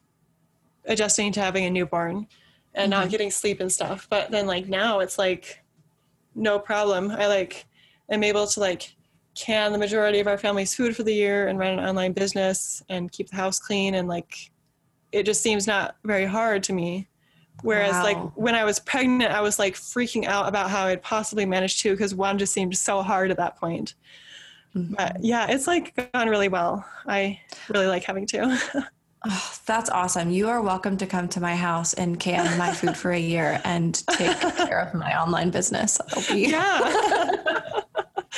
adjusting 0.84 1.32
to 1.32 1.40
having 1.40 1.64
a 1.64 1.70
newborn 1.70 2.26
and 2.74 2.90
not 2.90 3.02
mm-hmm. 3.02 3.10
getting 3.10 3.30
sleep 3.30 3.60
and 3.60 3.70
stuff. 3.70 4.06
But 4.10 4.30
then 4.30 4.46
like 4.46 4.68
now 4.68 5.00
it's 5.00 5.18
like 5.18 5.62
no 6.34 6.58
problem. 6.58 7.10
I 7.10 7.26
like 7.26 7.66
am 8.10 8.22
able 8.22 8.46
to 8.46 8.60
like 8.60 8.94
can 9.34 9.72
the 9.72 9.78
majority 9.78 10.18
of 10.18 10.26
our 10.26 10.38
family's 10.38 10.74
food 10.74 10.96
for 10.96 11.04
the 11.04 11.14
year 11.14 11.46
and 11.46 11.58
run 11.58 11.78
an 11.78 11.84
online 11.84 12.12
business 12.12 12.82
and 12.88 13.12
keep 13.12 13.28
the 13.28 13.36
house 13.36 13.60
clean 13.60 13.94
and 13.94 14.08
like 14.08 14.50
it 15.12 15.22
just 15.22 15.42
seems 15.42 15.66
not 15.66 15.96
very 16.04 16.26
hard 16.26 16.62
to 16.64 16.72
me. 16.72 17.08
Whereas 17.62 17.92
Wow. 17.92 18.02
like 18.04 18.18
when 18.36 18.54
I 18.54 18.64
was 18.64 18.78
pregnant, 18.78 19.32
I 19.32 19.40
was 19.40 19.58
like 19.58 19.74
freaking 19.74 20.26
out 20.26 20.48
about 20.48 20.70
how 20.70 20.86
I'd 20.86 21.02
possibly 21.02 21.44
manage 21.44 21.82
to 21.82 21.90
because 21.90 22.14
one 22.14 22.38
just 22.38 22.52
seemed 22.52 22.76
so 22.76 23.02
hard 23.02 23.30
at 23.30 23.36
that 23.38 23.56
point. 23.56 23.94
Mm-hmm. 24.76 24.94
But 24.94 25.16
yeah, 25.24 25.46
it's 25.50 25.66
like 25.66 26.12
gone 26.12 26.28
really 26.28 26.48
well. 26.48 26.84
I 27.06 27.40
really 27.68 27.86
like 27.86 28.04
having 28.04 28.26
two. 28.26 28.56
Oh, 29.26 29.52
that's 29.66 29.90
awesome. 29.90 30.30
You 30.30 30.48
are 30.48 30.62
welcome 30.62 30.96
to 30.98 31.04
come 31.06 31.26
to 31.30 31.40
my 31.40 31.56
house 31.56 31.92
and 31.92 32.20
can 32.20 32.56
my 32.56 32.72
food 32.72 32.96
for 32.96 33.10
a 33.10 33.18
year 33.18 33.60
and 33.64 34.00
take 34.10 34.38
care 34.56 34.78
of 34.78 34.94
my 34.94 35.20
online 35.20 35.50
business. 35.50 35.98
Be 36.28 36.46
yeah. 36.46 37.32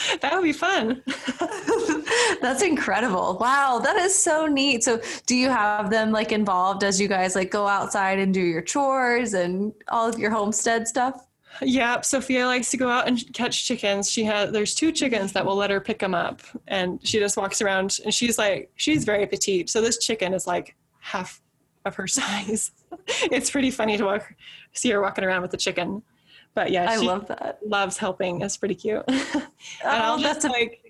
that 0.20 0.34
would 0.34 0.42
be 0.42 0.52
fun. 0.52 1.02
That's 2.40 2.62
incredible. 2.62 3.38
Wow, 3.40 3.80
that 3.82 3.96
is 3.96 4.14
so 4.14 4.46
neat. 4.46 4.84
So, 4.84 5.00
do 5.26 5.36
you 5.36 5.48
have 5.48 5.90
them 5.90 6.10
like 6.10 6.32
involved 6.32 6.84
as 6.84 7.00
you 7.00 7.08
guys 7.08 7.34
like 7.34 7.50
go 7.50 7.66
outside 7.66 8.18
and 8.18 8.32
do 8.32 8.40
your 8.40 8.62
chores 8.62 9.34
and 9.34 9.72
all 9.88 10.08
of 10.08 10.18
your 10.18 10.30
homestead 10.30 10.88
stuff? 10.88 11.26
Yeah, 11.62 12.00
Sophia 12.00 12.46
likes 12.46 12.70
to 12.70 12.76
go 12.76 12.88
out 12.88 13.08
and 13.08 13.20
catch 13.34 13.64
chickens. 13.66 14.10
She 14.10 14.24
has 14.24 14.52
there's 14.52 14.74
two 14.74 14.92
chickens 14.92 15.32
that 15.32 15.44
will 15.44 15.56
let 15.56 15.70
her 15.70 15.80
pick 15.80 15.98
them 15.98 16.14
up, 16.14 16.42
and 16.68 17.04
she 17.06 17.18
just 17.18 17.36
walks 17.36 17.60
around. 17.60 17.98
And 18.04 18.14
she's 18.14 18.38
like 18.38 18.70
she's 18.76 19.04
very 19.04 19.26
petite, 19.26 19.68
so 19.68 19.80
this 19.80 19.98
chicken 19.98 20.32
is 20.32 20.46
like 20.46 20.76
half 21.00 21.40
of 21.84 21.94
her 21.96 22.06
size. 22.06 22.70
it's 23.30 23.50
pretty 23.50 23.70
funny 23.70 23.96
to 23.96 24.04
walk 24.04 24.34
see 24.72 24.90
her 24.90 25.00
walking 25.00 25.24
around 25.24 25.42
with 25.42 25.50
the 25.50 25.56
chicken. 25.56 26.02
But 26.54 26.70
yeah, 26.70 26.90
I 26.90 26.98
she 26.98 27.06
love 27.06 27.28
that. 27.28 27.58
loves 27.64 27.96
helping. 27.96 28.42
It's 28.42 28.56
pretty 28.56 28.74
cute. 28.74 29.02
and 29.08 29.18
Oh, 29.84 29.88
I'll 29.88 30.18
just 30.18 30.44
like 30.44 30.82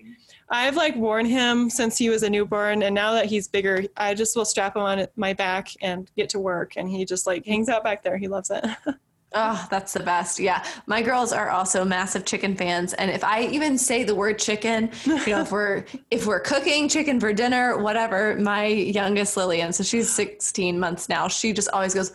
I've 0.49 0.75
like 0.75 0.95
worn 0.95 1.25
him 1.25 1.69
since 1.69 1.97
he 1.97 2.09
was 2.09 2.23
a 2.23 2.29
newborn, 2.29 2.83
and 2.83 2.93
now 2.93 3.13
that 3.13 3.25
he's 3.27 3.47
bigger, 3.47 3.83
I 3.95 4.13
just 4.13 4.35
will 4.35 4.45
strap 4.45 4.75
him 4.75 4.81
on 4.81 5.07
my 5.15 5.33
back 5.33 5.69
and 5.81 6.11
get 6.17 6.29
to 6.29 6.39
work, 6.39 6.73
and 6.75 6.89
he 6.89 7.05
just 7.05 7.25
like 7.25 7.45
hangs 7.45 7.69
out 7.69 7.83
back 7.83 8.03
there. 8.03 8.17
He 8.17 8.27
loves 8.27 8.49
it. 8.51 8.65
Oh, 9.33 9.65
that's 9.71 9.93
the 9.93 10.01
best. 10.01 10.39
Yeah. 10.39 10.61
My 10.87 11.01
girls 11.01 11.31
are 11.31 11.49
also 11.49 11.85
massive 11.85 12.25
chicken 12.25 12.53
fans. 12.53 12.91
And 12.93 13.09
if 13.09 13.23
I 13.23 13.43
even 13.43 13.77
say 13.77 14.03
the 14.03 14.13
word 14.13 14.37
chicken, 14.37 14.91
you 15.05 15.27
know, 15.27 15.39
if 15.39 15.51
we're 15.53 15.85
if 16.09 16.25
we're 16.25 16.41
cooking 16.41 16.89
chicken 16.89 17.17
for 17.17 17.31
dinner, 17.31 17.77
whatever, 17.77 18.35
my 18.35 18.65
youngest 18.65 19.37
Lillian, 19.37 19.71
so 19.71 19.83
she's 19.85 20.11
16 20.11 20.77
months 20.77 21.07
now, 21.07 21.29
she 21.29 21.53
just 21.53 21.69
always 21.69 21.93
goes, 21.93 22.11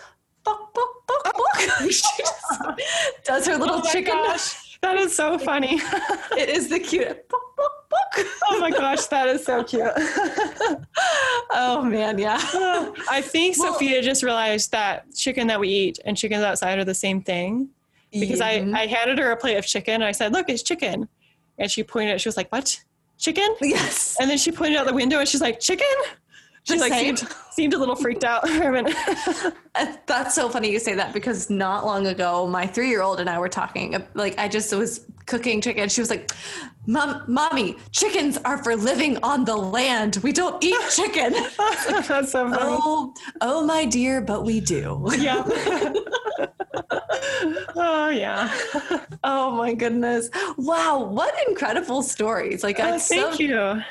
buck, 0.75 1.07
buck, 1.07 1.35
buck. 1.37 1.81
she 1.91 2.03
just 2.19 2.45
does 3.25 3.47
her 3.47 3.57
little 3.57 3.81
Oh 3.85 3.91
chicken. 3.93 4.15
gosh, 4.15 4.79
that 4.83 4.97
is 4.97 5.15
so 5.15 5.39
funny. 5.39 5.81
It 6.37 6.49
is 6.51 6.69
the 6.69 6.79
cute 6.79 7.29
buck, 7.29 7.57
buck, 7.57 7.73
buck. 7.91 8.27
oh 8.51 8.61
my 8.61 8.71
gosh, 8.71 9.07
that 9.07 9.29
is 9.29 9.45
so 9.45 9.65
cute. 9.65 9.83
Oh 11.51 11.83
man, 11.83 12.19
yeah. 12.19 12.39
Oh, 12.55 12.95
I 13.11 13.21
think 13.23 13.57
Well- 13.59 13.73
Sophia 13.73 14.03
just 14.03 14.23
realized 14.23 14.71
that 14.73 15.15
chicken 15.15 15.47
that 15.49 15.59
we 15.61 15.69
eat 15.69 15.99
and 16.05 16.17
chickens 16.17 16.43
outside 16.43 16.79
are 16.79 16.85
the 16.85 16.95
same 16.95 17.23
thing. 17.23 17.71
Because. 18.13 18.41
I, 18.41 18.61
mm-hmm. 18.61 18.75
I 18.75 18.87
handed 18.87 19.19
her 19.19 19.31
a 19.33 19.37
plate 19.37 19.57
of 19.57 19.67
chicken 19.67 19.95
and 19.97 20.05
I 20.05 20.13
said, 20.13 20.33
Look, 20.33 20.49
it's 20.49 20.63
chicken. 20.63 21.09
And 21.59 21.71
she 21.71 21.83
pointed 21.83 22.21
she 22.21 22.29
was 22.29 22.37
like, 22.37 22.51
What? 22.51 22.83
Chicken? 23.19 23.57
Yes. 23.61 24.17
And 24.21 24.31
then 24.31 24.39
she 24.39 24.53
pointed 24.53 24.77
out 24.77 24.87
the 24.87 24.95
window 24.95 25.19
and 25.19 25.29
she's 25.29 25.41
like, 25.41 25.61
Chicken? 25.61 25.87
She 26.67 26.79
like 26.81 26.93
seemed, 26.93 27.19
seemed 27.51 27.75
a 27.75 27.79
little 27.79 27.95
freaked 27.95 28.25
out 28.25 28.49
for 28.49 28.63
a 28.69 28.73
minute. 28.73 28.97
Uh, 29.75 29.93
That's 30.07 30.35
so 30.35 30.49
funny 30.49 30.71
you 30.71 30.79
say 30.81 30.95
that 30.95 31.13
because 31.13 31.49
not 31.49 31.87
long 31.87 32.07
ago, 32.07 32.47
my 32.47 32.67
three 32.67 32.89
year 32.89 33.03
old 33.03 33.21
and 33.21 33.31
I 33.31 33.39
were 33.39 33.49
talking. 33.49 33.95
uh, 33.95 34.01
Like, 34.15 34.39
I 34.39 34.49
just 34.49 34.73
was 34.75 35.07
cooking 35.27 35.61
chicken. 35.61 35.89
She 35.89 36.01
was 36.01 36.11
like, 36.11 36.33
Mom, 36.87 37.23
Mommy, 37.29 37.77
chickens 37.93 38.39
are 38.45 38.63
for 38.63 38.75
living 38.77 39.17
on 39.23 39.45
the 39.45 39.57
land. 39.57 40.19
We 40.23 40.33
don't 40.33 40.63
eat 40.63 40.77
chicken. 40.91 41.33
That's 42.09 42.33
so 42.33 42.49
funny. 42.51 42.57
oh, 42.61 43.15
oh, 43.41 43.65
my 43.65 43.85
dear, 43.85 44.21
but 44.21 44.45
we 44.45 44.61
do. 44.61 45.07
Yeah. 45.19 45.45
oh 47.77 48.09
yeah. 48.09 48.53
Oh, 49.25 49.53
my 49.53 49.73
goodness. 49.75 50.31
Wow. 50.57 51.05
What 51.05 51.35
incredible 51.49 52.03
stories. 52.03 52.63
Like, 52.63 52.79
Oh, 52.81 52.99
thank 52.99 53.35
so, 53.35 53.39
you. 53.41 53.83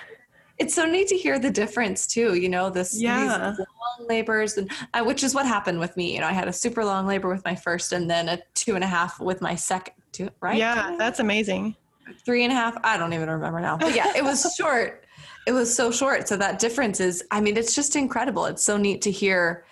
It's 0.58 0.74
so 0.74 0.86
neat 0.86 1.08
to 1.10 1.18
hear 1.18 1.38
the 1.39 1.49
difference, 1.51 2.08
too. 2.08 2.36
You 2.36 2.49
know, 2.49 2.70
this, 2.70 2.99
Yeah. 2.99 3.53
long 3.58 4.08
labors, 4.08 4.58
and 4.58 4.72
uh, 4.93 5.03
which 5.03 5.24
is 5.24 5.34
what 5.36 5.45
happened 5.45 5.80
with 5.80 5.95
me. 5.97 6.14
You 6.14 6.22
know, 6.22 6.28
I 6.28 6.34
had 6.34 6.47
a 6.47 6.53
super 6.53 6.84
long 6.86 7.06
labor 7.08 7.30
with 7.30 7.43
my 7.45 7.56
first 7.56 7.91
and 7.93 8.10
then 8.10 8.30
a 8.30 8.39
two 8.53 8.76
and 8.76 8.84
a 8.84 8.88
half 8.88 9.20
with 9.20 9.41
my 9.41 9.56
second, 9.56 9.93
two, 10.12 10.30
right? 10.41 10.58
Yeah, 10.58 10.95
that's 10.97 11.20
amazing. 11.20 11.76
three 12.26 12.43
and 12.43 12.51
a 12.53 12.56
half. 12.56 12.78
I 12.84 12.97
don't 12.97 13.14
even 13.14 13.30
remember 13.30 13.60
now. 13.60 13.78
But 13.78 13.95
yeah, 13.95 14.14
it 14.16 14.24
was 14.24 14.53
short. 14.58 15.03
It 15.47 15.51
was 15.51 15.74
so 15.76 15.91
short. 15.91 16.28
So 16.28 16.38
that 16.38 16.58
difference 16.60 16.99
is, 16.99 17.24
I 17.32 17.39
mean, 17.41 17.56
it's 17.58 17.76
just 17.76 17.95
incredible. 17.95 18.45
It's 18.45 18.64
so 18.64 18.78
neat 18.78 19.01
to 19.03 19.12
hear 19.12 19.66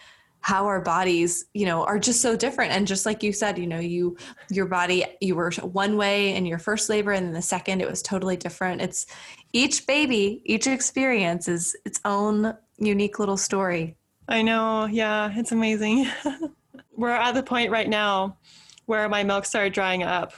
how 0.43 0.65
our 0.65 0.81
bodies, 0.81 1.45
you 1.53 1.65
know, 1.65 1.85
are 1.85 1.97
just 1.97 2.21
so 2.21 2.35
different. 2.35 2.73
And 2.73 2.85
just 2.85 3.05
like 3.05 3.23
you 3.23 3.31
said, 3.31 3.57
you 3.57 3.65
know, 3.65 3.79
you, 3.79 4.17
your 4.51 4.65
body, 4.65 5.05
you 5.21 5.35
were 5.35 5.51
one 5.61 5.95
way 5.95 6.35
in 6.35 6.45
your 6.45 6.59
first 6.59 6.89
labor 6.89 7.13
and 7.13 7.25
then 7.25 7.33
the 7.33 7.41
second, 7.41 7.79
it 7.81 7.89
was 7.89 8.01
totally 8.01 8.35
different. 8.35 8.81
It's 8.81 9.05
each 9.53 9.87
baby, 9.87 10.41
each 10.43 10.67
experience 10.67 11.47
is 11.47 11.77
its 11.85 12.01
own 12.03 12.55
unique 12.77 13.19
little 13.19 13.37
story. 13.37 13.95
I 14.27 14.41
know. 14.41 14.85
Yeah, 14.85 15.31
it's 15.33 15.53
amazing. 15.53 16.07
We're 16.97 17.09
at 17.09 17.33
the 17.35 17.43
point 17.43 17.71
right 17.71 17.87
now 17.89 18.37
where 18.85 19.07
my 19.07 19.23
milk 19.23 19.45
started 19.45 19.71
drying 19.73 20.03
up 20.03 20.33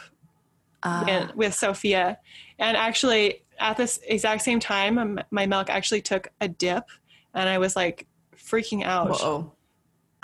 Uh, 0.84 1.04
in- 1.08 1.32
with 1.36 1.56
Sophia. 1.56 2.20
And 2.60 2.78
actually, 2.78 3.42
at 3.60 3.76
this 3.76 4.00
exact 4.08 4.44
same 4.44 4.60
time, 4.60 5.20
my 5.32 5.48
milk 5.48 5.72
actually 5.72 6.02
took 6.04 6.28
a 6.42 6.48
dip 6.48 6.84
and 7.34 7.50
I 7.50 7.58
was 7.58 7.76
like 7.76 8.06
freaking 8.38 8.84
out. 8.84 9.10
whoa. 9.20 9.52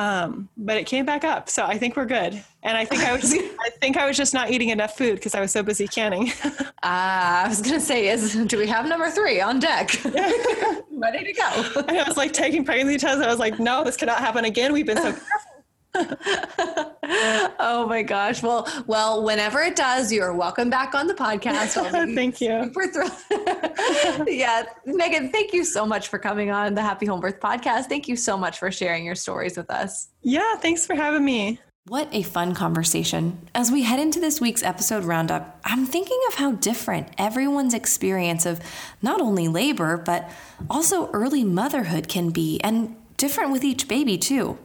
Um, 0.02 0.50
but 0.58 0.78
it 0.78 0.88
came 0.88 1.06
back 1.06 1.24
up. 1.24 1.48
So 1.48 1.64
I 1.64 1.78
think 1.78 1.96
we're 1.96 2.08
good. 2.08 2.44
And 2.64 2.76
I 2.76 2.86
think 2.86 3.04
I 3.04 3.16
was, 3.16 3.34
I 3.60 3.70
think 3.80 3.98
I 3.98 4.08
was 4.08 4.18
just 4.18 4.34
not 4.34 4.50
eating 4.50 4.70
enough 4.70 4.98
food 4.98 5.16
because 5.16 5.36
I 5.36 5.42
was 5.42 5.52
so 5.52 5.62
busy 5.62 5.88
canning. 5.88 6.32
Uh, 6.44 6.64
I 6.82 7.46
was 7.48 7.62
going 7.62 7.76
to 7.76 7.80
say, 7.80 8.08
is 8.08 8.34
do 8.34 8.58
we 8.58 8.66
have 8.66 8.88
number 8.88 9.12
three 9.12 9.42
on 9.42 9.60
deck? 9.60 10.04
Ready 10.06 11.24
to 11.24 11.34
go. 11.34 11.82
and 11.88 12.00
I 12.00 12.04
was 12.08 12.18
like 12.18 12.34
taking 12.34 12.66
pregnancy 12.66 12.98
tests. 12.98 13.22
I 13.24 13.28
was 13.28 13.38
like, 13.38 13.60
no, 13.60 13.84
this 13.84 13.96
cannot 13.96 14.18
happen 14.18 14.46
again. 14.46 14.74
We've 14.74 14.88
been 14.88 14.98
so 14.98 15.16
oh 17.60 17.86
my 17.88 18.02
gosh. 18.02 18.42
Well, 18.42 18.68
well, 18.88 19.24
whenever 19.24 19.60
it 19.62 19.76
does, 19.76 20.12
you 20.12 20.22
are 20.22 20.34
welcome 20.34 20.70
back 20.70 20.96
on 20.96 21.08
the 21.08 21.14
podcast. 21.14 21.78
I'll 21.78 22.16
Thank 22.16 22.40
you. 22.40 22.64
Super 22.66 22.88
thrilled. 22.88 24.28
yeah. 24.28 24.64
Megan, 24.86 25.32
thank 25.32 25.54
you 25.54 25.66
so 25.66 25.86
much 25.86 26.08
for 26.08 26.18
coming 26.18 26.50
on 26.52 26.76
the 26.76 26.82
Happy 26.82 27.06
Home 27.06 27.20
Birth 27.20 27.40
podcast. 27.40 27.86
Thank 27.86 28.08
you 28.08 28.16
so 28.16 28.38
much 28.38 28.60
for 28.60 28.72
sharing 28.72 29.06
your 29.06 29.16
stories 29.16 29.58
with 29.58 29.70
us. 29.70 30.10
Yeah, 30.22 30.56
thanks 30.58 30.86
for 30.86 30.96
having 30.96 31.26
me. 31.26 31.60
What 31.88 32.08
a 32.12 32.22
fun 32.22 32.54
conversation. 32.54 33.50
As 33.56 33.72
we 33.72 33.82
head 33.82 34.00
into 34.00 34.20
this 34.20 34.40
week's 34.40 34.62
episode 34.62 35.04
roundup, 35.04 35.60
I'm 35.66 35.86
thinking 35.88 36.20
of 36.28 36.36
how 36.36 36.52
different 36.54 37.08
everyone's 37.18 37.74
experience 37.74 38.46
of 38.46 38.62
not 39.02 39.20
only 39.20 39.48
labor, 39.48 39.98
but 39.98 40.30
also 40.70 41.10
early 41.10 41.44
motherhood 41.44 42.08
can 42.08 42.30
be, 42.30 42.62
and 42.64 42.96
different 43.18 43.52
with 43.52 43.64
each 43.64 43.88
baby, 43.88 44.18
too. 44.18 44.60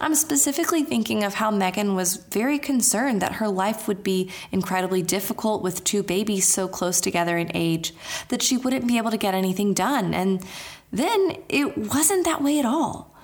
I'm 0.00 0.14
specifically 0.14 0.82
thinking 0.82 1.24
of 1.24 1.34
how 1.34 1.50
Megan 1.50 1.94
was 1.94 2.16
very 2.16 2.58
concerned 2.58 3.20
that 3.22 3.34
her 3.34 3.48
life 3.48 3.86
would 3.88 4.02
be 4.02 4.30
incredibly 4.52 5.02
difficult 5.02 5.62
with 5.62 5.84
two 5.84 6.02
babies 6.02 6.46
so 6.46 6.68
close 6.68 7.00
together 7.00 7.36
in 7.38 7.50
age, 7.54 7.94
that 8.28 8.42
she 8.42 8.56
wouldn't 8.56 8.86
be 8.86 8.98
able 8.98 9.10
to 9.10 9.16
get 9.16 9.34
anything 9.34 9.74
done. 9.74 10.14
And 10.14 10.44
then 10.92 11.36
it 11.48 11.76
wasn't 11.76 12.24
that 12.24 12.42
way 12.42 12.58
at 12.58 12.64
all. 12.64 13.14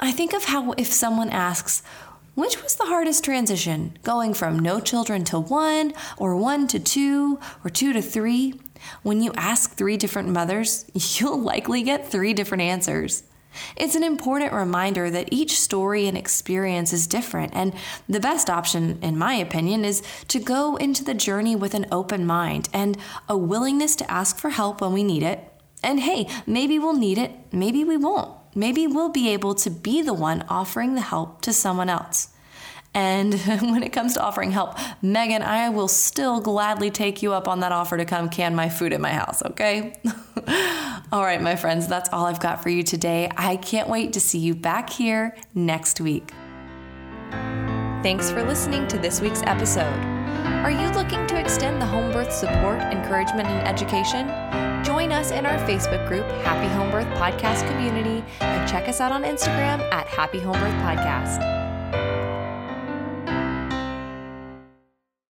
I 0.00 0.10
think 0.10 0.32
of 0.32 0.44
how 0.44 0.72
if 0.72 0.92
someone 0.92 1.30
asks, 1.30 1.82
which 2.34 2.62
was 2.62 2.76
the 2.76 2.86
hardest 2.86 3.24
transition, 3.24 3.96
going 4.02 4.34
from 4.34 4.58
no 4.58 4.80
children 4.80 5.22
to 5.24 5.38
one, 5.38 5.92
or 6.16 6.34
one 6.34 6.66
to 6.68 6.80
two, 6.80 7.38
or 7.62 7.70
two 7.70 7.92
to 7.92 8.02
three? 8.02 8.54
When 9.02 9.22
you 9.22 9.32
ask 9.36 9.76
three 9.76 9.96
different 9.96 10.28
mothers, 10.30 10.86
you'll 10.94 11.38
likely 11.40 11.82
get 11.82 12.08
three 12.08 12.32
different 12.34 12.62
answers. 12.62 13.22
It's 13.76 13.94
an 13.94 14.02
important 14.02 14.52
reminder 14.52 15.10
that 15.10 15.28
each 15.32 15.60
story 15.60 16.06
and 16.06 16.16
experience 16.16 16.92
is 16.92 17.06
different, 17.06 17.52
and 17.54 17.74
the 18.08 18.20
best 18.20 18.50
option, 18.50 18.98
in 19.02 19.16
my 19.18 19.34
opinion, 19.34 19.84
is 19.84 20.02
to 20.28 20.38
go 20.38 20.76
into 20.76 21.04
the 21.04 21.14
journey 21.14 21.56
with 21.56 21.74
an 21.74 21.86
open 21.90 22.26
mind 22.26 22.68
and 22.72 22.96
a 23.28 23.36
willingness 23.36 23.96
to 23.96 24.10
ask 24.10 24.38
for 24.38 24.50
help 24.50 24.80
when 24.80 24.92
we 24.92 25.02
need 25.02 25.22
it. 25.22 25.40
And 25.82 26.00
hey, 26.00 26.28
maybe 26.46 26.78
we'll 26.78 26.96
need 26.96 27.18
it, 27.18 27.32
maybe 27.52 27.84
we 27.84 27.96
won't. 27.96 28.36
Maybe 28.54 28.86
we'll 28.86 29.08
be 29.08 29.30
able 29.30 29.54
to 29.56 29.70
be 29.70 30.02
the 30.02 30.12
one 30.12 30.44
offering 30.48 30.94
the 30.94 31.00
help 31.00 31.40
to 31.42 31.52
someone 31.52 31.88
else. 31.88 32.28
And 32.94 33.34
when 33.60 33.82
it 33.82 33.92
comes 33.92 34.14
to 34.14 34.22
offering 34.22 34.50
help, 34.50 34.76
Megan, 35.00 35.42
I 35.42 35.68
will 35.70 35.88
still 35.88 36.40
gladly 36.40 36.90
take 36.90 37.22
you 37.22 37.32
up 37.32 37.48
on 37.48 37.60
that 37.60 37.72
offer 37.72 37.96
to 37.96 38.04
come 38.04 38.28
can 38.28 38.54
my 38.54 38.68
food 38.68 38.92
at 38.92 39.00
my 39.00 39.12
house, 39.12 39.42
okay? 39.42 39.94
all 41.12 41.22
right, 41.22 41.40
my 41.40 41.56
friends, 41.56 41.86
that's 41.86 42.10
all 42.10 42.26
I've 42.26 42.40
got 42.40 42.62
for 42.62 42.68
you 42.68 42.82
today. 42.82 43.30
I 43.36 43.56
can't 43.56 43.88
wait 43.88 44.12
to 44.14 44.20
see 44.20 44.38
you 44.38 44.54
back 44.54 44.90
here 44.90 45.36
next 45.54 46.00
week. 46.00 46.32
Thanks 48.02 48.30
for 48.30 48.42
listening 48.42 48.88
to 48.88 48.98
this 48.98 49.20
week's 49.20 49.42
episode. 49.44 50.22
Are 50.64 50.70
you 50.70 50.90
looking 50.90 51.26
to 51.28 51.38
extend 51.38 51.80
the 51.80 51.86
home 51.86 52.12
birth 52.12 52.32
support, 52.32 52.80
encouragement, 52.80 53.48
and 53.48 53.66
education? 53.66 54.26
Join 54.84 55.12
us 55.12 55.30
in 55.30 55.46
our 55.46 55.58
Facebook 55.68 56.06
group, 56.08 56.24
Happy 56.42 56.68
Home 56.74 56.90
Birth 56.90 57.06
Podcast 57.16 57.66
Community, 57.68 58.24
and 58.40 58.68
check 58.68 58.88
us 58.88 59.00
out 59.00 59.12
on 59.12 59.22
Instagram 59.22 59.80
at 59.92 60.08
Happy 60.08 60.40
Home 60.40 60.58
Birth 60.58 60.74
Podcast. 60.82 61.61